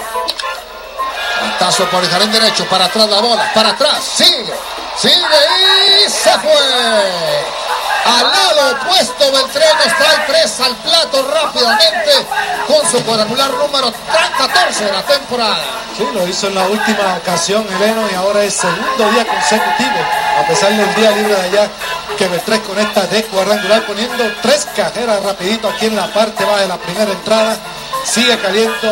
Batazo 1.43 1.85
por 1.87 2.03
el 2.03 2.11
jardín 2.11 2.33
derecho, 2.33 2.65
para 2.67 2.87
atrás 2.87 3.09
la 3.09 3.21
bola, 3.21 3.51
para 3.55 3.71
atrás, 3.71 4.03
sigue, 4.03 4.53
sigue 5.01 6.05
y 6.07 6.11
se 6.11 6.31
fue. 6.39 7.59
Al 8.05 8.23
lado 8.23 8.73
opuesto 8.73 9.33
Beltrán 9.33 9.77
nos 9.77 9.97
trae 9.99 10.27
tres 10.27 10.61
al 10.61 10.75
plato 10.77 11.31
rápidamente 11.31 12.27
con 12.67 12.91
su 12.91 13.05
cuadrangular 13.05 13.51
número 13.53 13.93
14 14.39 14.85
de 14.85 14.93
la 14.93 15.03
temporada. 15.03 15.59
Sí, 15.97 16.07
lo 16.15 16.27
hizo 16.27 16.47
en 16.47 16.55
la 16.55 16.67
última 16.69 17.17
ocasión, 17.17 17.67
Eleno, 17.77 18.09
y 18.11 18.15
ahora 18.15 18.45
es 18.45 18.55
segundo 18.55 19.11
día 19.11 19.27
consecutivo 19.27 20.29
a 20.39 20.47
pesar 20.47 20.73
del 20.73 20.95
día 20.95 21.11
libre 21.11 21.35
de 21.35 21.41
allá, 21.41 21.69
que 22.17 22.29
Beltrés 22.29 22.61
conecta 22.61 23.07
de 23.07 23.25
cuadrangular 23.25 23.85
poniendo 23.87 24.25
tres 24.41 24.69
carreras 24.77 25.23
rapidito 25.25 25.69
aquí 25.69 25.87
en 25.87 25.97
la 25.97 26.07
parte 26.13 26.45
baja 26.45 26.61
de 26.61 26.69
la 26.69 26.77
primera 26.77 27.11
entrada. 27.11 27.57
Sigue 28.05 28.39
caliente 28.39 28.89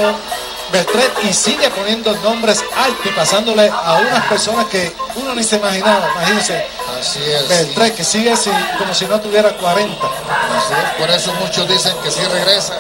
Beltrés 0.73 1.11
y 1.23 1.33
sigue 1.33 1.71
poniendo 1.71 2.15
nombres 2.17 2.65
altos 2.77 3.07
y 3.07 3.11
pasándole 3.11 3.71
a 3.71 3.95
unas 3.95 4.27
personas 4.27 4.67
que 4.67 4.93
uno 5.17 5.35
ni 5.35 5.43
se 5.43 5.57
imaginaba. 5.57 6.11
Imagínense. 6.13 6.67
Así 6.99 7.21
es. 7.23 7.49
Beltrés 7.49 7.93
que 7.93 8.05
sigue 8.05 8.33
así, 8.33 8.51
como 8.79 8.93
si 8.95 9.07
no 9.07 9.21
tuviera 9.21 9.51
40. 9.51 10.07
Así 10.07 10.75
es, 10.75 10.91
por 10.99 11.11
eso 11.11 11.33
muchos 11.35 11.69
dicen 11.69 11.95
que 12.03 12.11
sí 12.11 12.23
regresa. 12.25 12.79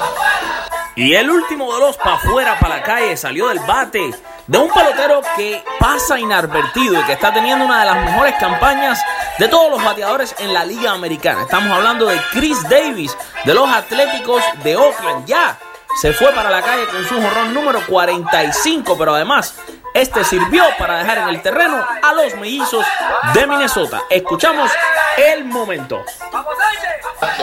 Y 0.96 1.14
el 1.14 1.28
último 1.28 1.74
de 1.74 1.80
los 1.80 1.96
pa' 1.98 2.14
afuera, 2.14 2.58
para 2.58 2.76
la 2.76 2.82
calle, 2.82 3.16
salió 3.18 3.48
del 3.48 3.58
bate 3.60 4.14
de 4.46 4.58
un 4.58 4.70
pelotero 4.70 5.20
que 5.36 5.62
pasa 5.78 6.18
inadvertido 6.18 6.98
y 6.98 7.04
que 7.04 7.12
está 7.12 7.34
teniendo 7.34 7.66
una 7.66 7.80
de 7.80 7.86
las 7.86 7.96
mejores 8.04 8.34
campañas 8.40 8.98
de 9.38 9.48
todos 9.48 9.70
los 9.70 9.84
bateadores 9.84 10.34
en 10.38 10.54
la 10.54 10.64
Liga 10.64 10.92
Americana. 10.92 11.42
Estamos 11.42 11.70
hablando 11.76 12.06
de 12.06 12.18
Chris 12.32 12.62
Davis, 12.70 13.14
de 13.44 13.52
los 13.52 13.68
Atléticos 13.68 14.42
de 14.62 14.76
Oakland. 14.76 15.26
Ya 15.26 15.58
se 16.00 16.12
fue 16.12 16.32
para 16.32 16.50
la 16.50 16.62
calle 16.62 16.86
con 16.86 17.04
su 17.06 17.20
jorrón 17.20 17.54
número 17.54 17.80
45, 17.86 18.96
pero 18.98 19.14
además 19.14 19.54
este 19.94 20.24
sirvió 20.24 20.64
para 20.78 20.98
dejar 20.98 21.18
en 21.18 21.28
el 21.30 21.40
terreno 21.40 21.82
a 22.02 22.12
los 22.12 22.34
mellizos 22.34 22.84
de 23.32 23.46
Minnesota. 23.46 24.02
Escuchamos 24.10 24.70
el 25.16 25.44
momento. 25.46 26.04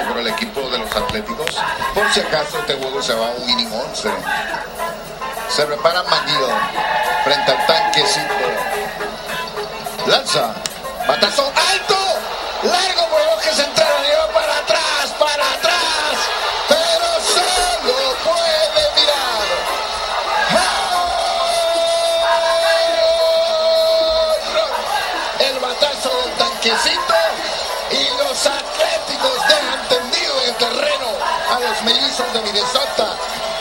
Por 0.08 0.18
el 0.18 0.28
equipo 0.28 0.62
de 0.70 0.78
los 0.78 0.96
Atléticos. 0.96 1.48
Por 1.96 2.08
si 2.12 2.20
acaso 2.20 2.60
este 2.60 2.76
juego 2.76 3.02
se 3.02 3.16
va 3.16 3.28
a 3.28 3.32
un 3.32 3.46
mini 3.48 3.66
11. 3.66 4.12
Se 5.50 5.66
prepara 5.66 6.04
Maguido 6.04 6.50
frente 7.24 7.52
al 7.52 7.66
tanquecito. 7.66 8.34
Lanza. 10.06 10.54
Batazo 11.08 11.52
alto. 11.72 11.96
Largo 12.64 13.10
por 13.10 13.22
el 13.22 13.28
bosque 13.30 13.50
central. 13.50 13.88
Y 14.06 14.23
mellizos 32.14 32.34
de 32.34 32.42
Minnesota. 32.42 33.18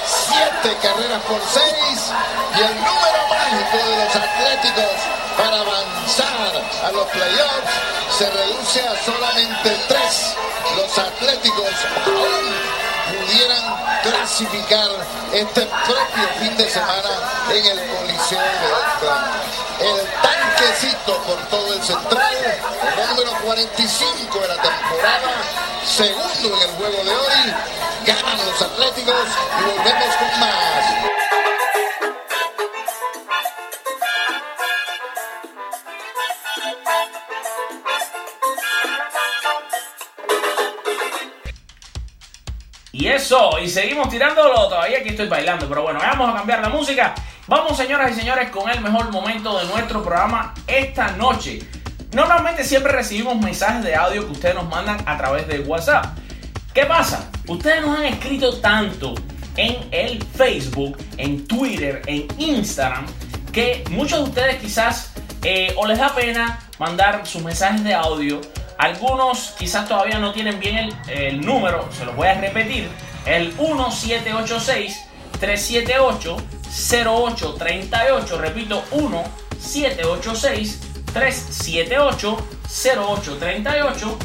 Siete 0.06 0.76
carreras 0.82 1.22
por 1.22 1.40
seis. 1.50 2.12
Y 2.56 2.60
el 2.60 2.74
número 2.74 3.28
mágico 3.30 3.88
de 3.88 4.04
los 4.04 4.16
Atléticos 4.16 4.92
para 5.36 5.60
avanzar 5.60 6.62
a 6.84 6.92
los 6.92 7.06
playoffs 7.08 7.72
se 8.18 8.30
reduce 8.30 8.80
a 8.86 9.04
solamente 9.04 9.76
tres. 9.88 10.34
Los 10.76 10.98
Atléticos 10.98 11.70
aún 12.06 13.26
pudieran 13.26 14.02
clasificar 14.02 14.90
este 15.32 15.62
propio 15.62 16.28
fin 16.40 16.56
de 16.56 16.68
semana 16.68 17.10
en 17.50 17.64
el 17.64 17.96
Coliseo 17.96 18.38
de 18.38 18.72
Oakland. 18.72 19.61
El 19.82 20.06
tanquecito 20.22 21.16
por 21.24 21.36
todo 21.48 21.74
el 21.74 21.82
central, 21.82 22.60
número 23.08 23.32
45 23.42 24.38
de 24.38 24.48
la 24.48 24.62
temporada, 24.62 25.32
segundo 25.84 26.56
en 26.56 26.62
el 26.62 26.76
juego 26.76 27.04
de 27.04 27.10
hoy, 27.10 27.54
ganan 28.06 28.46
los 28.46 28.62
Atléticos 28.62 29.26
y 29.58 29.62
volvemos 29.64 30.16
con 30.16 30.40
más. 30.40 31.22
Y 42.92 43.08
eso, 43.08 43.58
y 43.58 43.68
seguimos 43.68 44.08
tirándolo. 44.10 44.68
Todavía 44.68 44.98
aquí 44.98 45.08
estoy 45.08 45.26
bailando, 45.26 45.68
pero 45.68 45.82
bueno, 45.82 45.98
vamos 45.98 46.30
a 46.30 46.36
cambiar 46.36 46.60
la 46.60 46.68
música. 46.68 47.14
Vamos, 47.54 47.76
señoras 47.76 48.12
y 48.12 48.14
señores, 48.14 48.48
con 48.48 48.70
el 48.70 48.80
mejor 48.80 49.12
momento 49.12 49.58
de 49.58 49.66
nuestro 49.66 50.02
programa 50.02 50.54
esta 50.66 51.08
noche. 51.18 51.58
Normalmente 52.14 52.64
siempre 52.64 52.92
recibimos 52.92 53.36
mensajes 53.36 53.84
de 53.84 53.94
audio 53.94 54.24
que 54.24 54.32
ustedes 54.32 54.54
nos 54.54 54.70
mandan 54.70 54.96
a 55.04 55.18
través 55.18 55.46
de 55.46 55.60
WhatsApp. 55.60 56.16
¿Qué 56.72 56.86
pasa? 56.86 57.30
Ustedes 57.46 57.82
nos 57.82 57.98
han 57.98 58.06
escrito 58.06 58.58
tanto 58.58 59.14
en 59.58 59.76
el 59.90 60.24
Facebook, 60.24 60.96
en 61.18 61.46
Twitter, 61.46 62.00
en 62.06 62.26
Instagram, 62.38 63.04
que 63.52 63.84
muchos 63.90 64.20
de 64.20 64.24
ustedes 64.30 64.56
quizás 64.56 65.12
eh, 65.42 65.74
o 65.76 65.86
les 65.86 65.98
da 65.98 66.14
pena 66.14 66.58
mandar 66.78 67.26
sus 67.26 67.42
mensajes 67.42 67.84
de 67.84 67.92
audio. 67.92 68.40
Algunos 68.78 69.54
quizás 69.58 69.86
todavía 69.86 70.18
no 70.18 70.32
tienen 70.32 70.58
bien 70.58 70.88
el, 71.06 71.42
número, 71.42 71.86
se 71.92 72.06
los 72.06 72.16
voy 72.16 72.28
a 72.28 72.34
repetir. 72.40 72.88
El 73.26 73.48
1786 73.48 75.04
378 75.38 76.61
0838, 76.72 78.38
repito, 78.38 78.82
1786 78.92 80.80
378 81.12 82.36
0838. 82.66 84.18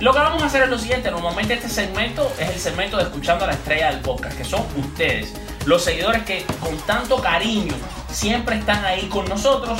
Lo 0.00 0.12
que 0.12 0.18
vamos 0.18 0.42
a 0.42 0.46
hacer 0.46 0.64
es 0.64 0.68
lo 0.68 0.78
siguiente, 0.78 1.10
normalmente 1.10 1.54
este 1.54 1.70
segmento 1.70 2.30
es 2.38 2.50
el 2.50 2.60
segmento 2.60 2.98
de 2.98 3.04
escuchando 3.04 3.44
a 3.44 3.48
la 3.48 3.54
estrella 3.54 3.92
del 3.92 4.00
podcast, 4.00 4.36
que 4.36 4.44
son 4.44 4.66
ustedes, 4.76 5.32
los 5.64 5.84
seguidores 5.84 6.22
que 6.24 6.44
con 6.60 6.76
tanto 6.80 7.16
cariño 7.16 7.72
siempre 8.10 8.58
están 8.58 8.84
ahí 8.84 9.08
con 9.08 9.26
nosotros, 9.26 9.78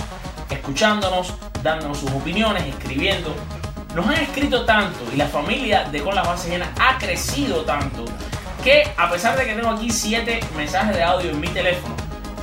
escuchándonos, 0.48 1.34
dándonos 1.62 1.98
sus 1.98 2.10
opiniones, 2.12 2.64
escribiendo. 2.64 3.34
Nos 3.94 4.06
han 4.06 4.14
escrito 4.14 4.64
tanto 4.64 5.00
y 5.12 5.16
la 5.16 5.26
familia 5.26 5.84
de 5.84 6.02
Con 6.02 6.14
las 6.14 6.26
Bases 6.26 6.50
Llenas 6.50 6.68
ha 6.78 6.98
crecido 6.98 7.62
tanto 7.62 8.04
que 8.66 8.82
a 8.96 9.08
pesar 9.08 9.38
de 9.38 9.46
que 9.46 9.54
tengo 9.54 9.70
aquí 9.70 9.88
7 9.90 10.40
mensajes 10.56 10.96
de 10.96 11.00
audio 11.00 11.30
en 11.30 11.38
mi 11.38 11.46
teléfono, 11.46 11.94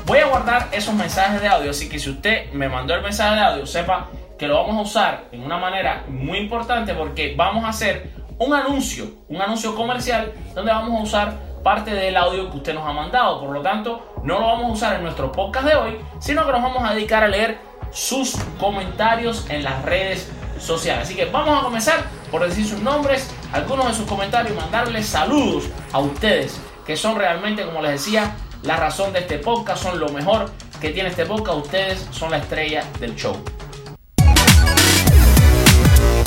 voy 0.06 0.20
a 0.20 0.28
guardar 0.28 0.70
esos 0.72 0.94
mensajes 0.94 1.42
de 1.42 1.50
audio, 1.50 1.72
así 1.72 1.90
que 1.90 2.00
si 2.00 2.12
usted 2.12 2.50
me 2.54 2.70
mandó 2.70 2.96
el 2.96 3.02
mensaje 3.02 3.36
de 3.36 3.42
audio, 3.42 3.66
sepa 3.66 4.08
que 4.40 4.48
lo 4.48 4.56
vamos 4.56 4.78
a 4.78 4.82
usar 4.84 5.24
en 5.34 5.44
una 5.44 5.58
manera 5.58 6.06
muy 6.08 6.38
importante 6.38 6.94
porque 6.94 7.34
vamos 7.36 7.66
a 7.66 7.68
hacer 7.68 8.10
un 8.38 8.54
anuncio, 8.54 9.06
un 9.28 9.42
anuncio 9.42 9.76
comercial 9.76 10.32
donde 10.56 10.72
vamos 10.72 10.98
a 10.98 11.04
usar 11.04 11.34
parte 11.62 11.92
del 11.92 12.16
audio 12.16 12.50
que 12.50 12.56
usted 12.56 12.74
nos 12.74 12.88
ha 12.88 12.94
mandado. 12.94 13.42
Por 13.42 13.50
lo 13.50 13.62
tanto, 13.62 14.14
no 14.24 14.40
lo 14.40 14.48
vamos 14.48 14.70
a 14.70 14.72
usar 14.72 14.96
en 14.96 15.04
nuestro 15.04 15.30
podcast 15.30 15.68
de 15.68 15.76
hoy, 15.76 15.98
sino 16.20 16.46
que 16.46 16.54
nos 16.54 16.62
vamos 16.62 16.90
a 16.90 16.94
dedicar 16.94 17.26
a 17.26 17.28
leer 17.28 17.58
sus 17.92 18.38
comentarios 18.62 19.46
en 19.50 19.66
las 19.66 19.84
redes 19.84 20.32
sociales. 20.64 21.05
Así 21.05 21.16
que 21.16 21.26
vamos 21.26 21.59
a 21.59 21.64
comenzar 21.64 22.05
por 22.32 22.47
decir 22.47 22.66
sus 22.66 22.80
nombres, 22.80 23.28
algunos 23.51 23.88
de 23.89 23.93
sus 23.93 24.05
comentarios 24.05 24.53
y 24.53 24.59
mandarles 24.59 25.05
saludos 25.05 25.66
a 25.91 25.99
ustedes, 25.99 26.59
que 26.86 26.97
son 26.97 27.18
realmente, 27.18 27.64
como 27.64 27.82
les 27.82 27.91
decía, 27.91 28.36
la 28.64 28.78
razón 28.78 29.14
de 29.14 29.20
este 29.20 29.39
podcast, 29.39 29.84
son 29.84 29.99
lo 29.99 30.09
mejor 30.09 30.49
que 30.80 30.89
tiene 30.89 31.09
este 31.09 31.26
podcast. 31.26 31.57
Ustedes 31.66 32.07
son 32.11 32.32
la 32.32 32.38
estrella 32.38 32.84
del 32.99 33.16
show. 33.16 33.36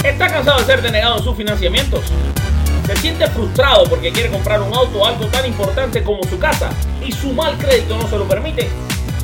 ¿Está 0.05 0.28
cansado 0.28 0.59
de 0.61 0.64
ser 0.64 0.82
denegado 0.82 1.18
en 1.18 1.24
sus 1.24 1.37
financiamientos? 1.37 2.05
¿Se 2.87 2.97
siente 2.99 3.26
frustrado 3.26 3.84
porque 3.91 4.12
quiere 4.12 4.30
comprar 4.30 4.62
un 4.62 4.72
auto 4.72 5.01
o 5.01 5.07
algo 5.07 5.26
tan 5.26 5.45
importante 5.45 6.05
como 6.05 6.22
su 6.22 6.39
casa 6.39 6.70
y 7.05 7.11
su 7.11 7.32
mal 7.32 7.59
crédito 7.59 7.97
no 7.97 8.09
se 8.09 8.16
lo 8.16 8.28
permite? 8.28 8.68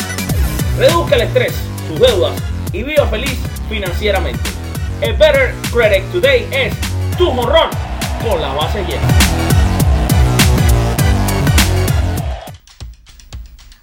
Reduzca 0.76 1.14
el 1.14 1.22
estrés, 1.22 1.54
sus 1.86 2.00
deudas 2.00 2.34
y 2.72 2.82
viva 2.82 3.06
feliz 3.06 3.38
financieramente. 3.68 4.59
A 5.02 5.12
Better 5.12 5.54
Credit 5.72 6.04
Today 6.12 6.46
es 6.52 6.74
tu 7.16 7.32
morrón 7.32 7.70
con 8.22 8.38
la 8.38 8.52
base 8.52 8.84
llena. 8.84 9.08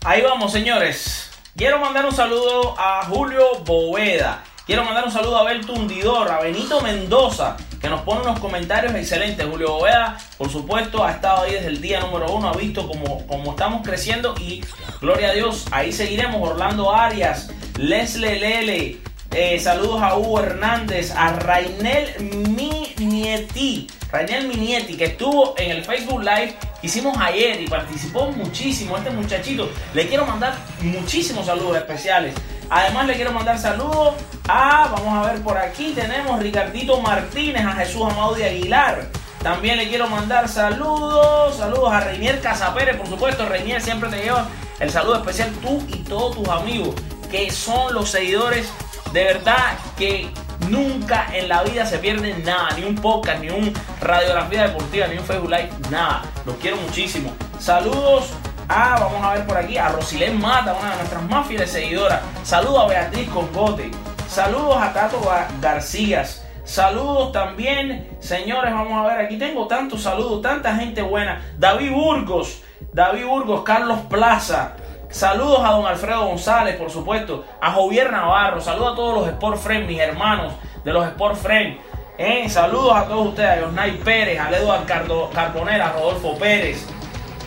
Ahí 0.05 0.22
vamos, 0.22 0.51
señores. 0.51 1.32
Quiero 1.55 1.80
mandar 1.80 2.05
un 2.05 2.11
saludo 2.11 2.76
a 2.78 3.03
Julio 3.05 3.63
Boeda. 3.65 4.43
Quiero 4.68 4.84
mandar 4.84 5.05
un 5.05 5.11
saludo 5.11 5.38
a 5.38 5.41
Abel 5.41 5.65
Tundidor, 5.65 6.30
a 6.30 6.39
Benito 6.39 6.82
Mendoza, 6.82 7.57
que 7.82 7.89
nos 7.89 8.01
pone 8.01 8.22
unos 8.22 8.39
comentarios 8.39 8.93
excelentes. 8.93 9.43
Julio 9.49 9.74
Boeda, 9.74 10.20
por 10.38 10.51
supuesto, 10.51 11.03
ha 11.03 11.13
estado 11.13 11.45
ahí 11.45 11.53
desde 11.53 11.70
el 11.70 11.82
día 11.82 11.99
número 11.99 12.32
uno, 12.32 12.49
ha 12.49 12.53
visto 12.53 12.88
cómo, 12.88 13.26
cómo 13.26 13.51
estamos 13.51 13.82
creciendo 13.82 14.36
y 14.39 14.63
gloria 15.01 15.30
a 15.30 15.34
Dios, 15.34 15.65
ahí 15.72 15.91
seguiremos. 15.91 16.47
Orlando 16.47 16.93
Arias, 16.93 17.49
Leslie 17.76 18.39
Lele, 18.39 19.07
eh, 19.40 19.60
saludos 19.60 20.02
a 20.02 20.18
Hugo 20.18 20.40
Hernández, 20.40 21.14
a 21.16 21.34
Rainel 21.34 22.10
Minieti. 22.50 23.88
Rainel 24.12 24.48
Minieti, 24.48 24.98
que 24.98 25.06
estuvo 25.06 25.54
en 25.60 25.70
el 25.70 25.86
Facebook 25.86 26.22
Live 26.22 26.56
que 26.82 26.88
hicimos 26.88 27.16
ayer 27.20 27.62
y 27.62 27.68
participó 27.68 28.32
muchísimo. 28.32 28.98
Este 28.98 29.12
muchachito, 29.12 29.70
le 29.94 30.08
quiero 30.08 30.26
mandar 30.26 30.56
muchísimos 30.82 31.46
saludos 31.46 31.78
especiales. 31.78 32.34
Además, 32.72 33.06
le 33.06 33.14
quiero 33.14 33.32
mandar 33.32 33.60
saludos 33.60 34.16
a, 34.48 34.88
vamos 34.92 35.14
a 35.14 35.32
ver 35.32 35.44
por 35.44 35.56
aquí, 35.56 35.94
tenemos 35.94 36.42
Ricardito 36.42 37.00
Martínez, 37.00 37.64
a 37.64 37.74
Jesús 37.74 38.12
Amado 38.12 38.34
de 38.34 38.46
Aguilar. 38.46 39.08
También 39.44 39.78
le 39.78 39.88
quiero 39.88 40.08
mandar 40.10 40.50
saludos, 40.50 41.56
saludos 41.58 41.94
a 41.94 42.00
Reinier 42.00 42.42
Casapérez, 42.42 42.98
por 42.98 43.08
supuesto. 43.08 43.46
Reinier 43.46 43.84
siempre 43.84 44.10
te 44.10 44.18
lleva 44.18 44.48
el 44.80 44.90
saludo 44.90 45.18
especial 45.18 45.52
tú 45.62 45.86
y 45.90 45.98
todos 45.98 46.38
tus 46.38 46.50
amigos, 46.50 46.96
que 47.30 47.52
son 47.52 47.94
los 47.94 48.10
seguidores 48.10 48.68
de 49.14 49.24
verdad 49.24 49.78
que 49.97 50.30
nunca 50.70 51.28
en 51.34 51.49
la 51.49 51.64
vida 51.64 51.86
se 51.86 51.99
pierden 51.99 52.43
nada, 52.43 52.70
ni 52.78 52.84
un 52.84 52.95
podcast, 52.95 53.41
ni 53.41 53.49
un 53.49 53.74
radiografía 54.01 54.68
deportiva, 54.68 55.08
ni 55.08 55.18
un 55.18 55.24
Facebook 55.24 55.49
Live, 55.49 55.70
nada. 55.89 56.24
Los 56.45 56.55
quiero 56.58 56.78
muchísimo. 56.78 57.34
Saludos 57.60 58.32
a, 58.68 58.99
vamos 58.99 59.24
a 59.24 59.34
ver 59.34 59.45
por 59.45 59.58
aquí, 59.58 59.78
a 59.78 59.89
Rosilén 59.89 60.39
Mata, 60.39 60.74
una 60.74 60.91
de 60.91 60.97
nuestras 60.97 61.24
más 61.24 61.47
fieles 61.47 61.72
seguidoras. 61.72 62.22
Saludos 62.43 62.84
a 62.84 62.88
Beatriz 62.88 63.30
Congote. 63.30 63.91
Saludos 64.28 64.78
a 64.78 64.93
Tato 64.93 65.22
García. 65.62 66.26
Saludos 66.66 67.32
también, 67.32 68.18
señores, 68.20 68.74
vamos 68.74 68.93
a 68.93 69.08
ver, 69.08 69.26
aquí 69.26 69.38
tengo 69.38 69.68
tantos 69.68 70.03
saludos, 70.03 70.41
tanta 70.41 70.76
gente 70.76 71.01
buena. 71.01 71.41
David 71.58 71.91
Burgos, 71.93 72.62
David 72.91 73.26
Burgos, 73.26 73.64
Carlos 73.64 73.99
Plaza. 74.10 74.76
Saludos 75.10 75.62
a 75.64 75.72
don 75.72 75.86
Alfredo 75.86 76.26
González, 76.28 76.76
por 76.76 76.91
supuesto, 76.91 77.45
a 77.62 77.72
Javier 77.72 78.12
Navarro, 78.12 78.60
saludos 78.60 78.93
a 78.93 78.95
todos 78.95 79.16
los 79.16 79.28
Sport 79.30 79.58
Friends, 79.58 79.88
mis 79.88 79.99
hermanos 79.99 80.53
de 80.84 80.91
los 80.91 81.08
Sport 81.08 81.38
Friends. 81.38 81.82
Eh, 82.18 82.49
saludos 82.49 82.95
a 82.95 83.05
todos 83.05 83.30
ustedes, 83.30 83.60
a 83.60 83.66
Josnay 83.66 83.91
Pérez, 83.99 84.39
a 84.39 84.49
Eduardo 84.49 85.30
Carbonera, 85.34 85.88
a 85.88 85.93
Rodolfo 85.93 86.38
Pérez, 86.38 86.86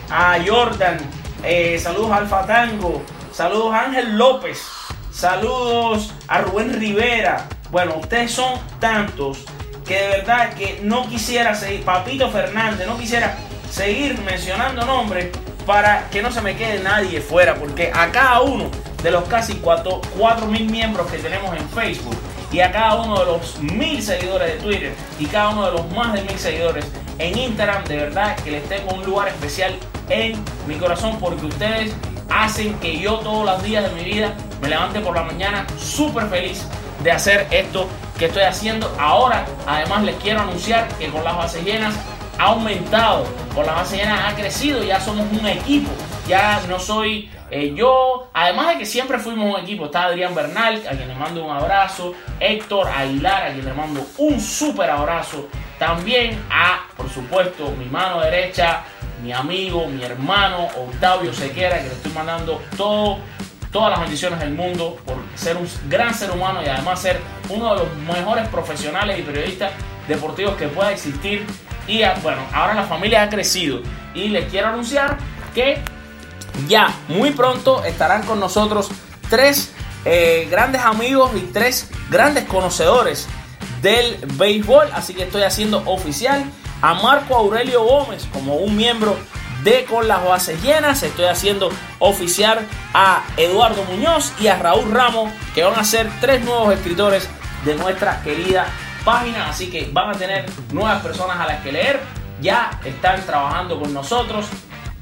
a 0.09 0.37
Jordan, 0.45 0.97
eh, 1.43 1.77
saludos 1.77 2.11
a 2.11 2.17
Alfa 2.17 2.45
Tango, 2.47 3.03
saludos 3.31 3.73
a 3.73 3.81
Ángel 3.81 4.17
López, 4.17 4.63
saludos 5.11 6.13
a 6.27 6.39
Rubén 6.39 6.73
Rivera, 6.73 7.45
bueno, 7.69 7.95
ustedes 7.99 8.31
son 8.31 8.59
tantos 8.79 9.45
que 9.85 10.01
de 10.01 10.07
verdad 10.07 10.53
que 10.53 10.79
no 10.81 11.07
quisiera 11.07 11.53
seguir, 11.53 11.85
Papito 11.85 12.29
Fernández, 12.29 12.87
no 12.87 12.97
quisiera 12.97 13.37
seguir 13.69 14.19
mencionando 14.21 14.85
nombres 14.85 15.29
para 15.65 16.09
que 16.09 16.21
no 16.21 16.31
se 16.31 16.41
me 16.41 16.55
quede 16.55 16.79
nadie 16.79 17.21
fuera, 17.21 17.55
porque 17.55 17.91
a 17.93 18.11
cada 18.11 18.41
uno 18.41 18.69
de 19.03 19.11
los 19.11 19.23
casi 19.25 19.55
4 19.55 20.01
mil 20.47 20.69
miembros 20.69 21.07
que 21.07 21.17
tenemos 21.17 21.55
en 21.55 21.67
Facebook 21.69 22.17
y 22.51 22.59
a 22.59 22.71
cada 22.71 22.95
uno 22.95 23.19
de 23.19 23.25
los 23.25 23.59
mil 23.59 24.01
seguidores 24.01 24.53
de 24.53 24.59
Twitter 24.59 24.93
y 25.19 25.25
cada 25.25 25.49
uno 25.49 25.65
de 25.67 25.71
los 25.71 25.91
más 25.91 26.13
de 26.13 26.21
mil 26.23 26.37
seguidores 26.37 26.85
en 27.17 27.37
Instagram, 27.37 27.83
de 27.85 27.97
verdad 27.97 28.35
que 28.37 28.51
les 28.51 28.67
tengo 28.67 28.93
un 28.93 29.03
lugar 29.03 29.29
especial 29.29 29.75
en 30.09 30.43
mi 30.67 30.75
corazón 30.75 31.17
porque 31.19 31.45
ustedes 31.45 31.93
hacen 32.29 32.73
que 32.79 32.99
yo 32.99 33.19
todos 33.19 33.45
los 33.45 33.63
días 33.63 33.83
de 33.83 33.91
mi 33.91 34.03
vida 34.03 34.33
me 34.61 34.69
levante 34.69 34.99
por 34.99 35.15
la 35.15 35.23
mañana 35.23 35.65
súper 35.77 36.27
feliz 36.27 36.65
de 37.03 37.11
hacer 37.11 37.47
esto 37.51 37.87
que 38.17 38.25
estoy 38.25 38.43
haciendo. 38.43 38.93
Ahora, 38.99 39.45
además, 39.67 40.03
les 40.03 40.15
quiero 40.17 40.41
anunciar 40.41 40.87
que 40.99 41.09
con 41.09 41.23
las 41.23 41.35
bases 41.35 41.63
llenas 41.63 41.95
ha 42.37 42.43
aumentado, 42.43 43.25
con 43.53 43.65
las 43.65 43.75
bases 43.75 43.99
llenas 43.99 44.31
ha 44.31 44.35
crecido, 44.35 44.83
ya 44.83 44.99
somos 44.99 45.25
un 45.31 45.47
equipo. 45.47 45.91
Ya 46.27 46.61
no 46.69 46.79
soy 46.79 47.29
eh, 47.53 47.73
yo, 47.75 48.29
además 48.33 48.69
de 48.69 48.77
que 48.77 48.85
siempre 48.85 49.19
fuimos 49.19 49.53
un 49.53 49.61
equipo, 49.61 49.85
está 49.85 50.05
Adrián 50.05 50.33
Bernal, 50.33 50.81
a 50.87 50.91
quien 50.91 51.09
le 51.09 51.15
mando 51.15 51.43
un 51.43 51.51
abrazo, 51.51 52.13
Héctor 52.39 52.87
Aguilar, 52.87 53.43
a 53.43 53.53
quien 53.53 53.65
le 53.65 53.73
mando 53.73 54.07
un 54.19 54.39
súper 54.39 54.89
abrazo, 54.89 55.49
también 55.77 56.39
a, 56.49 56.85
por 56.95 57.09
supuesto, 57.09 57.73
mi 57.77 57.85
mano 57.85 58.21
derecha, 58.21 58.83
mi 59.21 59.33
amigo, 59.33 59.85
mi 59.87 60.01
hermano 60.01 60.67
Octavio 60.77 61.33
Sequera, 61.33 61.79
que 61.79 61.89
le 61.89 61.93
estoy 61.93 62.13
mandando 62.13 62.61
todo 62.77 63.17
todas 63.69 63.89
las 63.91 64.01
bendiciones 64.01 64.39
del 64.39 64.51
mundo 64.51 64.97
por 65.05 65.17
ser 65.35 65.57
un 65.57 65.67
gran 65.89 66.13
ser 66.13 66.31
humano 66.31 66.61
y 66.63 66.67
además 66.67 67.01
ser 67.01 67.19
uno 67.49 67.73
de 67.73 67.83
los 67.83 67.95
mejores 67.97 68.47
profesionales 68.49 69.19
y 69.19 69.21
periodistas 69.23 69.71
deportivos 70.07 70.55
que 70.55 70.67
pueda 70.67 70.91
existir. 70.91 71.45
Bueno, 72.23 72.41
ahora 72.53 72.73
la 72.73 72.83
familia 72.83 73.23
ha 73.23 73.29
crecido 73.29 73.81
y 74.13 74.29
les 74.29 74.49
quiero 74.49 74.69
anunciar 74.69 75.17
que 75.53 75.81
ya 76.65 76.87
muy 77.09 77.31
pronto 77.31 77.83
estarán 77.83 78.23
con 78.23 78.39
nosotros 78.39 78.89
tres 79.29 79.73
eh, 80.05 80.47
grandes 80.49 80.83
amigos 80.83 81.31
y 81.35 81.41
tres 81.51 81.89
grandes 82.09 82.45
conocedores 82.45 83.27
del 83.81 84.17
béisbol. 84.35 84.87
Así 84.93 85.13
que 85.13 85.23
estoy 85.23 85.43
haciendo 85.43 85.83
oficial 85.85 86.45
a 86.81 86.93
Marco 86.93 87.35
Aurelio 87.35 87.83
Gómez 87.83 88.25
como 88.31 88.55
un 88.55 88.77
miembro 88.77 89.17
de 89.65 89.83
Con 89.83 90.07
las 90.07 90.23
Bases 90.23 90.63
Llenas. 90.63 91.03
Estoy 91.03 91.25
haciendo 91.25 91.71
oficial 91.99 92.65
a 92.93 93.25
Eduardo 93.35 93.83
Muñoz 93.83 94.31
y 94.39 94.47
a 94.47 94.55
Raúl 94.55 94.89
Ramos, 94.91 95.29
que 95.53 95.65
van 95.65 95.77
a 95.77 95.83
ser 95.83 96.09
tres 96.21 96.41
nuevos 96.45 96.73
escritores 96.73 97.27
de 97.65 97.75
nuestra 97.75 98.21
querida 98.23 98.67
página. 99.03 99.49
Así 99.49 99.69
que 99.69 99.89
van 99.91 100.09
a 100.09 100.13
tener 100.13 100.45
nuevas 100.71 101.01
personas 101.01 101.39
a 101.39 101.47
las 101.47 101.61
que 101.61 101.71
leer. 101.71 101.99
Ya 102.41 102.79
están 102.83 103.21
trabajando 103.25 103.79
con 103.79 103.93
nosotros. 103.93 104.47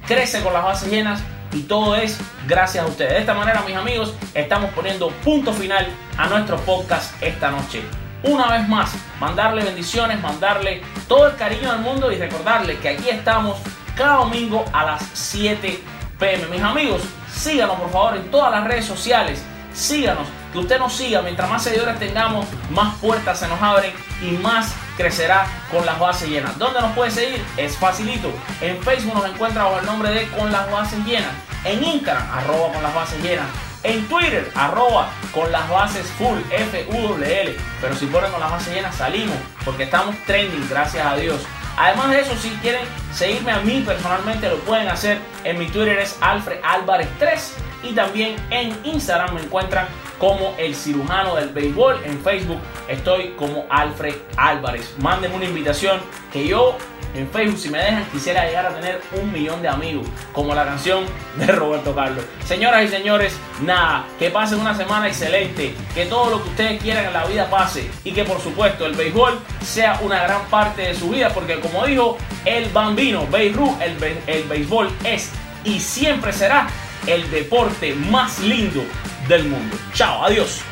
Crece 0.06 0.42
con 0.42 0.54
las 0.54 0.64
bases 0.64 0.90
llenas 0.90 1.22
y 1.52 1.64
todo 1.64 1.96
es 1.96 2.20
gracias 2.48 2.86
a 2.86 2.88
ustedes. 2.88 3.12
De 3.12 3.20
esta 3.20 3.34
manera, 3.34 3.62
mis 3.66 3.76
amigos, 3.76 4.14
estamos 4.34 4.72
poniendo 4.72 5.10
punto 5.24 5.54
final 5.54 5.88
a 6.18 6.28
nuestro 6.28 6.58
podcast 6.58 7.22
esta 7.22 7.52
noche. 7.52 7.82
Una 8.24 8.48
vez 8.52 8.68
más, 8.68 8.94
mandarle 9.20 9.64
bendiciones, 9.64 10.22
mandarle 10.22 10.82
todo 11.08 11.28
el 11.28 11.36
cariño 11.36 11.72
del 11.72 11.82
mundo 11.82 12.12
y 12.12 12.18
recordarle 12.18 12.78
que 12.80 12.90
aquí 12.90 13.10
estamos 13.10 13.58
cada 13.96 14.18
domingo 14.18 14.66
a 14.74 14.86
las 14.86 15.04
7 15.14 15.82
pm. 16.20 16.48
Mis 16.48 16.62
amigos, 16.62 17.02
síganos 17.34 17.80
por 17.80 17.92
favor 17.92 18.18
en 18.18 18.30
todas 18.30 18.52
las 18.52 18.66
redes 18.66 18.86
sociales. 18.86 19.44
Síganos, 19.74 20.28
que 20.52 20.60
usted 20.60 20.80
nos 20.80 20.94
siga. 20.94 21.22
Mientras 21.22 21.50
más 21.50 21.64
seguidores 21.64 22.00
tengamos, 22.00 22.46
más 22.72 22.96
puertas 22.96 23.40
se 23.40 23.48
nos 23.48 23.62
abren 23.62 23.94
y 24.22 24.32
más 24.32 24.74
crecerá 24.98 25.48
con 25.72 25.86
las 25.86 25.98
bases 26.00 26.30
llenas. 26.30 26.58
¿Dónde 26.58 26.82
nos 26.82 26.92
puede 26.94 27.12
seguir? 27.12 27.44
Es 27.58 27.78
facilito. 27.78 28.32
En 28.62 28.82
Facebook 28.84 29.16
nos 29.16 29.26
encuentra 29.26 29.64
bajo 29.64 29.80
el 29.80 29.86
nombre 29.86 30.10
de 30.12 30.28
Con 30.30 30.52
las 30.52 30.70
bases 30.72 31.00
llenas. 31.06 31.32
En 31.64 31.84
Instagram, 31.84 32.30
arroba 32.32 32.74
con 32.74 32.84
las 32.84 32.94
bases 32.94 33.22
llenas. 33.22 33.48
En 33.84 34.06
Twitter, 34.08 34.52
arroba 34.56 35.10
con 35.34 35.52
las 35.52 35.70
bases 35.70 36.06
full, 36.18 36.40
F-U-L-L. 36.52 37.58
Pero 37.80 37.96
si 37.96 38.08
ponen 38.08 38.32
con 38.32 38.42
las 38.42 38.52
bases 38.52 38.74
llenas, 38.74 38.96
salimos 38.96 39.38
porque 39.64 39.84
estamos 39.84 40.16
trending, 40.26 40.68
gracias 40.70 41.06
a 41.06 41.16
Dios. 41.16 41.42
Además 41.78 42.10
de 42.10 42.20
eso, 42.20 42.36
si 42.36 42.50
quieren 42.62 42.86
seguirme 43.14 43.54
a 43.54 43.60
mí 43.62 43.82
personalmente, 43.86 44.50
lo 44.50 44.58
pueden 44.60 44.90
hacer. 44.90 45.20
En 45.46 45.58
mi 45.58 45.68
Twitter 45.68 45.98
es 46.00 46.18
Alfred 46.20 46.60
Álvarez 46.62 47.08
3 47.20 47.54
y 47.84 47.94
también 47.94 48.36
en 48.50 48.78
Instagram 48.84 49.36
me 49.36 49.42
encuentran 49.42 49.88
como 50.20 50.54
el 50.58 50.76
cirujano 50.76 51.36
del 51.36 51.50
béisbol. 51.50 52.02
En 52.06 52.20
Facebook 52.22 52.60
estoy 52.88 53.30
como 53.38 53.66
Alfred 53.70 54.16
Álvarez. 54.38 54.94
Mándenme 55.00 55.38
una 55.38 55.46
invitación 55.46 56.00
que 56.32 56.48
yo 56.48 56.78
en 57.16 57.28
Facebook, 57.30 57.58
si 57.58 57.70
me 57.70 57.80
dejan, 57.80 58.06
quisiera 58.12 58.46
llegar 58.46 58.68
a 58.68 58.76
tener 58.76 59.02
un 59.20 59.32
millón 59.32 59.62
de 59.62 59.68
amigos, 59.68 60.08
como 60.32 60.54
la 60.54 60.64
canción 60.64 61.06
de 61.38 61.48
Roberto 61.48 61.96
Carlos. 61.96 62.24
Señoras 62.46 62.84
y 62.84 62.88
señores, 62.88 63.36
nada, 63.64 64.06
que 64.20 64.30
pasen 64.30 64.60
una 64.60 64.76
semana 64.76 65.08
excelente, 65.08 65.74
que 65.96 66.06
todo 66.06 66.30
lo 66.30 66.44
que 66.44 66.50
ustedes 66.50 66.82
quieran 66.82 67.06
en 67.06 67.14
la 67.14 67.26
vida 67.26 67.50
pase 67.50 67.90
y 68.04 68.12
que 68.12 68.24
por 68.26 68.40
supuesto 68.40 68.86
el 68.86 68.94
béisbol 68.94 69.40
sea 69.64 70.00
una 70.04 70.22
gran 70.22 70.46
parte 70.46 70.84
de 70.84 70.96
su 70.96 71.10
vida, 71.10 71.30
porque 71.34 71.60
como 71.60 71.86
dijo 71.86 72.18
el 72.46 72.70
bambino 72.70 73.26
Beirut, 73.28 73.82
el, 73.82 73.98
el 74.28 74.44
béisbol 74.44 74.90
es 75.04 75.32
y 75.64 75.80
siempre 75.80 76.32
será 76.32 76.68
el 77.08 77.30
deporte 77.32 77.96
más 77.96 78.40
lindo 78.40 78.84
del 79.30 79.44
mundo. 79.46 79.78
Chao, 79.94 80.26
adiós. 80.26 80.69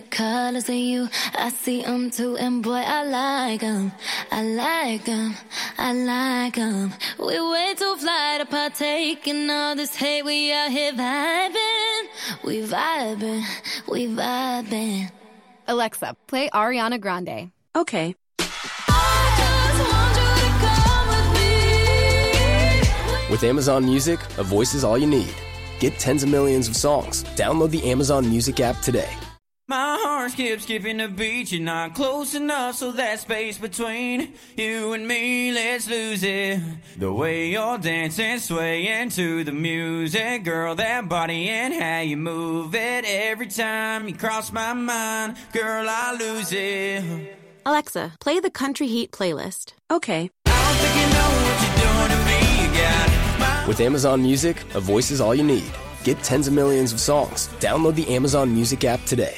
The 0.00 0.06
colors 0.08 0.68
of 0.68 0.74
you, 0.74 1.08
I 1.34 1.50
see 1.50 1.82
them 1.82 2.10
too, 2.10 2.36
and 2.36 2.62
boy, 2.62 2.82
I 2.98 3.04
like 3.04 3.60
them. 3.60 3.92
I 4.30 4.42
like 4.42 5.04
them, 5.04 5.34
I 5.76 5.92
like 5.92 6.54
them. 6.54 6.94
We 7.18 7.40
way 7.50 7.74
too 7.76 7.96
fly 7.96 8.38
to 8.38 8.46
partake 8.46 9.26
in 9.28 9.50
all 9.50 9.74
this 9.76 9.94
hate. 9.94 10.24
We 10.24 10.52
out 10.52 10.70
here 10.70 10.92
vibing, 10.92 12.02
we 12.44 12.62
vibing, 12.66 13.44
we 13.88 14.06
vibing. 14.06 15.10
Alexa, 15.66 16.16
play 16.26 16.48
Ariana 16.50 16.98
Grande. 16.98 17.50
Okay. 17.76 18.14
With 23.30 23.44
Amazon 23.44 23.84
Music, 23.84 24.18
a 24.38 24.42
voice 24.42 24.74
is 24.74 24.82
all 24.82 24.98
you 24.98 25.06
need. 25.06 25.34
Get 25.78 25.98
tens 25.98 26.22
of 26.22 26.30
millions 26.30 26.68
of 26.68 26.76
songs. 26.76 27.24
Download 27.36 27.70
the 27.70 27.88
Amazon 27.90 28.28
Music 28.28 28.60
app 28.60 28.80
today. 28.80 29.10
My 29.70 29.96
heart 30.02 30.32
skips 30.32 30.64
skipping 30.64 30.96
the 30.96 31.06
beat. 31.06 31.52
You're 31.52 31.62
not 31.62 31.94
close 31.94 32.34
enough, 32.34 32.74
so 32.74 32.90
that 32.90 33.20
space 33.20 33.56
between 33.56 34.34
you 34.56 34.94
and 34.94 35.06
me, 35.06 35.52
let's 35.52 35.88
lose 35.88 36.24
it. 36.24 36.60
The 36.98 37.12
way 37.12 37.50
you're 37.50 37.78
dancing, 37.78 38.40
swaying 38.40 39.10
to 39.10 39.44
the 39.44 39.52
music, 39.52 40.42
girl, 40.42 40.74
that 40.74 41.08
body 41.08 41.48
and 41.48 41.72
how 41.72 42.00
you 42.00 42.16
move 42.16 42.74
it. 42.74 43.04
Every 43.06 43.46
time 43.46 44.08
you 44.08 44.16
cross 44.16 44.50
my 44.50 44.72
mind, 44.72 45.36
girl, 45.52 45.86
I 45.88 46.16
lose 46.18 46.50
it. 46.50 47.38
Alexa, 47.64 48.14
play 48.18 48.40
the 48.40 48.50
Country 48.50 48.88
Heat 48.88 49.12
playlist. 49.12 49.74
Okay. 49.88 50.32
I 50.46 50.50
don't 50.50 50.78
think 50.78 50.96
you 50.96 51.06
know 51.14 51.30
what 51.46 51.56
you're 51.62 51.78
doing 51.86 52.08
to 52.10 52.18
me. 52.26 52.40
You 52.64 52.74
got 52.76 53.38
my 53.38 53.68
With 53.68 53.80
Amazon 53.80 54.20
Music, 54.20 54.56
a 54.74 54.80
voice 54.80 55.12
is 55.12 55.20
all 55.20 55.32
you 55.32 55.44
need. 55.44 55.70
Get 56.02 56.20
tens 56.24 56.48
of 56.48 56.54
millions 56.54 56.92
of 56.92 56.98
songs. 56.98 57.46
Download 57.60 57.94
the 57.94 58.08
Amazon 58.08 58.52
Music 58.52 58.82
app 58.84 59.04
today. 59.04 59.36